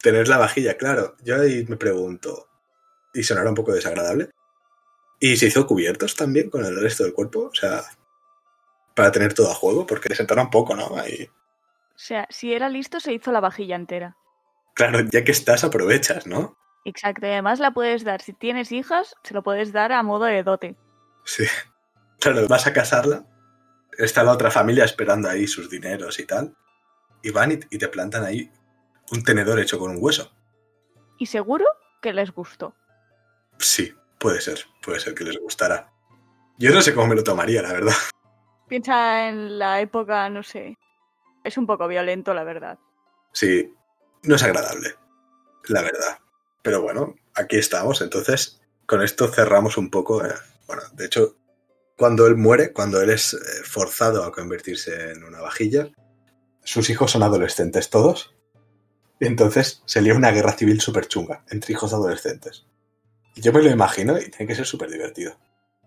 Tener 0.00 0.26
la 0.26 0.38
vajilla, 0.38 0.76
claro. 0.76 1.14
Yo 1.22 1.40
ahí 1.40 1.64
me 1.68 1.76
pregunto, 1.76 2.48
y 3.14 3.22
sonará 3.22 3.50
un 3.50 3.54
poco 3.54 3.72
desagradable, 3.72 4.30
¿y 5.20 5.36
se 5.36 5.46
hizo 5.46 5.66
cubiertos 5.66 6.16
también 6.16 6.50
con 6.50 6.64
el 6.64 6.80
resto 6.80 7.04
del 7.04 7.12
cuerpo? 7.12 7.50
O 7.52 7.54
sea, 7.54 7.82
para 8.94 9.12
tener 9.12 9.34
todo 9.34 9.50
a 9.50 9.54
juego, 9.54 9.86
porque 9.86 10.08
le 10.08 10.16
sentara 10.16 10.42
un 10.42 10.50
poco, 10.50 10.74
¿no? 10.74 10.96
Ahí. 10.96 11.28
O 11.94 11.98
sea, 11.98 12.26
si 12.30 12.52
era 12.52 12.68
listo, 12.68 12.98
se 12.98 13.12
hizo 13.12 13.30
la 13.30 13.40
vajilla 13.40 13.76
entera. 13.76 14.16
Claro, 14.74 15.00
ya 15.00 15.24
que 15.24 15.32
estás, 15.32 15.64
aprovechas, 15.64 16.26
¿no? 16.26 16.56
Exacto, 16.84 17.26
y 17.26 17.30
además 17.30 17.60
la 17.60 17.72
puedes 17.72 18.04
dar. 18.04 18.22
Si 18.22 18.32
tienes 18.32 18.72
hijas, 18.72 19.14
se 19.22 19.34
lo 19.34 19.42
puedes 19.42 19.72
dar 19.72 19.92
a 19.92 20.02
modo 20.02 20.24
de 20.24 20.42
dote. 20.42 20.76
Sí. 21.24 21.44
Claro, 22.20 22.46
vas 22.46 22.68
a 22.68 22.72
casarla, 22.72 23.26
está 23.98 24.22
la 24.22 24.30
otra 24.30 24.48
familia 24.48 24.84
esperando 24.84 25.28
ahí 25.28 25.48
sus 25.48 25.68
dineros 25.68 26.20
y 26.20 26.24
tal, 26.24 26.56
y 27.20 27.32
van 27.32 27.50
y, 27.50 27.58
y 27.68 27.78
te 27.78 27.88
plantan 27.88 28.24
ahí 28.24 28.48
un 29.10 29.24
tenedor 29.24 29.58
hecho 29.58 29.76
con 29.76 29.90
un 29.90 29.96
hueso. 29.98 30.32
Y 31.18 31.26
seguro 31.26 31.66
que 32.00 32.12
les 32.12 32.30
gustó. 32.30 32.76
Sí, 33.58 33.92
puede 34.20 34.40
ser, 34.40 34.60
puede 34.82 35.00
ser 35.00 35.14
que 35.14 35.24
les 35.24 35.36
gustara. 35.36 35.92
Yo 36.58 36.72
no 36.72 36.80
sé 36.80 36.94
cómo 36.94 37.08
me 37.08 37.16
lo 37.16 37.24
tomaría, 37.24 37.60
la 37.60 37.72
verdad. 37.72 37.92
Piensa 38.68 39.28
en 39.28 39.58
la 39.58 39.80
época, 39.80 40.30
no 40.30 40.44
sé. 40.44 40.78
Es 41.42 41.58
un 41.58 41.66
poco 41.66 41.88
violento, 41.88 42.34
la 42.34 42.44
verdad. 42.44 42.78
Sí, 43.32 43.74
no 44.22 44.36
es 44.36 44.42
agradable, 44.42 44.94
la 45.68 45.82
verdad. 45.82 46.18
Pero 46.62 46.82
bueno, 46.82 47.14
aquí 47.34 47.56
estamos, 47.56 48.00
entonces 48.00 48.60
con 48.86 49.02
esto 49.02 49.28
cerramos 49.28 49.76
un 49.76 49.90
poco. 49.90 50.24
eh, 50.24 50.34
Bueno, 50.66 50.82
de 50.92 51.06
hecho, 51.06 51.36
cuando 51.96 52.26
él 52.26 52.36
muere, 52.36 52.72
cuando 52.72 53.00
él 53.00 53.10
es 53.10 53.34
eh, 53.34 53.38
forzado 53.64 54.24
a 54.24 54.32
convertirse 54.32 55.12
en 55.12 55.24
una 55.24 55.40
vajilla, 55.40 55.90
sus 56.64 56.90
hijos 56.90 57.10
son 57.10 57.22
adolescentes 57.22 57.90
todos. 57.90 58.34
Y 59.20 59.26
entonces 59.26 59.82
se 59.86 60.02
lía 60.02 60.14
una 60.14 60.30
guerra 60.32 60.52
civil 60.52 60.80
súper 60.80 61.06
chunga 61.06 61.44
entre 61.50 61.72
hijos 61.72 61.92
adolescentes. 61.92 62.66
Y 63.34 63.40
yo 63.40 63.52
me 63.52 63.62
lo 63.62 63.70
imagino 63.70 64.18
y 64.18 64.30
tiene 64.30 64.46
que 64.48 64.54
ser 64.56 64.66
súper 64.66 64.90
divertido. 64.90 65.38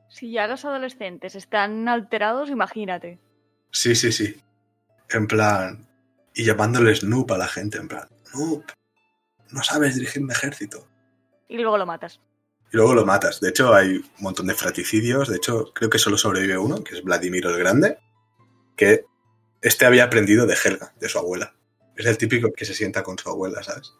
Si 0.10 0.32
ya 0.32 0.48
los 0.48 0.64
adolescentes 0.64 1.36
están 1.36 1.88
alterados, 1.90 2.50
imagínate. 2.50 3.20
Sí, 3.72 3.94
sí, 3.96 4.12
sí. 4.12 4.42
En 5.10 5.28
plan. 5.28 5.86
Y 6.34 6.46
llamándole 6.46 6.96
Snoop 6.96 7.32
a 7.32 7.38
la 7.38 7.48
gente, 7.48 7.78
en 7.78 7.88
plan. 7.90 8.08
Snoop, 8.32 8.64
no 9.52 9.64
sabes 9.64 9.96
dirigir 9.96 10.24
un 10.24 10.32
ejército. 10.32 10.88
Y 11.48 11.58
luego 11.58 11.78
lo 11.78 11.86
matas. 11.86 12.20
Y 12.72 12.78
luego 12.78 12.94
lo 12.96 13.06
matas. 13.06 13.40
De 13.40 13.50
hecho, 13.50 13.74
hay 13.74 13.98
un 13.98 14.06
montón 14.20 14.48
de 14.48 14.56
fraticidios. 14.56 15.30
De 15.30 15.38
hecho, 15.38 15.72
creo 15.74 15.90
que 15.90 16.00
solo 16.00 16.18
sobrevive 16.18 16.58
uno, 16.58 16.84
que 16.84 16.96
es 16.96 17.04
Vladimiro 17.04 17.50
el 17.50 17.60
Grande, 17.60 18.00
que 18.76 19.06
este 19.62 19.86
había 19.86 20.04
aprendido 20.04 20.46
de 20.46 20.56
Helga, 20.56 20.94
de 21.00 21.10
su 21.10 21.18
abuela. 21.18 21.56
Es 21.96 22.06
el 22.06 22.18
típico 22.18 22.52
que 22.52 22.66
se 22.66 22.74
sienta 22.74 23.04
con 23.04 23.18
su 23.18 23.30
abuela, 23.30 23.64
¿sabes? 23.64 23.94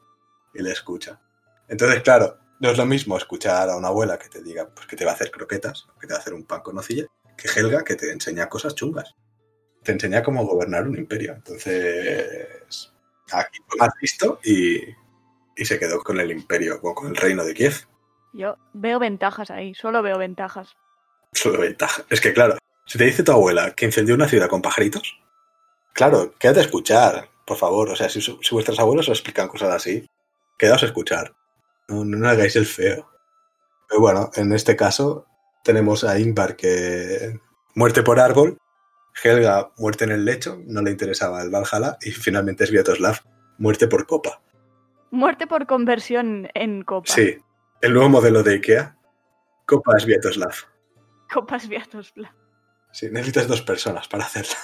Y 0.54 0.62
le 0.62 0.72
escucha. 0.72 1.22
Entonces, 1.68 2.02
claro, 2.02 2.38
no 2.60 2.70
es 2.70 2.78
lo 2.78 2.86
mismo 2.86 3.18
escuchar 3.18 3.70
a 3.70 3.78
una 3.78 3.90
abuela 3.90 4.18
que 4.18 4.30
te 4.30 4.42
diga 4.42 4.70
pues, 4.70 4.88
que 4.88 4.96
te 4.96 5.06
va 5.06 5.12
a 5.12 5.16
hacer 5.16 5.32
croquetas, 5.32 5.88
que 6.00 6.08
te 6.08 6.14
va 6.14 6.20
a 6.20 6.22
hacer 6.22 6.34
un 6.34 6.46
pan 6.46 6.62
con 6.62 6.76
nocilla, 6.76 7.06
que 7.38 7.48
Helga 7.48 7.84
que 7.84 7.96
te 7.96 8.12
enseña 8.12 8.50
cosas 8.50 8.76
chungas. 8.76 9.16
Te 9.84 9.92
enseña 9.92 10.24
cómo 10.24 10.46
gobernar 10.46 10.88
un 10.88 10.98
imperio. 10.98 11.34
Entonces, 11.34 12.55
aquí 13.32 13.60
fue 13.68 13.78
más 13.80 13.90
listo 14.02 14.40
y, 14.44 14.82
y 15.56 15.66
se 15.66 15.80
quedó 15.80 16.02
con 16.02 16.20
el 16.20 16.32
imperio, 16.32 16.80
o 16.82 16.94
con 16.94 17.08
el 17.08 17.16
reino 17.16 17.44
de 17.44 17.54
Kiev. 17.54 17.88
Yo 18.34 18.58
veo 18.74 19.00
ventajas 19.00 19.50
ahí, 19.52 19.74
solo 19.74 20.02
veo 20.02 20.18
ventajas. 20.18 20.76
Solo 21.32 21.60
ventaja. 21.60 22.04
Es 22.10 22.22
que, 22.22 22.34
claro, 22.34 22.58
si 22.86 22.98
te 22.98 23.06
dice 23.06 23.24
tu 23.24 23.32
abuela 23.32 23.72
que 23.72 23.86
incendió 23.86 24.16
una 24.16 24.28
ciudad 24.28 24.50
con 24.50 24.62
pajaritos, 24.62 25.20
claro, 25.94 26.34
quédate 26.38 26.60
a 26.60 26.64
escuchar, 26.64 27.30
por 27.46 27.58
favor. 27.58 27.90
O 27.90 27.96
sea, 27.96 28.10
si, 28.10 28.22
si 28.22 28.36
vuestros 28.52 28.80
abuelos 28.80 29.08
os 29.10 29.18
explican 29.18 29.48
cosas 29.48 29.74
así, 29.74 30.06
quedaos 30.58 30.84
a 30.84 30.88
escuchar. 30.88 31.34
No, 31.88 32.04
no, 32.04 32.18
no 32.18 32.28
hagáis 32.28 32.56
el 32.56 32.66
feo. 32.66 33.10
Pero 33.88 34.02
bueno, 34.02 34.32
en 34.36 34.52
este 34.54 34.76
caso 34.76 35.26
tenemos 35.64 36.04
a 36.04 36.20
Ingvar 36.20 36.56
que 36.56 37.40
muerte 37.74 38.04
por 38.04 38.20
árbol, 38.20 38.58
Helga 39.24 39.72
muerte 39.78 40.04
en 40.04 40.12
el 40.12 40.26
lecho, 40.26 40.62
no 40.66 40.82
le 40.82 40.92
interesaba 40.92 41.42
el 41.42 41.50
Valhalla, 41.50 41.98
y 42.02 42.12
finalmente 42.12 42.66
Sviatoslav 42.66 43.20
muerte 43.58 43.88
por 43.88 44.06
copa. 44.06 44.42
Muerte 45.12 45.48
por 45.48 45.66
conversión 45.66 46.50
en 46.54 46.84
copa. 46.84 47.12
Sí, 47.12 47.38
el 47.82 47.94
nuevo 47.94 48.10
modelo 48.10 48.44
de 48.44 48.56
Ikea, 48.56 48.98
copa 49.66 49.98
Sviatoslav. 50.00 50.54
Copas 51.32 51.68
Viatos 51.68 52.14
Bla. 52.14 52.34
Sí, 52.92 53.10
necesitas 53.12 53.48
dos 53.48 53.62
personas 53.62 54.08
para 54.08 54.24
hacerla. 54.24 54.56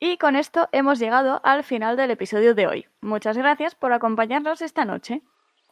Y 0.00 0.16
con 0.18 0.36
esto 0.36 0.68
hemos 0.70 1.00
llegado 1.00 1.40
al 1.42 1.64
final 1.64 1.96
del 1.96 2.12
episodio 2.12 2.54
de 2.54 2.68
hoy. 2.68 2.86
Muchas 3.00 3.36
gracias 3.36 3.74
por 3.74 3.92
acompañarnos 3.92 4.62
esta 4.62 4.84
noche. 4.84 5.22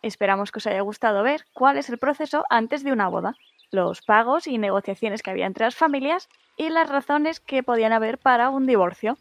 Esperamos 0.06 0.52
que 0.52 0.60
os 0.60 0.66
haya 0.68 0.82
gustado 0.82 1.24
ver 1.24 1.44
cuál 1.52 1.78
es 1.78 1.88
el 1.88 1.98
proceso 1.98 2.44
antes 2.48 2.84
de 2.84 2.92
una 2.92 3.08
boda, 3.08 3.34
los 3.72 4.02
pagos 4.02 4.46
y 4.46 4.56
negociaciones 4.56 5.20
que 5.20 5.30
había 5.30 5.46
entre 5.46 5.64
las 5.64 5.74
familias 5.74 6.28
y 6.56 6.68
las 6.68 6.88
razones 6.88 7.40
que 7.40 7.64
podían 7.64 7.92
haber 7.92 8.16
para 8.16 8.50
un 8.50 8.66
divorcio. 8.66 9.18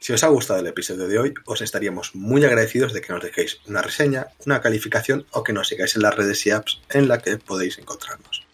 Si 0.00 0.14
os 0.14 0.24
ha 0.24 0.28
gustado 0.28 0.60
el 0.60 0.66
episodio 0.66 1.06
de 1.06 1.18
hoy, 1.18 1.34
os 1.44 1.60
estaríamos 1.60 2.14
muy 2.14 2.42
agradecidos 2.46 2.94
de 2.94 3.02
que 3.02 3.12
nos 3.12 3.22
dejéis 3.22 3.60
una 3.66 3.82
reseña, 3.82 4.28
una 4.46 4.62
calificación 4.62 5.26
o 5.32 5.42
que 5.42 5.52
nos 5.52 5.68
sigáis 5.68 5.96
en 5.96 6.02
las 6.02 6.16
redes 6.16 6.46
y 6.46 6.50
apps 6.50 6.80
en 6.88 7.08
las 7.08 7.22
que 7.22 7.36
podéis 7.36 7.78
encontrarnos. 7.78 8.46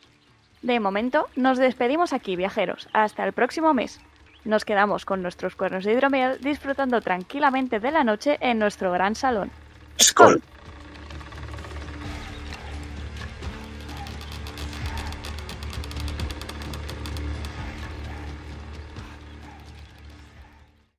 De 0.63 0.81
momento, 0.81 1.29
nos 1.37 1.59
despedimos 1.59 2.13
aquí, 2.13 2.35
viajeros. 2.35 2.89
Hasta 2.93 3.25
el 3.25 3.33
próximo 3.33 3.73
mes. 3.73 4.01
Nos 4.45 4.65
quedamos 4.65 5.05
con 5.05 5.23
nuestros 5.23 5.55
cuernos 5.55 5.85
de 5.85 5.93
hidromiel 5.93 6.41
disfrutando 6.41 7.01
tranquilamente 7.01 7.79
de 7.79 7.93
la 7.93 8.03
noche 8.03 8.37
en 8.41 8.59
nuestro 8.59 8.91
gran 8.91 9.15
salón. 9.15 9.53
¡Skol! 10.01 10.43